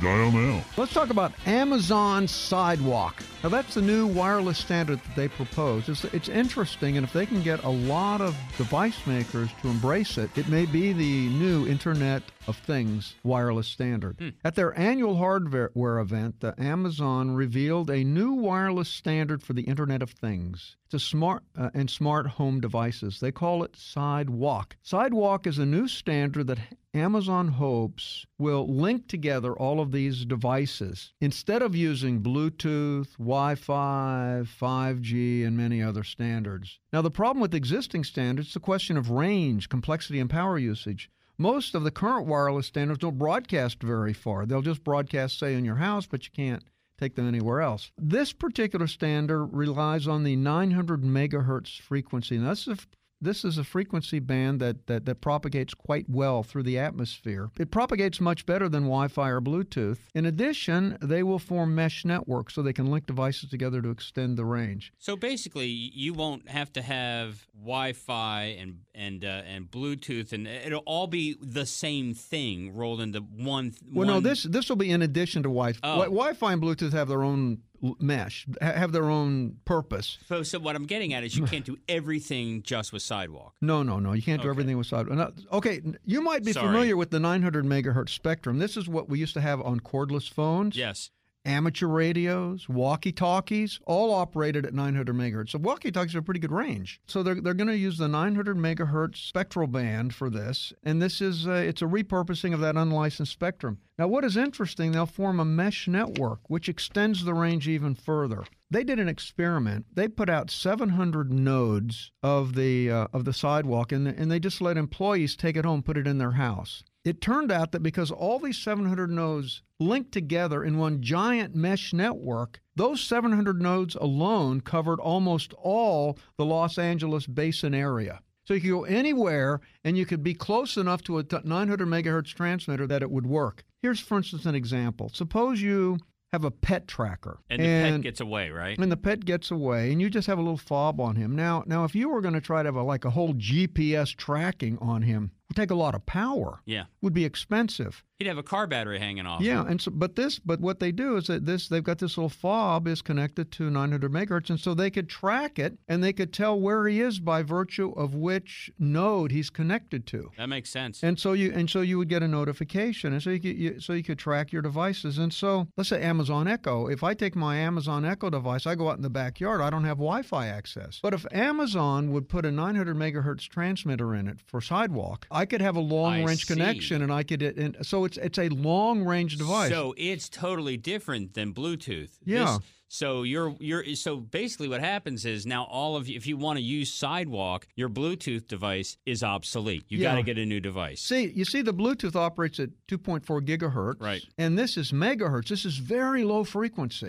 dial 0.00 0.32
now. 0.32 0.64
Let's 0.76 0.94
talk 0.94 1.10
about 1.10 1.32
Amazon 1.46 2.26
Sidewalk. 2.26 3.22
Now, 3.42 3.48
that's 3.50 3.74
the 3.74 3.82
new 3.82 4.06
wireless 4.06 4.58
standard 4.58 5.00
that 5.00 5.16
they 5.16 5.28
propose. 5.28 5.88
It's, 5.88 6.04
it's 6.04 6.28
interesting, 6.28 6.96
and 6.96 7.04
if 7.04 7.12
they 7.12 7.26
can 7.26 7.42
get 7.42 7.62
a 7.64 7.68
lot 7.68 8.20
of 8.20 8.36
device 8.56 9.06
makers 9.06 9.50
to 9.62 9.68
embrace 9.68 10.18
it, 10.18 10.30
it 10.36 10.48
may 10.48 10.66
be 10.66 10.92
the 10.92 11.28
new 11.28 11.66
Internet 11.80 12.24
of 12.46 12.58
Things 12.58 13.14
wireless 13.22 13.66
standard. 13.66 14.16
Hmm. 14.18 14.28
At 14.44 14.54
their 14.54 14.78
annual 14.78 15.16
hardware 15.16 15.98
event, 15.98 16.40
the 16.40 16.54
Amazon 16.60 17.30
revealed 17.30 17.88
a 17.88 18.04
new 18.04 18.34
wireless 18.34 18.90
standard 18.90 19.42
for 19.42 19.54
the 19.54 19.62
Internet 19.62 20.02
of 20.02 20.10
Things. 20.10 20.76
It's 20.84 20.92
a 20.92 21.00
smart 21.00 21.42
uh, 21.56 21.70
and 21.72 21.88
smart 21.88 22.26
home 22.26 22.60
devices. 22.60 23.20
They 23.20 23.32
call 23.32 23.64
it 23.64 23.76
Sidewalk. 23.76 24.76
Sidewalk 24.82 25.46
is 25.46 25.58
a 25.58 25.64
new 25.64 25.88
standard 25.88 26.48
that 26.48 26.58
Amazon 26.92 27.48
hopes 27.48 28.26
will 28.36 28.68
link 28.68 29.08
together 29.08 29.54
all 29.54 29.80
of 29.80 29.90
these 29.90 30.26
devices 30.26 31.14
instead 31.18 31.62
of 31.62 31.74
using 31.74 32.20
Bluetooth, 32.20 33.12
Wi 33.16 33.54
Fi, 33.54 34.42
5G, 34.44 35.46
and 35.46 35.56
many 35.56 35.82
other 35.82 36.04
standards. 36.04 36.78
Now, 36.92 37.00
the 37.00 37.10
problem 37.10 37.40
with 37.40 37.54
existing 37.54 38.04
standards 38.04 38.48
is 38.48 38.54
the 38.54 38.60
question 38.60 38.98
of 38.98 39.08
range, 39.08 39.70
complexity, 39.70 40.20
and 40.20 40.28
power 40.28 40.58
usage. 40.58 41.08
Most 41.40 41.74
of 41.74 41.84
the 41.84 41.90
current 41.90 42.26
wireless 42.26 42.66
standards 42.66 42.98
don't 42.98 43.16
broadcast 43.16 43.82
very 43.82 44.12
far. 44.12 44.44
They'll 44.44 44.60
just 44.60 44.84
broadcast, 44.84 45.38
say, 45.38 45.54
in 45.54 45.64
your 45.64 45.76
house, 45.76 46.04
but 46.04 46.26
you 46.26 46.30
can't 46.36 46.62
take 46.98 47.14
them 47.14 47.26
anywhere 47.26 47.62
else. 47.62 47.92
This 47.96 48.34
particular 48.34 48.86
standard 48.86 49.46
relies 49.46 50.06
on 50.06 50.22
the 50.22 50.36
900 50.36 51.00
megahertz 51.00 51.80
frequency. 51.80 52.36
And 52.36 52.46
that's 52.46 52.68
a 52.68 52.76
this 53.20 53.44
is 53.44 53.58
a 53.58 53.64
frequency 53.64 54.18
band 54.18 54.60
that, 54.60 54.86
that, 54.86 55.04
that 55.06 55.20
propagates 55.20 55.74
quite 55.74 56.08
well 56.08 56.42
through 56.42 56.62
the 56.62 56.78
atmosphere. 56.78 57.50
It 57.58 57.70
propagates 57.70 58.20
much 58.20 58.46
better 58.46 58.68
than 58.68 58.84
Wi 58.84 59.08
Fi 59.08 59.28
or 59.28 59.40
Bluetooth. 59.40 59.98
In 60.14 60.26
addition, 60.26 60.98
they 61.00 61.22
will 61.22 61.38
form 61.38 61.74
mesh 61.74 62.04
networks 62.04 62.54
so 62.54 62.62
they 62.62 62.72
can 62.72 62.90
link 62.90 63.06
devices 63.06 63.50
together 63.50 63.82
to 63.82 63.90
extend 63.90 64.36
the 64.36 64.44
range. 64.44 64.92
So 64.98 65.16
basically, 65.16 65.66
you 65.66 66.14
won't 66.14 66.48
have 66.48 66.72
to 66.74 66.82
have 66.82 67.46
Wi-Fi 67.60 68.56
and 68.58 68.80
and 68.94 69.24
uh, 69.24 69.42
and 69.46 69.70
Bluetooth, 69.70 70.32
and 70.32 70.46
it'll 70.46 70.82
all 70.86 71.06
be 71.06 71.36
the 71.40 71.66
same 71.66 72.14
thing 72.14 72.74
rolled 72.74 73.00
into 73.00 73.20
one. 73.20 73.74
Well, 73.92 74.06
no, 74.06 74.20
this 74.20 74.44
this 74.44 74.68
will 74.68 74.76
be 74.76 74.90
in 74.90 75.02
addition 75.02 75.42
to 75.42 75.48
Wi-Fi. 75.48 75.80
Oh. 75.82 75.96
Wi- 76.00 76.06
Wi-Fi 76.06 76.52
and 76.52 76.62
Bluetooth 76.62 76.92
have 76.92 77.08
their 77.08 77.22
own 77.22 77.58
mesh, 77.98 78.46
have 78.60 78.92
their 78.92 79.08
own 79.10 79.56
purpose. 79.64 80.18
So, 80.26 80.42
so 80.42 80.58
what 80.58 80.76
I'm 80.76 80.86
getting 80.86 81.14
at 81.14 81.24
is 81.24 81.36
you 81.36 81.44
can't 81.46 81.64
do 81.64 81.78
everything 81.88 82.62
just 82.62 82.92
with 82.92 83.02
Sidewalk. 83.02 83.54
No, 83.60 83.82
no, 83.82 83.98
no. 83.98 84.12
You 84.12 84.22
can't 84.22 84.40
do 84.42 84.48
Okay. 84.48 84.54
everything 84.54 84.78
with 84.78 84.86
sidewalk. 84.86 85.34
Okay, 85.52 85.80
you 86.04 86.20
might 86.22 86.44
be 86.44 86.52
Sorry. 86.52 86.66
familiar 86.66 86.96
with 86.96 87.10
the 87.10 87.20
900 87.20 87.64
megahertz 87.64 88.10
spectrum. 88.10 88.58
This 88.58 88.76
is 88.76 88.88
what 88.88 89.08
we 89.08 89.18
used 89.18 89.34
to 89.34 89.40
have 89.40 89.60
on 89.62 89.80
cordless 89.80 90.28
phones. 90.30 90.76
Yes. 90.76 91.10
Amateur 91.46 91.86
radios, 91.86 92.68
walkie 92.68 93.12
talkies, 93.12 93.80
all 93.86 94.12
operated 94.12 94.66
at 94.66 94.74
900 94.74 95.16
megahertz. 95.16 95.50
So 95.50 95.58
walkie 95.58 95.90
talkies 95.90 96.14
are 96.14 96.18
a 96.18 96.22
pretty 96.22 96.40
good 96.40 96.52
range. 96.52 97.00
So 97.06 97.22
they're, 97.22 97.40
they're 97.40 97.54
going 97.54 97.68
to 97.68 97.76
use 97.76 97.96
the 97.96 98.08
900 98.08 98.58
megahertz 98.58 99.16
spectral 99.16 99.66
band 99.66 100.14
for 100.14 100.28
this, 100.28 100.74
and 100.84 101.00
this 101.00 101.22
is 101.22 101.48
uh, 101.48 101.52
it's 101.52 101.80
a 101.80 101.86
repurposing 101.86 102.52
of 102.52 102.60
that 102.60 102.76
unlicensed 102.76 103.32
spectrum. 103.32 103.78
Now, 103.98 104.08
what 104.08 104.24
is 104.24 104.36
interesting, 104.36 104.92
they'll 104.92 105.06
form 105.06 105.40
a 105.40 105.44
mesh 105.44 105.88
network 105.88 106.40
which 106.48 106.68
extends 106.68 107.24
the 107.24 107.34
range 107.34 107.68
even 107.68 107.94
further. 107.94 108.44
They 108.70 108.84
did 108.84 109.00
an 109.00 109.08
experiment. 109.08 109.86
They 109.92 110.06
put 110.06 110.30
out 110.30 110.50
700 110.50 111.32
nodes 111.32 112.12
of 112.22 112.54
the 112.54 112.90
uh, 112.90 113.06
of 113.12 113.24
the 113.24 113.32
sidewalk, 113.32 113.90
and 113.90 114.06
and 114.06 114.30
they 114.30 114.38
just 114.38 114.60
let 114.60 114.76
employees 114.76 115.34
take 115.34 115.56
it 115.56 115.64
home, 115.64 115.82
put 115.82 115.96
it 115.96 116.06
in 116.06 116.18
their 116.18 116.32
house. 116.32 116.84
It 117.04 117.20
turned 117.20 117.50
out 117.50 117.72
that 117.72 117.82
because 117.82 118.10
all 118.10 118.38
these 118.38 118.58
700 118.58 119.10
nodes 119.10 119.62
linked 119.78 120.12
together 120.12 120.62
in 120.62 120.76
one 120.76 121.02
giant 121.02 121.54
mesh 121.54 121.92
network, 121.92 122.60
those 122.76 123.00
700 123.00 123.60
nodes 123.60 123.94
alone 123.94 124.60
covered 124.60 125.00
almost 125.00 125.54
all 125.54 126.18
the 126.36 126.44
Los 126.44 126.78
Angeles 126.78 127.26
basin 127.26 127.74
area. 127.74 128.20
So 128.44 128.54
you 128.54 128.60
could 128.60 128.70
go 128.70 128.84
anywhere 128.84 129.60
and 129.82 129.96
you 129.96 130.04
could 130.04 130.22
be 130.22 130.34
close 130.34 130.76
enough 130.76 131.02
to 131.04 131.18
a 131.18 131.24
900 131.44 131.88
megahertz 131.88 132.34
transmitter 132.34 132.86
that 132.86 133.02
it 133.02 133.10
would 133.10 133.26
work. 133.26 133.64
Here's, 133.80 134.00
for 134.00 134.18
instance, 134.18 134.44
an 134.44 134.54
example. 134.54 135.08
Suppose 135.08 135.62
you 135.62 135.98
have 136.32 136.44
a 136.44 136.50
pet 136.50 136.86
tracker. 136.86 137.40
And 137.50 137.60
the 137.60 137.66
pet 137.66 138.00
gets 138.02 138.20
away, 138.20 138.50
right? 138.50 138.78
And 138.78 138.90
the 138.90 138.96
pet 138.96 139.24
gets 139.24 139.50
away, 139.50 139.90
and 139.90 140.00
you 140.00 140.08
just 140.08 140.26
have 140.26 140.38
a 140.38 140.42
little 140.42 140.56
fob 140.56 141.00
on 141.00 141.16
him. 141.16 141.34
Now, 141.34 141.64
now, 141.66 141.84
if 141.84 141.94
you 141.94 142.08
were 142.08 142.20
going 142.20 142.34
to 142.34 142.40
try 142.40 142.62
to 142.62 142.68
have 142.68 142.76
a, 142.76 142.82
like 142.82 143.04
a 143.04 143.10
whole 143.10 143.34
GPS 143.34 144.14
tracking 144.14 144.78
on 144.78 145.02
him, 145.02 145.32
it 145.34 145.48
would 145.50 145.56
take 145.56 145.70
a 145.70 145.74
lot 145.74 145.94
of 145.94 146.06
power. 146.06 146.60
Yeah. 146.64 146.84
Would 147.02 147.14
be 147.14 147.24
expensive. 147.24 148.04
He'd 148.20 148.26
have 148.26 148.36
a 148.36 148.42
car 148.42 148.66
battery 148.66 148.98
hanging 148.98 149.24
off. 149.24 149.40
Yeah, 149.40 149.64
and 149.66 149.80
so, 149.80 149.90
but 149.90 150.14
this, 150.14 150.38
but 150.38 150.60
what 150.60 150.78
they 150.78 150.92
do 150.92 151.16
is 151.16 151.28
that 151.28 151.46
this, 151.46 151.68
they've 151.68 151.82
got 151.82 152.00
this 152.00 152.18
little 152.18 152.28
fob 152.28 152.86
is 152.86 153.00
connected 153.00 153.50
to 153.52 153.70
900 153.70 154.12
megahertz, 154.12 154.50
and 154.50 154.60
so 154.60 154.74
they 154.74 154.90
could 154.90 155.08
track 155.08 155.58
it, 155.58 155.78
and 155.88 156.04
they 156.04 156.12
could 156.12 156.30
tell 156.30 156.60
where 156.60 156.86
he 156.86 157.00
is 157.00 157.18
by 157.18 157.42
virtue 157.42 157.92
of 157.92 158.14
which 158.14 158.70
node 158.78 159.32
he's 159.32 159.48
connected 159.48 160.06
to. 160.08 160.30
That 160.36 160.50
makes 160.50 160.68
sense. 160.68 161.02
And 161.02 161.18
so 161.18 161.32
you 161.32 161.50
and 161.54 161.70
so 161.70 161.80
you 161.80 161.96
would 161.96 162.10
get 162.10 162.22
a 162.22 162.28
notification, 162.28 163.14
and 163.14 163.22
so 163.22 163.30
you, 163.30 163.40
could, 163.40 163.56
you 163.56 163.80
so 163.80 163.94
you 163.94 164.02
could 164.02 164.18
track 164.18 164.52
your 164.52 164.60
devices. 164.60 165.16
And 165.16 165.32
so 165.32 165.68
let's 165.78 165.88
say 165.88 166.02
Amazon 166.02 166.46
Echo. 166.46 166.88
If 166.88 167.02
I 167.02 167.14
take 167.14 167.34
my 167.34 167.56
Amazon 167.56 168.04
Echo 168.04 168.28
device, 168.28 168.66
I 168.66 168.74
go 168.74 168.90
out 168.90 168.98
in 168.98 169.02
the 169.02 169.08
backyard. 169.08 169.62
I 169.62 169.70
don't 169.70 169.84
have 169.84 169.96
Wi-Fi 169.96 170.46
access. 170.46 171.00
But 171.02 171.14
if 171.14 171.24
Amazon 171.32 172.12
would 172.12 172.28
put 172.28 172.44
a 172.44 172.50
900 172.50 172.94
megahertz 172.94 173.48
transmitter 173.48 174.14
in 174.14 174.28
it 174.28 174.40
for 174.44 174.60
sidewalk, 174.60 175.26
I 175.30 175.46
could 175.46 175.62
have 175.62 175.76
a 175.76 175.80
long 175.80 176.22
range 176.22 176.46
connection, 176.46 177.00
and 177.00 177.10
I 177.10 177.22
could. 177.22 177.40
And 177.40 177.78
so 177.80 178.09
it's 178.10 178.18
it's 178.18 178.38
a 178.38 178.48
long 178.48 179.04
range 179.04 179.36
device. 179.36 179.70
So 179.70 179.94
it's 179.96 180.28
totally 180.28 180.76
different 180.76 181.34
than 181.34 181.54
Bluetooth. 181.54 182.10
Yeah. 182.24 182.56
This- 182.58 182.66
so 182.92 183.22
you're 183.22 183.54
you're 183.60 183.84
so 183.94 184.16
basically 184.16 184.66
what 184.68 184.80
happens 184.80 185.24
is 185.24 185.46
now 185.46 185.62
all 185.70 185.94
of 185.94 186.08
you 186.08 186.16
if 186.16 186.26
you 186.26 186.36
want 186.36 186.58
to 186.58 186.62
use 186.62 186.92
Sidewalk, 186.92 187.68
your 187.76 187.88
Bluetooth 187.88 188.48
device 188.48 188.96
is 189.06 189.22
obsolete. 189.22 189.84
You 189.88 189.98
Yeah. 189.98 190.10
got 190.10 190.16
to 190.16 190.22
get 190.24 190.38
a 190.38 190.44
new 190.44 190.58
device. 190.58 191.00
See, 191.00 191.30
you 191.30 191.44
see, 191.44 191.62
the 191.62 191.72
Bluetooth 191.72 192.16
operates 192.16 192.58
at 192.58 192.70
2.4 192.88 193.40
gigahertz, 193.42 194.00
Right. 194.00 194.22
And 194.36 194.58
this 194.58 194.76
is 194.76 194.90
megahertz. 194.90 195.48
This 195.48 195.64
is 195.64 195.76
very 195.78 196.24
low 196.24 196.42
frequency. 196.42 197.06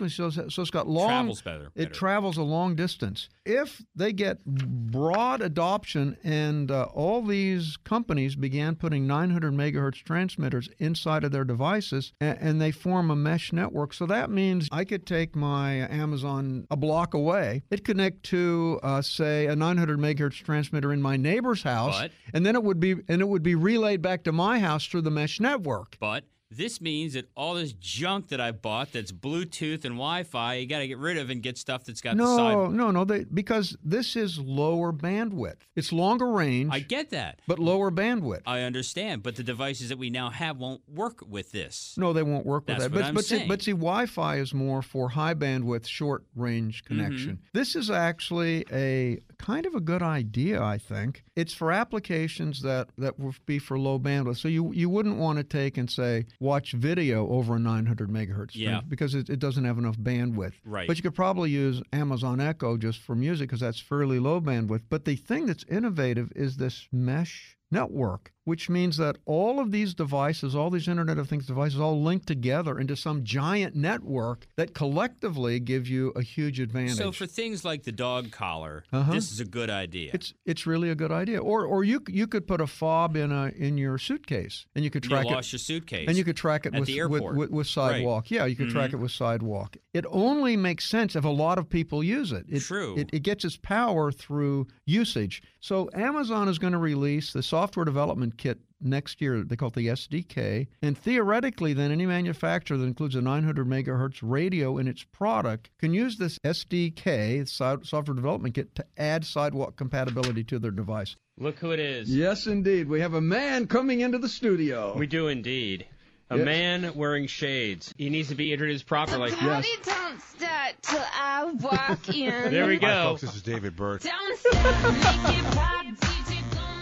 Mhm. 0.00 0.10
So, 0.10 0.30
so 0.30 0.62
it's 0.62 0.70
got 0.70 0.88
long. 0.88 1.08
Travels 1.08 1.42
better- 1.42 1.66
It 1.74 1.88
better. 1.88 1.90
travels 1.94 2.38
a 2.38 2.42
long 2.42 2.74
distance. 2.74 3.28
If 3.44 3.82
they 3.94 4.12
get 4.14 4.44
broad 4.46 5.42
adoption 5.42 6.16
and 6.24 6.70
uh, 6.70 6.84
all 6.94 7.22
these 7.22 7.76
companies 7.84 8.34
began 8.34 8.76
putting 8.76 9.06
900 9.06 9.52
megahertz 9.52 10.02
transmitters 10.02 10.68
inside 10.78 11.24
of 11.24 11.32
their 11.32 11.44
devices, 11.44 12.12
and, 12.20 12.38
and 12.40 12.60
they 12.60 12.70
form 12.70 13.10
a 13.10 13.16
mesh 13.16 13.52
network, 13.52 13.92
so 13.92 14.06
that 14.06 14.30
means 14.30 14.68
I 14.72 14.84
could 14.84 15.04
take 15.06 15.17
my 15.34 15.88
Amazon 15.90 16.66
a 16.70 16.76
block 16.76 17.14
away. 17.14 17.62
It 17.70 17.84
connect 17.84 18.22
to, 18.24 18.78
uh, 18.82 19.02
say, 19.02 19.46
a 19.46 19.56
900 19.56 19.98
megahertz 19.98 20.42
transmitter 20.42 20.92
in 20.92 21.02
my 21.02 21.16
neighbor's 21.16 21.62
house, 21.62 22.00
But- 22.00 22.12
and 22.32 22.46
then 22.46 22.54
it 22.54 22.62
would 22.62 22.80
be 22.80 22.92
and 23.08 23.20
it 23.20 23.28
would 23.28 23.42
be 23.42 23.54
relayed 23.54 24.00
back 24.02 24.24
to 24.24 24.32
my 24.32 24.58
house 24.60 24.86
through 24.86 25.02
the 25.02 25.10
mesh 25.10 25.40
network. 25.40 25.96
But 26.00 26.24
This 26.50 26.80
means 26.80 27.12
that 27.12 27.28
all 27.36 27.54
this 27.54 27.72
junk 27.72 28.28
that 28.28 28.40
I 28.40 28.52
bought 28.52 28.92
that's 28.92 29.12
Bluetooth 29.12 29.84
and 29.84 29.94
Wi-Fi, 29.96 30.54
you 30.54 30.66
got 30.66 30.78
to 30.78 30.88
get 30.88 30.96
rid 30.98 31.18
of 31.18 31.28
and 31.28 31.42
get 31.42 31.58
stuff 31.58 31.84
that's 31.84 32.00
got 32.00 32.16
the 32.16 32.22
No, 32.22 32.36
side. 32.36 32.70
no, 32.72 32.90
no. 32.90 33.04
They, 33.04 33.24
because 33.24 33.76
this 33.84 34.16
is 34.16 34.38
lower 34.38 34.92
bandwidth. 34.92 35.56
It's 35.76 35.92
longer 35.92 36.30
range, 36.32 36.70
I 36.72 36.80
get 36.80 37.10
that. 37.10 37.40
but 37.46 37.58
lower 37.58 37.90
bandwidth. 37.90 38.42
I 38.46 38.60
understand, 38.62 39.22
but 39.22 39.36
the 39.36 39.42
devices 39.42 39.90
that 39.90 39.98
we 39.98 40.08
now 40.08 40.30
have 40.30 40.56
won't 40.58 40.80
work 40.88 41.20
with 41.28 41.52
this. 41.52 41.94
No, 41.98 42.12
they 42.14 42.22
won't 42.22 42.46
work 42.46 42.64
with 42.66 42.78
That's 42.78 42.84
that. 42.84 42.92
what 42.92 43.00
but 43.02 43.08
I'm 43.08 43.14
but 43.14 43.24
see, 43.24 43.36
saying. 43.36 43.48
but 43.48 43.62
see, 43.62 43.72
Wi-Fi 43.72 44.36
is 44.36 44.54
more 44.54 44.80
for 44.80 45.10
high 45.10 45.34
bandwidth, 45.34 45.86
short 45.86 46.24
range 46.34 46.82
Mm-hmm. 46.84 46.86
connection. 46.94 47.38
This 47.52 47.76
is 47.76 47.90
actually 47.90 48.64
a 48.72 49.18
kind 49.38 49.66
of 49.66 49.74
a 49.74 49.80
good 49.80 50.02
idea, 50.02 50.62
I 50.62 50.78
think. 50.78 51.24
It's 51.36 51.52
for 51.54 51.70
applications 51.72 52.62
that 52.62 52.88
that 52.98 53.18
would 53.18 53.36
be 53.46 53.58
for 53.58 53.78
low 53.78 53.98
bandwidth. 53.98 54.36
So 54.38 54.48
you 54.48 54.72
you 54.72 54.88
wouldn't 54.88 55.16
want 55.18 55.38
to 55.38 55.44
take 55.44 55.76
and 55.76 55.90
say 55.90 56.26
watch 56.40 56.72
video 56.72 57.28
over 57.28 57.56
a 57.56 57.58
900 57.58 58.08
megahertz 58.08 58.50
stream 58.50 58.68
Yeah. 58.68 58.80
because 58.88 59.14
it, 59.14 59.28
it 59.28 59.38
doesn't 59.40 59.64
have 59.64 59.76
enough 59.78 59.96
bandwidth. 59.98 60.54
Right. 60.64 60.86
But 60.86 60.96
you 60.96 61.02
could 61.02 61.14
probably 61.14 61.50
use 61.50 61.82
Amazon 61.92 62.40
Echo 62.40 62.76
just 62.76 63.00
for 63.00 63.14
music 63.16 63.48
because 63.48 63.60
that's 63.60 63.80
fairly 63.80 64.18
low 64.20 64.40
bandwidth. 64.40 64.82
But 64.88 65.04
the 65.04 65.16
thing 65.16 65.46
that's 65.46 65.64
innovative 65.64 66.32
is 66.36 66.56
this 66.56 66.86
mesh 66.92 67.57
network, 67.70 68.32
which 68.44 68.70
means 68.70 68.96
that 68.96 69.16
all 69.26 69.60
of 69.60 69.70
these 69.72 69.94
devices, 69.94 70.54
all 70.54 70.70
these 70.70 70.88
Internet 70.88 71.18
of 71.18 71.28
Things 71.28 71.46
devices, 71.46 71.78
all 71.80 72.02
link 72.02 72.24
together 72.24 72.78
into 72.78 72.96
some 72.96 73.24
giant 73.24 73.74
network 73.74 74.46
that 74.56 74.74
collectively 74.74 75.60
gives 75.60 75.90
you 75.90 76.10
a 76.16 76.22
huge 76.22 76.58
advantage. 76.60 76.96
So 76.96 77.12
for 77.12 77.26
things 77.26 77.64
like 77.64 77.82
the 77.84 77.92
dog 77.92 78.30
collar, 78.30 78.84
Uh-huh. 78.92 79.12
this 79.12 79.30
is 79.30 79.40
a 79.40 79.44
good 79.44 79.70
idea. 79.70 80.10
it's 80.14 80.32
it's 80.46 80.66
really 80.66 80.90
a 80.90 80.94
good 80.94 81.12
idea. 81.12 81.38
Or 81.40 81.64
or 81.64 81.84
you 81.84 82.02
you 82.08 82.26
could 82.26 82.46
put 82.46 82.60
a 82.60 82.66
fob 82.66 83.16
in 83.16 83.30
a 83.32 83.48
in 83.56 83.76
your 83.78 83.98
suitcase 83.98 84.66
and 84.74 84.84
you 84.84 84.90
could 84.90 85.04
you 85.04 85.10
track 85.10 85.26
it. 85.26 85.30
your 85.52 85.58
suitcase. 85.58 86.06
And 86.08 86.16
you 86.16 86.24
could 86.24 86.36
track 86.36 86.64
it 86.66 86.74
at 86.74 86.80
with, 86.80 86.86
the 86.88 87.02
with, 87.02 87.12
airport. 87.22 87.36
with, 87.36 87.50
with 87.50 87.66
Sidewalk. 87.66 88.30
Yeah, 88.30 88.46
you 88.46 88.56
could 88.56 88.70
track 88.70 88.90
Mhm. 88.90 88.94
it 88.94 88.96
with 88.98 89.12
Sidewalk. 89.12 89.76
It 89.92 90.06
only 90.08 90.56
makes 90.56 90.84
sense 90.88 91.14
if 91.16 91.24
a 91.24 91.28
lot 91.28 91.58
of 91.58 91.68
people 91.68 92.02
use 92.02 92.32
it. 92.32 92.46
it 92.48 92.60
True. 92.60 92.96
It, 92.96 93.10
it 93.12 93.22
gets 93.22 93.44
its 93.44 93.56
power 93.56 94.10
through 94.12 94.66
usage. 94.86 95.42
So 95.60 95.90
Amazon 95.92 96.48
is 96.48 96.58
going 96.58 96.72
to 96.72 96.78
release 96.78 97.32
the 97.32 97.42
software 97.42 97.84
development 97.84 98.38
kit 98.38 98.60
next 98.80 99.20
year. 99.20 99.42
They 99.42 99.56
call 99.56 99.68
it 99.68 99.74
the 99.74 99.88
SDK. 99.88 100.68
And 100.82 100.96
theoretically, 100.96 101.72
then 101.72 101.90
any 101.90 102.06
manufacturer 102.06 102.76
that 102.76 102.84
includes 102.84 103.16
a 103.16 103.20
900 103.20 103.66
megahertz 103.66 104.20
radio 104.22 104.78
in 104.78 104.86
its 104.86 105.02
product 105.02 105.70
can 105.78 105.92
use 105.92 106.16
this 106.16 106.38
SDK, 106.44 107.48
software 107.48 108.14
development 108.14 108.54
kit, 108.54 108.74
to 108.76 108.86
add 108.96 109.24
Sidewalk 109.24 109.76
compatibility 109.76 110.44
to 110.44 110.60
their 110.60 110.70
device. 110.70 111.16
Look 111.38 111.58
who 111.58 111.72
it 111.72 111.80
is. 111.80 112.14
Yes, 112.14 112.46
indeed. 112.46 112.88
We 112.88 113.00
have 113.00 113.14
a 113.14 113.20
man 113.20 113.66
coming 113.66 114.00
into 114.00 114.18
the 114.18 114.28
studio. 114.28 114.96
We 114.96 115.06
do 115.06 115.28
indeed. 115.28 115.86
A 116.30 116.36
Yes. 116.36 116.44
man 116.44 116.92
wearing 116.94 117.26
shades. 117.26 117.94
He 117.96 118.10
needs 118.10 118.28
to 118.28 118.34
be 118.34 118.52
introduced 118.52 118.86
properly. 118.86 119.30
Party 119.32 119.68
don't 119.82 120.20
start 120.20 120.74
till 120.82 121.02
I 121.14 121.44
walk 121.58 122.08
in. 122.14 122.50
There 122.52 122.66
we 122.66 122.74
Hi, 122.74 122.80
go. 122.80 123.02
folks. 123.10 123.20
This 123.22 123.36
is 123.36 123.42
David 123.42 123.76
Burd. 123.76 124.02
Don't 124.02 124.38
stop, 124.38 124.92
make 124.92 125.38
it 125.38 125.44
pop, 125.54 125.74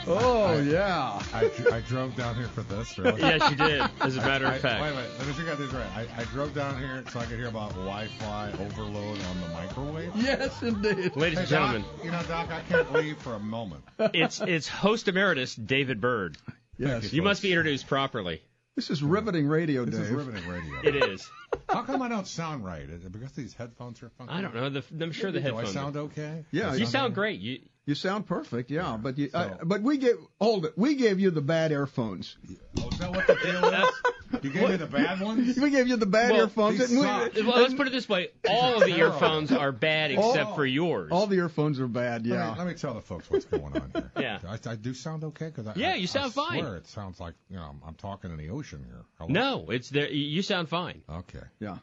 Oh, 0.09 0.61
yeah. 0.61 1.21
I, 1.35 1.51
I 1.73 1.81
drove 1.81 2.15
down 2.15 2.37
here 2.37 2.47
for 2.47 2.63
this. 2.63 2.97
Really? 2.97 3.21
Yes, 3.27 3.51
you 3.51 3.57
did, 3.57 3.83
as 4.01 4.17
a 4.17 4.21
matter 4.21 4.45
of 4.47 4.53
I- 4.53 4.55
I- 4.55 4.59
fact. 4.61 4.83
Wait 4.83 4.89
a 4.91 4.95
minute. 4.95 5.11
Let 5.19 5.27
me 5.27 5.33
see 5.33 5.41
if 5.43 5.47
I 5.47 5.51
got 5.51 5.59
this 5.59 5.73
right. 5.73 5.87
I, 6.17 6.21
I 6.21 6.25
drove 6.27 6.55
down 6.55 6.79
here 6.79 7.03
so 7.13 7.19
I 7.19 7.25
could 7.27 7.39
hear 7.39 7.49
about 7.49 7.71
Wi-Fi 7.71 8.53
overload 8.53 9.19
on 9.21 9.41
the 9.41 9.49
microwave. 9.49 10.13
Yes, 10.15 10.63
indeed. 10.63 11.17
Ladies 11.17 11.39
Hey, 11.39 11.41
and 11.41 11.49
gentlemen, 11.49 11.83
Doc, 11.83 12.05
you 12.05 12.11
know, 12.13 12.23
Doc, 12.29 12.51
I 12.53 12.61
can't 12.69 12.93
leave 12.93 13.19
for 13.19 13.35
a 13.35 13.41
moment. 13.41 13.83
it's 13.99 14.41
it's 14.41 14.69
host 14.69 15.09
emeritus 15.09 15.57
David 15.57 16.01
Burd. 16.01 16.37
Yes. 16.79 17.13
You 17.13 17.23
must 17.23 17.43
be 17.43 17.51
introduced 17.53 17.89
properly. 17.89 18.43
This 18.77 18.91
is 18.91 19.03
riveting 19.03 19.49
radio, 19.49 19.87
This 19.87 19.95
Dave. 19.95 20.05
is 20.05 20.11
riveting 20.13 20.47
radio. 20.49 20.81
It 20.83 20.97
is. 21.11 21.31
How 21.71 21.83
come 21.83 22.03
I 22.03 22.09
don't 22.09 22.27
sound 22.27 22.63
right? 22.63 22.83
Is 22.89 23.05
it 23.07 23.11
because 23.11 23.33
these 23.33 23.55
headphones 23.55 24.03
are 24.03 24.11
funky? 24.11 24.35
I 24.35 24.43
don't 24.43 24.55
know. 24.55 24.69
The, 24.69 24.85
I'm 25.03 25.13
sure 25.13 25.33
the 25.33 25.41
headphones. 25.41 25.73
Do. 25.73 25.79
I 25.79 25.83
sound 25.83 25.97
okay? 25.97 26.45
Yeah, 26.51 26.75
You 26.75 26.85
sound 26.85 27.07
okay? 27.07 27.15
great. 27.15 27.41
You 27.41 27.61
You 27.87 27.95
sound 27.95 28.27
perfect, 28.27 28.71
yeah. 28.71 28.99
But 29.01 29.17
you, 29.17 29.31
So- 29.31 29.39
uh, 29.39 29.65
but 29.65 29.81
we 29.83 29.97
gave 29.97 30.17
hold 30.41 30.67
it. 30.67 30.75
We 30.77 30.95
gave 30.95 31.19
you 31.21 31.31
the 31.31 31.41
bad 31.41 31.73
earphones. 31.73 32.37
Oh, 32.79 32.89
is 32.89 32.99
that 32.99 33.11
what 33.13 33.27
the 33.27 33.35
deal 33.37 33.65
is? 33.65 33.89
You 34.43 34.51
gave 34.51 34.69
me 34.69 34.77
the 34.77 34.87
bad 34.87 35.21
ones? 35.23 35.57
We 35.57 35.71
gave 35.71 35.89
you 35.89 35.97
the 35.97 36.07
bad 36.07 36.33
Well, 36.33 36.41
earphones. 36.43 36.79
these 36.79 36.91
and 36.93 37.01
we- 37.01 37.43
well, 37.47 37.61
let's 37.63 37.75
put 37.75 37.87
it 37.87 37.93
this 37.93 38.09
way: 38.09 38.29
all 38.49 38.75
of 38.77 38.81
the 38.89 38.97
earphones 38.99 39.53
are 39.53 39.73
bad 39.73 40.11
except 40.11 40.51
Oh. 40.51 40.55
for 40.55 40.67
yours. 40.67 41.11
all 41.13 41.27
the 41.27 41.37
earphones 41.37 41.81
are 41.81 41.87
bad. 41.89 42.27
Let 42.27 42.37
Yeah. 42.39 42.53
me, 42.53 42.59
let 42.59 42.67
me 42.67 42.75
tell 42.75 42.95
the 42.95 43.01
folks 43.01 43.31
what's 43.31 43.45
going 43.45 43.65
on 43.77 43.91
here. 43.95 44.11
Yeah. 44.21 44.39
I, 44.49 44.71
I 44.71 44.75
do 44.77 44.95
sound 44.95 45.25
okay 45.25 45.47
because 45.47 45.67
I, 45.67 45.73
Yeah, 45.77 45.93
I- 45.93 45.95
you 45.97 46.07
sound 46.07 46.27
I 46.27 46.31
fine. 46.31 46.61
Swear 46.61 46.77
it 46.77 46.87
sounds 46.89 47.21
like 47.21 47.35
you 47.51 47.57
know 47.57 47.63
I'm, 47.65 47.81
I'm 47.87 47.95
talking 47.95 48.31
in 48.31 48.37
the 48.37 48.51
ocean 48.51 48.85
here. 48.87 49.05
Hello? 49.19 49.29
no, 49.31 49.71
it's 49.71 49.91
there. 49.91 50.11
You 50.11 50.43
sound 50.43 50.69
fine. 50.69 51.03
Okay. 51.11 51.41
yeah. 51.61 51.79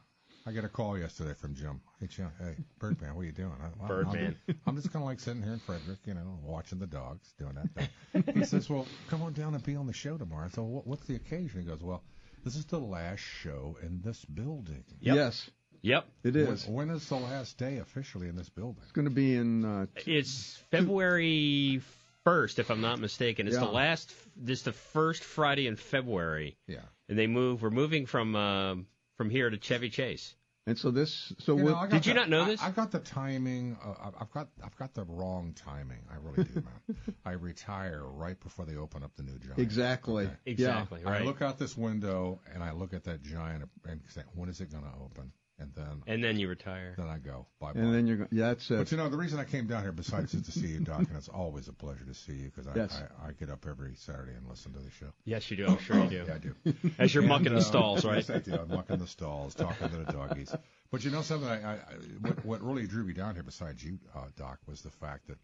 I 0.46 0.52
got 0.52 0.66
a 0.66 0.68
call 0.70 0.98
yesterday 1.00 1.34
from 1.40 1.56
Jim. 1.56 1.80
Hey, 2.02 2.08
Jim. 2.08 2.30
Hey, 2.38 2.56
Birdman, 2.78 3.16
what 3.16 3.22
are 3.22 3.26
you 3.26 3.32
doing? 3.32 3.54
I, 3.64 3.68
well, 3.80 3.88
Birdman. 3.88 4.36
I'm, 4.50 4.60
I'm 4.68 4.76
just 4.76 4.92
kind 4.92 5.02
of 5.02 5.08
like 5.08 5.22
sitting 5.22 5.42
here 5.42 5.54
in 5.54 5.60
Frederick, 5.60 6.00
you 6.06 6.16
know, 6.16 6.38
watching 6.44 6.80
the 6.80 6.86
dogs, 6.86 7.34
doing 7.40 7.54
that 7.56 7.70
thing. 8.14 8.36
he 8.36 8.44
says, 8.44 8.70
"Well, 8.70 8.86
come 9.10 9.22
on 9.22 9.32
down 9.32 9.54
and 9.56 9.64
be 9.64 9.78
on 9.78 9.88
the 9.88 9.94
show 9.94 10.18
tomorrow." 10.18 10.44
I 10.48 10.50
said, 10.50 10.58
well, 10.58 10.68
what, 10.72 10.86
"What's 10.88 11.06
the 11.06 11.16
occasion?" 11.16 11.62
He 11.62 11.66
goes, 11.66 11.82
"Well, 11.82 12.04
this 12.44 12.56
is 12.56 12.66
the 12.66 12.80
last 12.80 13.20
show 13.20 13.78
in 13.82 14.02
this 14.04 14.24
building." 14.26 14.84
Yep. 15.02 15.16
Yes, 15.16 15.50
Yep. 15.82 16.06
it 16.24 16.34
When, 16.36 16.48
is. 16.48 16.68
when 16.68 16.90
is 16.90 17.08
the 17.10 17.16
last 17.16 17.58
day 17.58 17.78
officially 17.78 18.28
in 18.30 18.36
this 18.36 18.50
building? 18.50 18.82
It's 18.84 18.92
going 18.94 19.08
to 19.08 19.14
be 19.14 19.36
in. 19.36 19.66
Uh, 19.66 19.86
It's 20.06 20.58
February 20.72 21.82
first, 22.24 22.60
if 22.60 22.70
I'm 22.72 22.82
not 22.82 23.00
mistaken. 23.00 23.48
It's 23.48 23.56
Yeah. 23.56 23.66
the 23.66 23.72
last. 23.72 24.14
This 24.36 24.60
is 24.60 24.66
the 24.66 24.72
first 24.72 25.24
Friday 25.24 25.68
in 25.68 25.76
February, 25.76 26.56
Yeah. 26.68 26.86
and 27.10 27.18
they 27.18 27.28
move. 27.28 27.62
We're 27.62 27.70
moving 27.70 28.06
from 28.06 28.36
um 28.36 28.88
from 29.18 29.30
here 29.30 29.50
to 29.50 29.58
Chevy 29.58 29.90
Chase. 29.90 30.36
And 30.66 30.78
so 30.78 30.92
this. 30.92 31.34
So 31.40 31.58
You 31.58 31.64
we'll, 31.66 31.74
know, 31.74 31.80
I 31.80 31.88
got 31.88 31.92
Did 31.92 32.06
you 32.06 32.14
not 32.14 32.30
know 32.30 32.44
I- 32.44 32.48
this? 32.50 32.62
I've 32.62 32.76
got 32.76 32.92
the 32.92 33.00
timing. 33.00 33.78
Uh, 33.84 34.12
I've 34.20 34.32
got 34.32 34.48
I've 34.64 34.76
got 34.78 34.94
the 34.94 35.04
wrong 35.06 35.54
timing. 35.54 36.00
I 36.12 36.16
really 36.22 36.44
do, 36.50 36.56
man. 36.62 37.16
I 37.26 37.32
retire 37.32 38.02
right 38.06 38.40
before 38.40 38.66
they 38.66 38.76
open 38.78 39.04
up 39.04 39.12
the 39.16 39.24
new 39.24 39.38
giant. 39.40 39.60
exactly. 39.60 40.26
Okay. 40.26 40.36
Exactly. 40.46 41.02
I 41.06 41.10
Right. 41.10 41.26
look 41.26 41.42
out 41.42 41.58
this 41.60 41.76
window 41.78 42.40
and 42.54 42.64
I 42.64 42.72
look 42.72 42.94
at 42.94 43.04
that 43.06 43.22
giant 43.24 43.70
and 43.88 44.02
say, 44.10 44.22
when 44.36 44.50
is 44.50 44.62
it 44.62 44.72
going 44.72 44.84
to 44.84 44.92
open? 45.04 45.32
And 45.60 45.72
then 45.76 46.02
and 46.08 46.24
then 46.24 46.40
you 46.40 46.48
retire. 46.48 46.96
then 46.98 47.08
I 47.08 47.20
go 47.20 47.46
bye 47.60 47.74
bye. 47.74 47.80
And 47.80 47.94
then 47.94 48.08
you're. 48.08 48.18
go- 48.18 48.28
Yeah, 48.32 48.48
that's 48.50 48.70
it. 48.72 48.78
But 48.78 48.92
you 48.92 48.98
know 48.98 49.08
the 49.10 49.18
reason 49.18 49.40
I 49.40 49.44
came 49.46 49.68
down 49.68 49.84
here 49.84 49.92
besides 49.92 50.32
just 50.32 50.46
to 50.46 50.52
see 50.52 50.68
you, 50.68 50.80
Doc, 50.80 51.00
and 51.08 51.16
it's 51.16 51.30
always 51.30 51.68
a 51.68 51.74
pleasure 51.74 52.04
to 52.06 52.14
see 52.16 52.34
you 52.34 52.46
because 52.54 52.66
I, 52.68 52.72
Yes. 52.76 53.00
I, 53.24 53.30
I 53.30 53.32
get 53.34 53.50
up 53.52 53.66
every 53.70 53.94
Saturday 53.96 54.34
and 54.34 54.48
listen 54.50 54.74
to 54.74 54.80
the 54.80 54.90
show. 55.00 55.14
Yes, 55.26 55.50
you 55.52 55.58
do. 55.58 55.68
I'm 55.68 55.78
sure 55.78 56.04
you 56.04 56.10
do. 56.10 56.24
Yeah, 56.28 56.34
I 56.34 56.38
do. 56.40 56.56
As 56.98 57.14
you're 57.14 57.22
And, 57.24 57.30
mucking 57.30 57.52
uh, 57.54 57.56
the 57.56 57.62
stalls, 57.62 58.04
right? 58.04 58.16
Yes, 58.18 58.30
I 58.32 58.40
do. 58.40 58.56
I'm 58.56 58.68
mucking 58.68 58.98
the 58.98 59.08
stalls, 59.08 59.54
talking 59.54 59.90
to 59.90 59.98
the 59.98 60.12
doggies. 60.12 60.54
But 60.92 61.06
you 61.06 61.12
know 61.12 61.22
something? 61.22 61.48
I, 61.48 61.62
I, 61.64 61.74
I 61.76 61.78
what, 62.22 62.44
what 62.46 62.62
really 62.64 62.88
drew 62.88 63.04
me 63.04 63.14
down 63.14 63.36
here, 63.36 63.44
besides 63.44 63.84
you, 63.84 64.00
uh, 64.16 64.26
Doc, 64.36 64.58
was 64.68 64.82
the 64.82 64.90
fact 64.92 65.28
that 65.28 65.38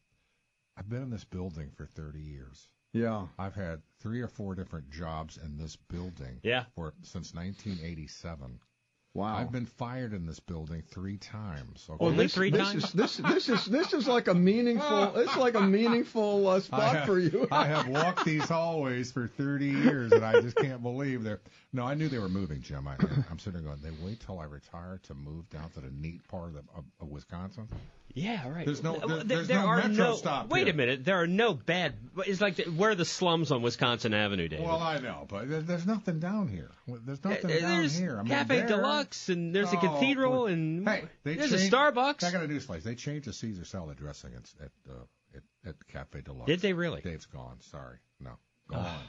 I've 0.76 0.90
been 0.90 1.04
in 1.04 1.12
this 1.12 1.24
building 1.26 1.70
for 1.78 1.86
30 1.86 2.20
years. 2.20 2.68
yeah. 2.94 3.28
I've 3.38 3.56
had 3.56 3.82
three 4.02 4.22
or 4.22 4.28
four 4.28 4.56
different 4.56 4.90
jobs 4.90 5.38
in 5.38 5.58
this 5.58 5.76
building 5.88 6.40
Yeah. 6.42 6.64
for 6.76 6.94
since 7.04 7.34
1987. 7.34 8.60
Wow. 9.16 9.36
I've 9.38 9.52
been 9.52 9.66
fired 9.66 10.14
in 10.14 10.28
this 10.28 10.40
building 10.40 10.84
three 10.92 11.18
times. 11.18 11.86
Okay? 11.90 12.06
Only 12.06 12.26
this, 12.26 12.36
three 12.36 12.52
this 12.52 12.62
times? 12.62 12.84
Is, 12.86 12.92
this 12.94 13.18
this 13.18 13.50
is 13.50 13.66
this 13.66 13.94
is 13.94 14.08
like 14.08 14.28
a 14.28 14.36
meaningful. 14.36 15.14
It's 15.20 15.36
like 15.36 15.56
a 15.56 15.62
meaningful 15.62 16.48
uh, 16.48 16.60
spot 16.60 16.96
have, 16.96 17.06
for 17.06 17.18
you. 17.20 17.48
I 17.52 17.66
have 17.66 17.88
walked 17.88 18.24
these 18.24 18.48
hallways 18.48 19.12
for 19.12 19.28
30 19.28 19.66
years, 19.66 20.12
and 20.12 20.24
I 20.24 20.40
just 20.42 20.56
can't 20.58 20.84
believe 20.84 21.24
they're. 21.24 21.40
No, 21.74 21.86
I 21.86 21.96
knew 21.96 22.08
they 22.08 22.20
were 22.20 22.30
moving, 22.30 22.62
Jim. 22.62 22.88
I, 22.88 22.96
I'm 23.30 23.40
sitting 23.40 23.64
there 23.64 23.76
going, 23.76 23.82
they 23.84 24.06
wait 24.06 24.20
till 24.26 24.40
I 24.40 24.46
retire 24.46 25.00
to 25.04 25.14
move 25.14 25.50
down 25.50 25.70
to 25.72 25.82
the 25.82 25.92
neat 25.92 26.28
part 26.28 26.50
of, 26.50 26.64
of, 26.76 26.84
of 27.02 27.08
Wisconsin. 27.10 27.68
Yeah, 28.16 28.50
right. 28.50 28.66
There's 28.66 28.82
no- 28.82 28.98
there- 28.98 29.08
there, 29.08 29.24
there's 29.24 29.48
there 29.48 29.60
no 29.60 29.68
are 29.68 29.78
metro 29.78 29.94
no. 30.06 30.16
stop 30.16 30.50
wait 30.50 30.66
here. 30.66 30.74
a 30.74 30.76
minute. 30.76 31.06
There 31.06 31.22
are 31.22 31.28
no 31.28 31.54
bad. 31.54 31.94
It's 32.26 32.42
like 32.42 32.56
the, 32.56 32.64
where 32.64 32.90
are 32.90 32.96
the 32.96 33.06
slums 33.06 33.52
on 33.52 33.62
Wisconsin 33.62 34.16
Avenue, 34.16 34.48
David? 34.48 34.66
Well, 34.66 34.82
I 34.82 34.98
know, 34.98 35.26
but 35.30 35.48
there- 35.48 35.62
there's 35.62 35.86
nothing 35.86 36.20
down 36.20 36.48
here. 36.48 36.72
There's 36.88 37.20
Uh, 37.24 37.30
nothing 37.30 37.50
down 37.52 37.60
there's 37.78 37.96
here. 37.96 38.18
I 38.18 38.24
mean, 38.24 38.30
Cafe 38.30 38.62
there- 38.62 38.68
Deluxe, 39.00 39.30
and 39.30 39.56
there's 39.56 39.74
a 39.74 39.78
Oh, 39.78 39.80
cathedral, 39.82 40.32
well, 40.32 40.46
and 40.48 40.88
hey, 40.88 41.04
there's 41.24 41.50
changed- 41.52 41.74
a 41.74 41.76
Starbucks. 41.78 42.24
I 42.24 42.32
got 42.32 42.44
a 42.44 42.48
newsflash. 42.48 42.84
They 42.84 42.96
changed 42.96 43.28
the 43.28 43.34
Caesar 43.34 43.66
salad 43.66 43.98
dressing 43.98 44.34
at 44.36 44.52
at, 44.66 44.72
uh, 44.90 45.04
at, 45.36 45.70
at 45.70 45.88
Cafe 45.88 46.22
Deluxe. 46.22 46.48
Did 46.48 46.60
they 46.62 46.74
really? 46.74 47.02
Dave's 47.02 47.26
gone. 47.26 47.60
Sorry, 47.62 47.98
no, 48.20 48.32
gone. 48.70 49.00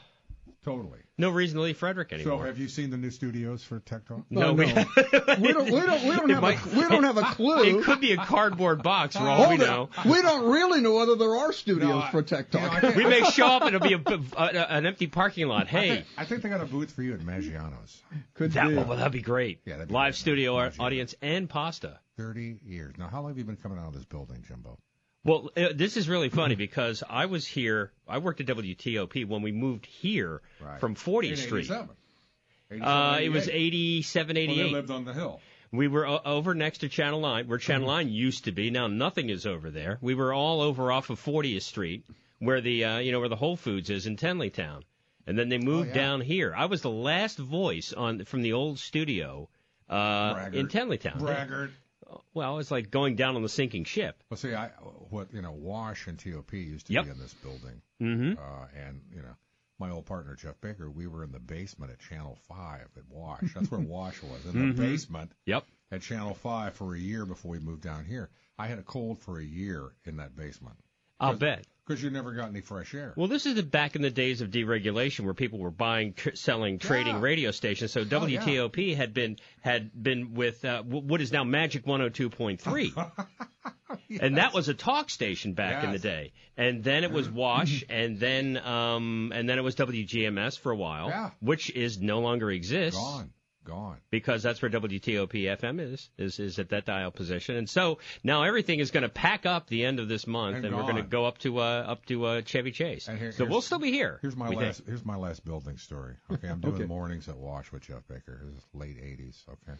Totally. 0.64 0.98
No 1.18 1.30
reason 1.30 1.56
to 1.58 1.62
leave 1.62 1.76
Frederick 1.76 2.12
anymore. 2.12 2.38
So, 2.40 2.44
have 2.46 2.58
you 2.58 2.66
seen 2.68 2.90
the 2.90 2.96
new 2.96 3.10
studios 3.10 3.62
for 3.62 3.78
Tech 3.80 4.06
Talk? 4.06 4.22
no, 4.30 4.48
Oh, 4.48 4.52
we, 4.54 4.72
no. 4.72 4.84
we 5.38 5.52
don't. 5.52 5.70
We 5.70 5.80
don't. 5.80 6.02
We 6.04 6.16
don't 6.16 6.30
have. 6.30 6.40
might- 6.42 6.64
a, 6.64 6.68
we 6.76 6.80
don't 6.88 7.04
have 7.04 7.18
a 7.18 7.22
clue. 7.34 7.78
it 7.80 7.84
could 7.84 8.00
be 8.00 8.12
a 8.12 8.16
cardboard 8.16 8.82
box 8.82 9.16
for 9.16 9.24
all 9.24 9.36
Hold 9.44 9.48
we 9.50 9.54
it. 9.56 9.68
know. 9.68 9.90
We 10.06 10.22
don't 10.22 10.50
really 10.50 10.80
know 10.80 10.94
whether 10.94 11.16
there 11.16 11.36
are 11.36 11.52
studios 11.52 11.88
No, 11.88 11.98
I- 11.98 12.10
for 12.10 12.22
Tech 12.22 12.46
you 12.54 12.60
know, 12.60 12.68
Talk. 12.68 12.94
We 12.96 13.04
may 13.04 13.22
show 13.32 13.46
up 13.46 13.62
and 13.64 13.74
it'll 13.74 13.86
be 13.86 13.94
a, 13.94 14.20
a, 14.36 14.46
an 14.72 14.86
empty 14.86 15.06
parking 15.08 15.46
lot. 15.48 15.66
I 15.66 15.68
Hey, 15.68 15.88
think, 15.90 16.06
I 16.16 16.24
think 16.24 16.42
they 16.42 16.48
got 16.48 16.60
a 16.62 16.66
booth 16.66 16.90
for 16.92 17.02
you 17.02 17.12
at 17.14 17.20
Maggiano's. 17.20 18.00
Could 18.34 18.52
that 18.52 18.68
be. 18.68 18.74
well, 18.76 18.96
that'd 18.96 19.12
be 19.12 19.20
great. 19.22 19.60
Yeah, 19.66 19.74
that'd 19.74 19.88
be 19.88 19.94
Live 19.94 20.12
great. 20.12 20.18
studio 20.20 20.54
Live 20.54 20.72
studio. 20.72 20.86
audience 20.86 21.14
and 21.20 21.48
pasta. 21.48 21.98
Thirty 22.16 22.58
years. 22.64 22.94
Now, 22.98 23.08
how 23.08 23.20
long 23.20 23.30
have 23.30 23.38
you 23.38 23.44
been 23.44 23.56
coming 23.56 23.78
out 23.78 23.88
of 23.88 23.94
this 23.94 24.04
building, 24.04 24.42
Jimbo? 24.46 24.78
Well, 25.24 25.50
uh, 25.56 25.68
this 25.74 25.96
is 25.98 26.08
really 26.08 26.30
funny 26.30 26.54
because 26.54 27.02
I 27.08 27.26
was 27.26 27.46
here. 27.46 27.92
I 28.08 28.18
worked 28.18 28.40
at 28.40 28.46
WTOP 28.46 29.26
when 29.26 29.42
we 29.42 29.52
moved 29.52 29.84
here 29.86 30.40
Right. 30.60 30.80
from 30.80 30.94
40th 30.94 31.38
Street. 31.38 31.70
Uh, 31.70 33.18
it 33.20 33.28
was 33.30 33.48
87, 33.48 34.36
87, 34.36 34.36
Well, 34.36 34.38
88. 34.38 34.62
they 34.62 34.72
lived 34.72 34.90
on 34.90 35.04
the 35.04 35.12
hill. 35.12 35.40
We 35.72 35.88
were 35.88 36.06
o- 36.06 36.20
over 36.24 36.54
next 36.54 36.78
to 36.78 36.88
Channel 36.88 37.20
9, 37.20 37.48
where 37.48 37.58
Channel 37.58 37.88
Mm-hmm. 37.88 38.06
9 38.08 38.12
used 38.12 38.44
to 38.44 38.52
be. 38.52 38.70
Now 38.70 38.86
nothing 38.86 39.28
is 39.30 39.46
over 39.46 39.70
there. 39.70 39.98
We 40.00 40.14
were 40.14 40.32
all 40.32 40.60
over 40.62 40.90
off 40.90 41.10
of 41.10 41.20
40th 41.22 41.62
Street, 41.62 42.04
where 42.38 42.60
the 42.60 42.84
uh, 42.84 42.98
you 42.98 43.12
know 43.12 43.20
where 43.20 43.28
the 43.28 43.36
Whole 43.36 43.56
Foods 43.56 43.90
is 43.90 44.06
in 44.06 44.16
Tenleytown. 44.16 44.82
And 45.26 45.38
then 45.38 45.48
they 45.48 45.58
moved 45.58 45.90
Oh, 45.90 45.94
yeah. 45.94 45.94
down 45.94 46.20
here. 46.22 46.54
I 46.56 46.64
was 46.64 46.82
the 46.82 46.90
last 46.90 47.38
voice 47.38 47.92
on 47.92 48.24
from 48.24 48.42
the 48.42 48.54
old 48.54 48.78
studio 48.78 49.48
uh, 49.88 50.48
in 50.52 50.66
Tenleytown. 50.68 51.18
Braggart. 51.20 51.70
Well, 52.34 52.58
it's 52.58 52.70
like 52.70 52.90
going 52.90 53.16
down 53.16 53.36
on 53.36 53.42
the 53.42 53.48
sinking 53.48 53.84
ship. 53.84 54.22
Well, 54.30 54.38
see, 54.38 54.54
I 54.54 54.68
what 55.10 55.32
you 55.32 55.42
know, 55.42 55.52
Wash 55.52 56.06
and 56.06 56.18
TOP 56.18 56.52
used 56.52 56.86
to 56.86 56.92
Yep. 56.92 57.04
be 57.04 57.10
in 57.10 57.18
this 57.18 57.34
building, 57.34 57.82
Mhm. 58.00 58.38
uh, 58.38 58.66
and 58.76 59.02
you 59.14 59.22
know, 59.22 59.34
my 59.78 59.90
old 59.90 60.06
partner 60.06 60.34
Jeff 60.36 60.60
Baker, 60.60 60.90
we 60.90 61.06
were 61.06 61.24
in 61.24 61.32
the 61.32 61.40
basement 61.40 61.90
at 61.90 61.98
Channel 61.98 62.36
Five 62.48 62.88
at 62.96 63.08
Wash. 63.08 63.52
That's 63.54 63.70
where 63.70 63.80
Wash 63.80 64.22
was 64.22 64.46
in 64.46 64.68
the 64.68 64.74
basement. 64.74 65.32
Yep. 65.46 65.64
At 65.90 66.02
Channel 66.02 66.34
Five 66.34 66.74
for 66.74 66.94
a 66.94 66.98
year 66.98 67.26
before 67.26 67.52
we 67.52 67.58
moved 67.58 67.82
down 67.82 68.04
here. 68.04 68.30
I 68.58 68.66
had 68.68 68.78
a 68.78 68.82
cold 68.82 69.18
for 69.18 69.38
a 69.40 69.44
year 69.44 69.90
in 70.04 70.16
that 70.18 70.36
basement. 70.36 70.76
I'll 71.20 71.34
bet. 71.36 71.66
Because 71.86 72.02
you 72.04 72.10
never 72.10 72.32
got 72.32 72.48
any 72.50 72.60
fresh 72.60 72.94
air. 72.94 73.12
Well, 73.16 73.26
this 73.26 73.46
is 73.46 73.56
the, 73.56 73.64
back 73.64 73.96
in 73.96 74.02
the 74.02 74.10
days 74.10 74.42
of 74.42 74.50
deregulation, 74.50 75.24
where 75.24 75.34
people 75.34 75.58
were 75.58 75.72
buying, 75.72 76.12
tr- 76.12 76.34
selling, 76.34 76.78
trading 76.78 77.16
Yeah. 77.16 77.20
radio 77.20 77.50
stations. 77.50 77.90
So 77.90 78.02
Oh, 78.08 78.26
yeah. 78.26 78.40
WTOP 78.40 78.94
had 78.94 79.12
been 79.12 79.38
had 79.60 79.90
been 80.00 80.34
with 80.34 80.64
uh, 80.64 80.78
w- 80.82 81.04
what 81.04 81.20
is 81.20 81.32
now 81.32 81.42
Magic 81.42 81.84
102.3, 81.86 83.26
and 84.20 84.36
that 84.36 84.54
was 84.54 84.68
a 84.68 84.74
talk 84.74 85.10
station 85.10 85.54
back 85.54 85.82
in 85.82 85.90
the 85.90 85.98
day. 85.98 86.32
And 86.56 86.84
then 86.84 87.02
it 87.02 87.10
was 87.10 87.28
Wash, 87.28 87.84
and 87.90 88.20
then 88.20 88.56
um, 88.58 89.32
and 89.34 89.48
then 89.48 89.58
it 89.58 89.62
was 89.62 89.74
WGMS 89.74 90.58
for 90.58 90.70
a 90.70 90.76
while, 90.76 91.08
Yeah. 91.08 91.30
which 91.40 91.70
is 91.70 92.00
no 92.00 92.20
longer 92.20 92.50
exists 92.52 93.00
Gone. 93.00 93.30
Gone. 93.64 93.98
because 94.10 94.42
that's 94.42 94.60
where 94.62 94.70
WTOP 94.70 95.32
FM 95.32 95.80
is, 95.80 96.08
is 96.18 96.38
is 96.40 96.58
at 96.58 96.70
that 96.70 96.86
dial 96.86 97.10
position. 97.10 97.56
And 97.56 97.68
so 97.68 97.98
now 98.24 98.42
everything 98.42 98.80
is 98.80 98.90
going 98.90 99.02
to 99.02 99.08
pack 99.10 99.44
up 99.46 99.68
the 99.68 99.84
end 99.84 100.00
of 100.00 100.08
this 100.08 100.26
month, 100.26 100.56
And 100.56 100.64
and, 100.66 100.74
we're 100.76 100.82
going 100.82 100.96
to 100.96 101.02
go 101.02 101.26
up 101.26 101.38
to 101.38 101.58
uh, 101.58 101.84
up 101.86 102.06
to 102.06 102.24
uh, 102.24 102.40
Chevy 102.42 102.70
Chase. 102.72 103.06
Here- 103.06 103.32
so 103.32 103.44
we'll 103.44 103.60
still 103.60 103.78
be 103.78 103.90
here. 103.92 104.18
Here's 104.22 104.36
my 104.36 104.48
last. 104.48 104.78
think. 104.78 104.88
Here's 104.88 105.04
my 105.04 105.16
last 105.16 105.44
building 105.44 105.76
story. 105.76 106.14
Okay, 106.32 106.48
I'm 106.48 106.60
doing 106.60 106.74
Okay. 106.76 106.84
mornings 106.86 107.28
at 107.28 107.36
Wash 107.36 107.70
with 107.70 107.82
Jeff 107.82 108.06
Baker. 108.08 108.40
It 108.46 108.54
was 108.54 108.64
late 108.72 108.96
'80s. 108.98 109.42
Okay, 109.48 109.78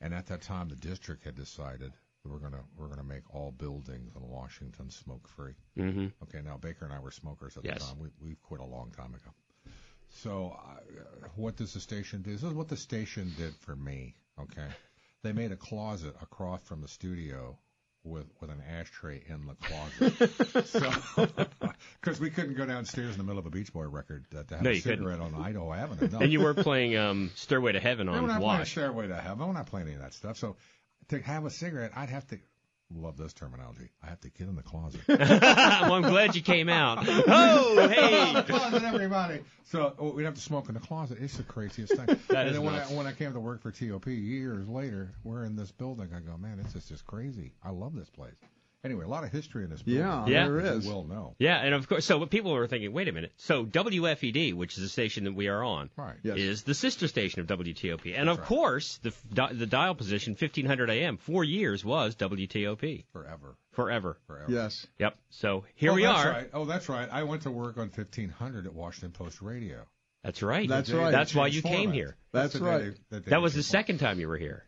and 0.00 0.14
at 0.14 0.26
that 0.26 0.42
time, 0.42 0.68
the 0.68 0.76
district 0.76 1.24
had 1.24 1.34
decided 1.34 1.92
that 2.22 2.32
we're 2.32 2.38
gonna 2.38 2.62
we're 2.76 2.88
gonna 2.88 3.02
make 3.04 3.34
all 3.34 3.50
buildings 3.52 4.12
in 4.14 4.28
Washington 4.28 4.90
smoke 4.90 5.28
free. 5.36 5.54
Mm-hmm. 5.76 6.06
Okay, 6.22 6.40
now 6.44 6.56
Baker 6.56 6.84
and 6.84 6.94
I 6.94 7.00
were 7.00 7.10
smokers 7.10 7.56
at 7.56 7.64
Yes. 7.64 7.78
the 7.80 7.84
time. 7.94 7.98
We 7.98 8.08
we 8.28 8.36
quit 8.42 8.60
a 8.60 8.64
long 8.64 8.92
time 8.96 9.14
ago. 9.14 9.30
So, 10.22 10.56
uh, 10.58 11.28
what 11.36 11.56
does 11.56 11.74
the 11.74 11.80
station 11.80 12.22
do? 12.22 12.32
This 12.32 12.42
is 12.42 12.52
what 12.52 12.68
the 12.68 12.76
station 12.76 13.32
did 13.36 13.54
for 13.56 13.76
me. 13.76 14.14
Okay, 14.40 14.66
they 15.22 15.32
made 15.32 15.52
a 15.52 15.56
closet 15.56 16.14
across 16.22 16.60
from 16.62 16.80
the 16.80 16.88
studio 16.88 17.56
with 18.04 18.26
with 18.40 18.50
an 18.50 18.62
ashtray 18.68 19.22
in 19.28 19.46
the 19.46 19.54
closet. 19.54 20.66
so, 20.66 21.26
because 22.00 22.20
we 22.20 22.30
couldn't 22.30 22.54
go 22.54 22.66
downstairs 22.66 23.12
in 23.12 23.18
the 23.18 23.24
middle 23.24 23.38
of 23.38 23.46
a 23.46 23.50
Beach 23.50 23.72
Boy 23.72 23.84
record 23.86 24.26
uh, 24.36 24.42
to 24.44 24.54
have 24.56 24.64
No, 24.64 24.70
a 24.70 24.74
you 24.74 24.82
couldn't. 24.82 24.98
cigarette 24.98 25.20
on 25.20 25.34
Idaho 25.34 25.72
Avenue. 25.72 26.08
No. 26.10 26.18
And 26.18 26.32
you 26.32 26.40
were 26.40 26.54
playing 26.54 26.96
um, 26.96 27.30
Stairway 27.34 27.72
to 27.72 27.80
Heaven 27.80 28.06
No, 28.06 28.14
on 28.14 28.22
we're 28.22 28.28
not 28.28 28.40
playing 28.40 28.64
Stairway 28.64 29.08
to 29.08 29.16
Heaven. 29.16 29.46
We're 29.46 29.52
not 29.52 29.66
playing 29.66 29.86
any 29.88 29.96
of 29.96 30.02
that 30.02 30.14
stuff. 30.14 30.36
So, 30.36 30.56
to 31.08 31.20
have 31.20 31.44
a 31.44 31.50
cigarette, 31.50 31.92
I'd 31.96 32.10
have 32.10 32.26
to. 32.28 32.38
Love 32.94 33.18
this 33.18 33.34
terminology. 33.34 33.90
I 34.02 34.06
have 34.06 34.20
to 34.20 34.30
get 34.30 34.48
in 34.48 34.56
the 34.56 34.62
closet. 34.62 35.02
well, 35.08 35.92
I'm 35.92 36.02
glad 36.02 36.34
you 36.34 36.40
came 36.40 36.70
out. 36.70 37.06
Oh, 37.30 37.88
hey! 37.88 38.42
closet, 38.46 38.82
everybody. 38.82 39.40
So 39.64 39.94
oh, 39.98 40.12
we'd 40.12 40.24
have 40.24 40.34
to 40.34 40.40
smoke 40.40 40.68
in 40.68 40.74
the 40.74 40.80
closet. 40.80 41.18
It's 41.20 41.36
the 41.36 41.42
craziest 41.42 41.94
thing. 41.94 42.06
That 42.28 42.46
and 42.46 42.48
is 42.48 42.56
then 42.56 42.64
when 42.64 42.74
I, 42.74 42.84
when 42.84 43.06
I 43.06 43.12
came 43.12 43.32
to 43.34 43.40
work 43.40 43.60
for 43.60 43.70
TOP 43.70 44.06
years 44.06 44.68
later, 44.68 45.12
we're 45.22 45.44
in 45.44 45.54
this 45.56 45.70
building. 45.70 46.08
I 46.14 46.20
go, 46.20 46.38
man, 46.38 46.60
this 46.62 46.74
is 46.74 46.88
just 46.88 47.06
crazy. 47.06 47.52
I 47.62 47.70
love 47.70 47.94
this 47.94 48.08
place. 48.08 48.34
Anyway, 48.84 49.04
a 49.04 49.08
lot 49.08 49.24
of 49.24 49.32
history 49.32 49.64
in 49.64 49.70
this 49.70 49.82
building. 49.82 50.04
Yeah, 50.04 50.26
Yeah. 50.26 50.44
there 50.46 50.60
as 50.60 50.78
is. 50.78 50.86
You 50.86 50.92
will 50.94 51.04
know. 51.04 51.34
Yeah, 51.40 51.56
and 51.56 51.74
of 51.74 51.88
course, 51.88 52.04
so 52.04 52.24
people 52.26 52.52
were 52.52 52.68
thinking, 52.68 52.92
wait 52.92 53.08
a 53.08 53.12
minute. 53.12 53.32
So 53.36 53.64
WFED, 53.66 54.54
which 54.54 54.76
is 54.76 54.82
the 54.84 54.88
station 54.88 55.24
that 55.24 55.34
we 55.34 55.48
are 55.48 55.64
on, 55.64 55.90
Right. 55.96 56.16
Yes. 56.22 56.38
is 56.38 56.62
the 56.62 56.74
sister 56.74 57.08
station 57.08 57.40
of 57.40 57.48
WTOP, 57.48 58.14
and 58.16 58.28
of 58.28 58.38
right. 58.38 58.46
course, 58.46 58.98
the 58.98 59.12
the 59.52 59.66
dial 59.66 59.94
position 59.96 60.36
1500 60.38 60.90
AM 60.90 61.16
for 61.16 61.42
years 61.42 61.84
was 61.84 62.14
WTOP 62.14 63.04
Forever. 63.12 63.56
forever. 63.72 64.16
Forever. 64.28 64.52
Yes. 64.52 64.86
Yep. 64.98 65.16
So 65.30 65.64
here 65.74 65.90
oh, 65.90 65.94
we 65.94 66.02
that's 66.04 66.24
are. 66.24 66.30
Right. 66.30 66.50
Oh, 66.54 66.64
that's 66.64 66.88
right. 66.88 67.08
I 67.10 67.24
went 67.24 67.42
to 67.42 67.50
work 67.50 67.78
on 67.78 67.90
1500 67.90 68.66
at 68.66 68.74
Washington 68.74 69.10
Post 69.10 69.42
Radio. 69.42 69.86
That's 70.22 70.42
right. 70.42 70.68
That's 70.68 70.90
right. 70.90 71.10
That's 71.12 71.34
why 71.34 71.48
changed 71.48 71.56
you 71.56 71.70
came 71.70 71.92
here. 71.92 72.16
That's 72.32 72.52
the 72.52 72.58
day 72.60 72.64
right. 72.64 72.80
they- 73.10 73.16
the 73.16 73.20
day 73.20 73.30
That 73.30 73.40
was 73.42 73.54
the 73.54 73.62
second 73.62 73.98
time 73.98 74.18
you 74.20 74.28
were 74.28 74.36
here. 74.36 74.64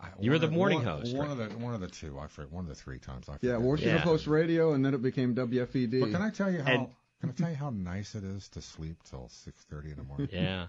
I- 0.00 0.08
You 0.20 0.30
were 0.30 0.38
the 0.38 0.50
morning 0.50 0.78
one, 0.78 0.86
host, 0.86 1.14
One 1.16 1.28
right? 1.28 1.40
of 1.40 1.50
the 1.52 1.58
one 1.58 1.74
of 1.74 1.80
the 1.80 1.88
two. 1.88 2.18
I 2.18 2.26
forget. 2.26 2.50
One 2.52 2.64
of 2.64 2.68
the 2.68 2.74
three 2.74 2.98
times. 2.98 3.28
I 3.28 3.32
Yeah, 3.34 3.54
forget. 3.54 3.60
Washington 3.60 3.96
Yeah. 3.96 4.02
Post 4.04 4.26
Radio, 4.26 4.72
and 4.72 4.84
then 4.84 4.94
it 4.94 5.02
became 5.02 5.34
WFED. 5.34 6.00
But 6.00 6.10
can 6.12 6.22
I 6.22 6.30
tell 6.30 6.50
you 6.50 6.62
how? 6.62 6.72
And- 6.72 6.88
can 7.20 7.28
I 7.28 7.32
tell 7.32 7.50
you 7.50 7.56
how 7.56 7.70
nice 7.70 8.14
it 8.14 8.24
is 8.24 8.48
to 8.50 8.62
sleep 8.62 8.96
till 9.04 9.28
6:30 9.28 9.90
in 9.90 9.96
the 9.96 10.02
morning? 10.04 10.28
Yeah. 10.32 10.66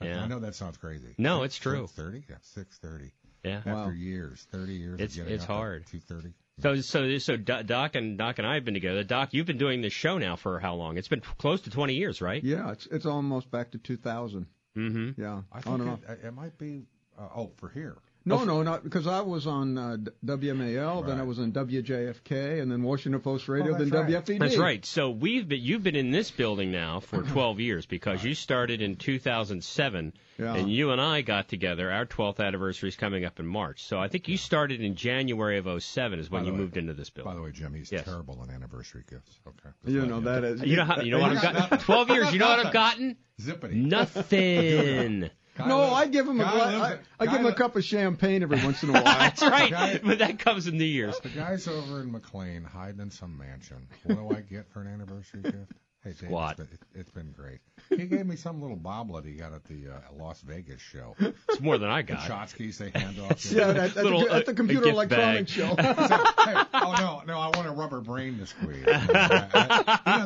I- 0.00 0.06
Yeah. 0.06 0.22
I 0.22 0.28
know 0.28 0.38
that 0.40 0.54
sounds 0.54 0.78
crazy. 0.78 1.14
No, 1.18 1.42
it's 1.42 1.58
true. 1.58 1.86
6:30. 1.86 2.24
Yeah, 2.28 2.36
6:30. 2.42 3.12
Yeah. 3.44 3.56
After 3.58 3.70
Wow. 3.72 3.90
years, 3.90 4.46
30 4.50 4.74
years. 4.74 4.94
It's- 4.94 5.10
of 5.12 5.16
getting 5.16 5.34
it's 5.34 5.44
up 5.44 5.50
hard. 5.50 5.86
2:30. 5.86 6.32
So 6.60 6.76
so 6.80 7.18
so 7.18 7.36
Doc 7.36 7.94
and 7.94 8.18
Doc 8.18 8.38
and 8.38 8.46
I 8.46 8.54
have 8.54 8.64
been 8.66 8.74
together. 8.74 9.02
Doc, 9.04 9.32
you've 9.32 9.46
been 9.46 9.56
doing 9.58 9.80
this 9.82 9.92
show 9.94 10.18
now 10.18 10.36
for 10.36 10.58
how 10.60 10.74
long? 10.74 10.96
It's 10.98 11.08
been 11.08 11.22
close 11.38 11.62
to 11.62 11.70
20 11.70 11.94
years, 11.94 12.20
right? 12.20 12.42
Yeah, 12.42 12.72
it's 12.72 12.86
it's 12.86 13.06
almost 13.06 13.50
back 13.50 13.70
to 13.72 13.78
2000. 13.78 14.46
Mm-hmm. 14.76 15.20
Yeah, 15.20 15.42
I 15.52 15.56
on 15.56 15.62
think 15.62 15.80
and 15.80 15.90
off. 15.90 16.00
it, 16.08 16.20
it 16.26 16.32
might 16.32 16.56
be. 16.58 16.86
Uh, 17.18 17.28
oh, 17.34 17.50
for 17.56 17.68
here. 17.70 17.96
No, 18.24 18.44
no, 18.44 18.62
not 18.62 18.84
because 18.84 19.06
I 19.06 19.22
was 19.22 19.46
on 19.46 19.78
uh, 19.78 19.96
D- 19.96 20.10
WMAL, 20.24 21.06
then 21.06 21.18
I 21.18 21.22
was 21.22 21.38
on 21.38 21.52
WJFK, 21.52 22.60
and 22.60 22.70
then 22.70 22.82
Washington 22.82 23.20
Post 23.22 23.48
Radio, 23.48 23.74
Oh, 23.74 23.78
then 23.78 23.88
that's 23.88 24.02
right. 24.12 24.24
WFED. 24.24 24.38
That's 24.38 24.56
right. 24.58 24.84
So 24.84 25.10
we've 25.10 25.48
been 25.48 25.60
you've 25.62 25.82
been 25.82 25.96
in 25.96 26.10
this 26.10 26.30
building 26.30 26.70
now 26.70 27.00
for 27.00 27.22
12 27.22 27.60
years 27.60 27.86
because 27.86 28.22
you 28.22 28.34
started 28.34 28.82
in 28.82 28.96
2007, 28.96 30.12
Yeah. 30.38 30.54
and 30.54 30.70
you 30.70 30.90
and 30.90 31.00
I 31.00 31.22
got 31.22 31.48
together. 31.48 31.90
Our 31.90 32.04
12th 32.04 32.40
anniversary 32.40 32.90
is 32.90 32.96
coming 32.96 33.24
up 33.24 33.40
in 33.40 33.46
March. 33.46 33.84
So 33.84 33.98
I 33.98 34.08
think 34.08 34.28
you 34.28 34.36
started 34.36 34.82
in 34.82 34.96
January 34.96 35.56
of 35.58 35.82
07 35.82 36.18
is 36.18 36.30
when 36.30 36.44
you 36.44 36.52
way- 36.52 36.58
moved 36.58 36.76
into 36.76 36.92
this 36.92 37.08
building. 37.08 37.32
By 37.32 37.36
the 37.36 37.42
way, 37.42 37.52
Jim, 37.52 37.72
he's 37.74 37.90
Yes. 37.90 38.04
terrible 38.04 38.38
on 38.40 38.50
anniversary 38.50 39.04
gifts. 39.10 39.38
Okay. 39.46 39.70
You 39.92 40.04
know 40.06 40.20
that 40.20 40.44
is. 40.44 40.62
You 40.62 40.76
know 40.76 40.84
how 40.84 41.00
you 41.00 41.10
know 41.10 41.20
what 41.20 41.32
I've 41.36 41.42
gotten? 41.42 41.78
12 41.78 42.10
years. 42.10 42.32
You 42.34 42.38
know 42.38 42.48
what 42.50 42.66
I've 42.66 42.74
Nothing. 42.74 43.16
gotten? 43.16 43.16
Zippity. 43.40 43.74
Nothing. 43.74 45.30
Guy 45.56 45.66
No, 45.68 45.78
lives- 45.80 45.92
I 45.94 46.06
give 46.06 46.28
him 46.28 46.40
a 46.40 46.44
guy 46.44 46.50
gla- 46.52 46.78
lives 46.78 47.00
I, 47.18 47.24
I 47.24 47.26
give 47.26 47.40
him 47.40 47.46
a 47.46 47.54
cup 47.54 47.76
of 47.76 47.84
champagne 47.84 48.42
every 48.42 48.62
once 48.64 48.82
in 48.82 48.90
a 48.90 48.92
while. 48.94 49.02
That's 49.04 49.42
right. 49.42 49.70
Guy- 49.70 50.00
But 50.02 50.18
that 50.20 50.38
comes 50.38 50.66
in 50.66 50.78
New 50.78 50.84
Year's. 50.84 51.18
The 51.20 51.28
guy's 51.28 51.66
over 51.68 52.00
in 52.00 52.12
McLean 52.12 52.64
hiding 52.64 53.00
in 53.00 53.10
some 53.10 53.36
mansion. 53.36 53.88
What 54.04 54.16
do 54.16 54.36
I 54.36 54.40
get 54.40 54.68
for 54.72 54.80
an 54.82 54.88
anniversary 54.88 55.42
gift? 55.42 55.56
Hey, 56.02 56.12
Dave, 56.12 56.28
Squat. 56.30 56.58
It's 56.58 56.70
been, 56.70 56.78
it, 56.94 56.98
it's 57.00 57.10
been 57.10 57.32
great. 57.32 57.58
He 57.90 58.06
gave 58.06 58.24
me 58.24 58.34
some 58.36 58.62
little 58.62 58.76
boblet 58.78 59.26
he 59.26 59.32
got 59.32 59.52
at 59.52 59.64
the 59.64 59.88
uh, 59.88 59.98
Las 60.18 60.40
Vegas 60.40 60.80
show. 60.80 61.14
It's 61.18 61.60
more 61.60 61.76
than 61.76 61.90
I 61.90 62.00
The 62.00 62.14
got. 62.14 62.20
tchotchkes 62.20 62.78
they 62.78 62.88
hand 62.98 63.18
off. 63.20 63.44
yeah, 63.52 63.72
that, 63.72 63.96
at, 63.98 64.02
Little, 64.02 64.20
the, 64.24 64.32
at 64.32 64.46
the 64.46 64.52
uh, 64.52 64.54
computer 64.54 64.84
gift 64.84 64.94
electronics 64.94 65.54
bag. 65.54 65.68
show. 65.68 65.74
hey, 66.44 66.62
oh 66.72 66.94
no, 66.98 67.22
no, 67.26 67.38
I 67.38 67.48
want 67.54 67.66
a 67.68 67.72
rubber 67.72 68.00
brain 68.00 68.38
to 68.38 68.46
squeeze. 68.46 68.76
you 68.78 68.86
know, 68.86 68.98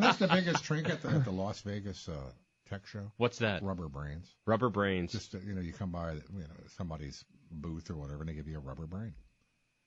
that's 0.00 0.18
the 0.18 0.28
biggest 0.32 0.62
trinket 0.62 0.92
at 0.92 1.02
the, 1.02 1.08
at 1.08 1.24
the 1.24 1.32
Las 1.32 1.60
Vegas 1.62 2.08
uh, 2.08 2.12
tech 2.70 2.86
show. 2.86 3.12
What's 3.16 3.38
that? 3.38 3.62
Rubber 3.62 3.88
brains. 3.88 4.26
Rubber 4.46 4.68
brains. 4.70 5.12
Just 5.12 5.34
uh, 5.34 5.38
you 5.46 5.54
know, 5.54 5.60
you 5.60 5.72
come 5.72 5.90
by 5.90 6.12
you 6.12 6.20
know 6.38 6.46
somebody's 6.76 7.24
booth 7.50 7.90
or 7.90 7.96
whatever, 7.96 8.20
and 8.20 8.28
they 8.28 8.34
give 8.34 8.48
you 8.48 8.56
a 8.56 8.60
rubber 8.60 8.86
brain. 8.86 9.14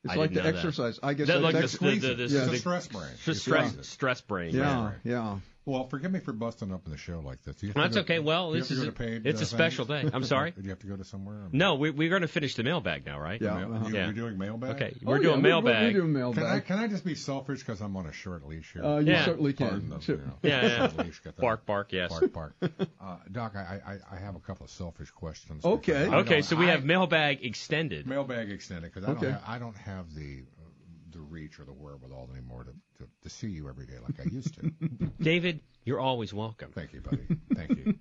It's 0.03 0.13
I 0.13 0.17
like 0.17 0.29
the 0.31 0.37
know 0.37 0.43
that. 0.43 0.55
exercise. 0.55 0.99
I 1.01 1.13
guess 1.15 1.27
That 1.27 1.33
that, 1.35 1.41
like 1.41 1.53
that's 1.55 1.77
the, 1.77 1.89
the, 1.89 1.95
the, 1.99 2.15
the, 2.15 2.23
Yeah. 2.27 2.43
a 2.43 2.45
the 2.47 2.57
stress 2.57 2.87
brain. 2.87 3.09
stress, 3.17 3.41
stress, 3.41 3.67
squeeze 3.69 3.79
it. 3.79 3.85
stress 3.85 4.21
brain. 4.21 4.53
yeah, 4.55 4.85
right. 4.85 4.95
yeah. 5.03 5.37
Well, 5.67 5.85
forgive 5.89 6.11
me 6.13 6.19
for 6.21 6.31
busting 6.31 6.73
up 6.73 6.85
in 6.85 6.91
the 6.91 6.97
show 6.97 7.19
like 7.19 7.43
this. 7.43 7.57
Do 7.57 7.67
you 7.67 7.71
have 7.71 7.75
Well, 7.75 7.89
to 7.89 7.93
that's 7.95 8.07
go- 8.07 8.13
okay. 8.13 8.19
Well, 8.19 8.51
this 8.51 8.71
is 8.71 8.83
a- 8.87 8.91
paid, 8.93 9.25
it's 9.27 9.41
uh, 9.41 9.43
a 9.43 9.45
special 9.45 9.85
things? 9.85 10.09
day. 10.09 10.15
I'm 10.15 10.23
sorry? 10.23 10.51
Do 10.57 10.61
you 10.63 10.69
have 10.69 10.79
to 10.79 10.87
go 10.87 10.95
to 10.95 11.03
somewhere? 11.03 11.49
No, 11.51 11.75
we, 11.75 11.91
we're 11.91 12.09
going 12.09 12.21
to 12.21 12.29
finish 12.29 12.55
the 12.55 12.63
mailbag 12.63 13.05
now, 13.05 13.19
right? 13.19 13.41
Yeah. 13.41 13.53
Mail, 13.57 13.73
uh-huh. 13.73 13.87
you, 13.89 13.93
Yeah. 13.95 14.05
You're 14.05 14.13
doing 14.13 14.37
mailbag. 14.37 14.69
Okay, 14.77 14.93
Oh, 14.95 15.09
we're 15.11 15.17
yeah, 15.17 15.21
doing 15.23 15.35
we- 15.35 15.41
we- 15.43 15.49
mailbag. 15.49 15.87
We 15.95 15.99
do 16.01 16.33
Can 16.33 16.43
I 16.45 16.59
can 16.61 16.79
I 16.79 16.87
just 16.87 17.03
be 17.03 17.15
selfish 17.15 17.59
because 17.59 17.81
I'm 17.81 17.97
on 17.97 18.05
a 18.07 18.13
short 18.13 18.47
leash 18.47 18.71
here? 18.71 18.83
Uh, 18.85 18.99
you 18.99 19.11
Yeah. 19.11 19.25
certainly 19.25 19.51
can. 19.53 19.89
the- 19.89 19.99
Sure. 19.99 20.15
you 20.15 20.21
know, 20.21 20.33
Yeah, 20.41 20.61
yeah. 20.65 20.77
short 20.89 21.05
leash, 21.05 21.19
got 21.19 21.35
that. 21.35 21.41
Bark, 21.41 21.65
bark, 21.65 21.91
yes. 21.91 22.09
Bark, 22.17 22.31
bark. 22.33 22.55
Uh, 22.61 23.17
Doc, 23.31 23.55
I, 23.57 23.81
I 23.85 24.15
I 24.15 24.19
have 24.19 24.35
a 24.35 24.39
couple 24.39 24.63
of 24.63 24.71
selfish 24.71 25.11
questions. 25.11 25.65
Okay. 25.65 26.07
Okay, 26.07 26.41
so 26.43 26.55
we 26.55 26.67
have 26.67 26.85
mailbag 26.85 27.43
extended. 27.43 28.07
mailbag 28.07 28.49
extended 28.51 28.93
because 28.93 29.07
I 29.07 29.11
Okay. 29.11 29.25
don't 29.25 29.33
have, 29.33 29.43
I 29.45 29.59
don't 29.59 29.77
have 29.77 30.15
the 30.15 30.43
the 31.17 31.23
reach 31.23 31.59
or 31.59 31.65
the 31.65 31.73
wherewithal 31.73 32.29
anymore 32.31 32.63
to, 32.63 32.71
to 32.99 33.09
to 33.23 33.29
see 33.29 33.49
you 33.49 33.67
every 33.67 33.85
day 33.85 33.97
like 34.01 34.19
I 34.19 34.29
used 34.29 34.53
to. 34.55 34.71
David, 35.19 35.61
you're 35.83 35.99
always 35.99 36.33
welcome. 36.33 36.71
Thank 36.71 36.93
you, 36.93 37.01
buddy. 37.01 37.27
Thank 37.55 37.71
you. 37.77 37.95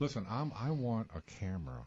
Listen, 0.00 0.26
I'm 0.28 0.52
I 0.58 0.70
want 0.70 1.08
a 1.14 1.20
camera. 1.22 1.86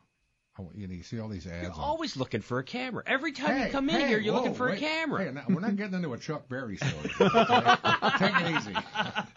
I 0.57 0.63
want, 0.63 0.75
you 0.75 0.87
know, 0.87 0.93
you 0.95 1.03
see 1.03 1.19
all 1.19 1.29
these 1.29 1.45
ads. 1.45 1.63
You're 1.63 1.71
on- 1.73 1.79
always 1.79 2.17
looking 2.17 2.41
for 2.41 2.57
a 2.59 2.63
camera. 2.63 3.03
Every 3.05 3.31
time 3.31 3.57
Hey, 3.57 3.65
you 3.65 3.71
come 3.71 3.89
in 3.89 4.07
here, 4.07 4.17
you're 4.17 4.33
whoa, 4.33 4.39
looking 4.39 4.55
for 4.55 4.67
wait. 4.67 4.77
a 4.77 4.79
camera. 4.79 5.23
Hey, 5.23 5.31
now, 5.31 5.43
we're 5.49 5.59
not 5.59 5.75
getting 5.75 5.93
into 5.93 6.13
a 6.13 6.17
Chuck 6.17 6.49
Berry 6.49 6.77
story. 6.77 7.11
okay? 7.21 7.75
Take 8.17 8.41
it 8.41 8.57
easy. 8.57 8.73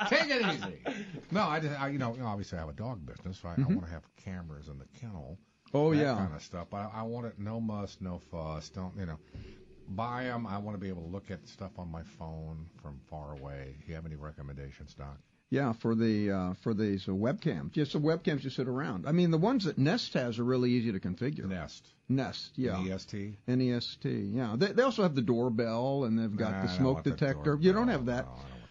Take 0.09 0.31
it 0.31 0.47
easy. 0.55 1.05
No, 1.31 1.43
I 1.43 1.61
just, 1.61 1.79
I, 1.79 1.89
you 1.89 1.99
know, 1.99 2.17
obviously 2.25 2.57
I 2.57 2.63
have 2.63 2.71
a 2.71 2.75
dog 2.75 3.05
business, 3.05 3.39
so 3.39 3.49
I, 3.49 3.53
I 3.53 3.57
mm-hmm. 3.57 3.75
want 3.75 3.87
to 3.87 3.93
have 3.93 4.03
cameras 4.17 4.69
in 4.69 4.79
the 4.79 4.87
kennel. 4.99 5.39
Oh, 5.75 5.93
that 5.93 6.01
yeah. 6.01 6.15
kind 6.15 6.35
of 6.35 6.43
stuff. 6.43 6.69
But 6.71 6.79
I, 6.79 7.01
I 7.01 7.03
want 7.03 7.27
it 7.27 7.39
no 7.39 7.61
muss, 7.61 7.99
no 8.01 8.19
fuss. 8.31 8.71
Don't 8.71 8.97
you 8.97 9.07
know? 9.07 9.19
Buy 9.91 10.25
them. 10.25 10.47
I 10.47 10.59
want 10.59 10.77
to 10.77 10.81
be 10.81 10.89
able 10.89 11.03
to 11.03 11.09
look 11.09 11.31
at 11.31 11.47
stuff 11.49 11.73
on 11.79 11.91
my 11.91 12.03
phone 12.19 12.67
from 12.83 13.01
far 13.11 13.33
away. 13.33 13.75
Do 13.81 13.89
You 13.89 13.95
have 13.95 14.07
any 14.07 14.17
recommendations, 14.17 14.95
Doc? 14.95 15.19
Yeah, 15.51 15.73
for 15.73 15.97
the 15.97 16.31
uh, 16.31 16.55
for 16.63 16.75
these 16.75 17.09
uh, 17.09 17.13
webcams, 17.13 17.73
just 17.73 17.93
the 17.95 17.99
webcams 17.99 18.45
you 18.45 18.51
sit 18.51 18.69
around. 18.69 19.05
I 19.09 19.11
mean, 19.11 19.33
the 19.33 19.39
ones 19.39 19.65
that 19.65 19.79
Nest 19.79 20.15
has 20.15 20.39
are 20.39 20.45
really 20.45 20.71
easy 20.71 20.93
to 20.93 21.01
configure. 21.01 21.47
Nest. 21.47 21.89
Nest, 22.09 22.53
yeah. 22.57 22.81
NEST. 22.81 23.15
NEST, 23.49 24.05
yeah. 24.05 24.55
They, 24.57 24.69
they 24.69 24.83
also 24.83 25.03
have 25.03 25.17
the 25.17 25.23
doorbell 25.23 26.05
and 26.05 26.17
they've 26.19 26.37
got 26.37 26.53
Nah, 26.53 26.63
the 26.63 26.69
smoke 26.69 26.95
want 26.95 27.05
the 27.05 27.11
detector. 27.11 27.59
you 27.61 27.73
don't 27.73 27.89
have 27.89 28.07
that. 28.07 28.27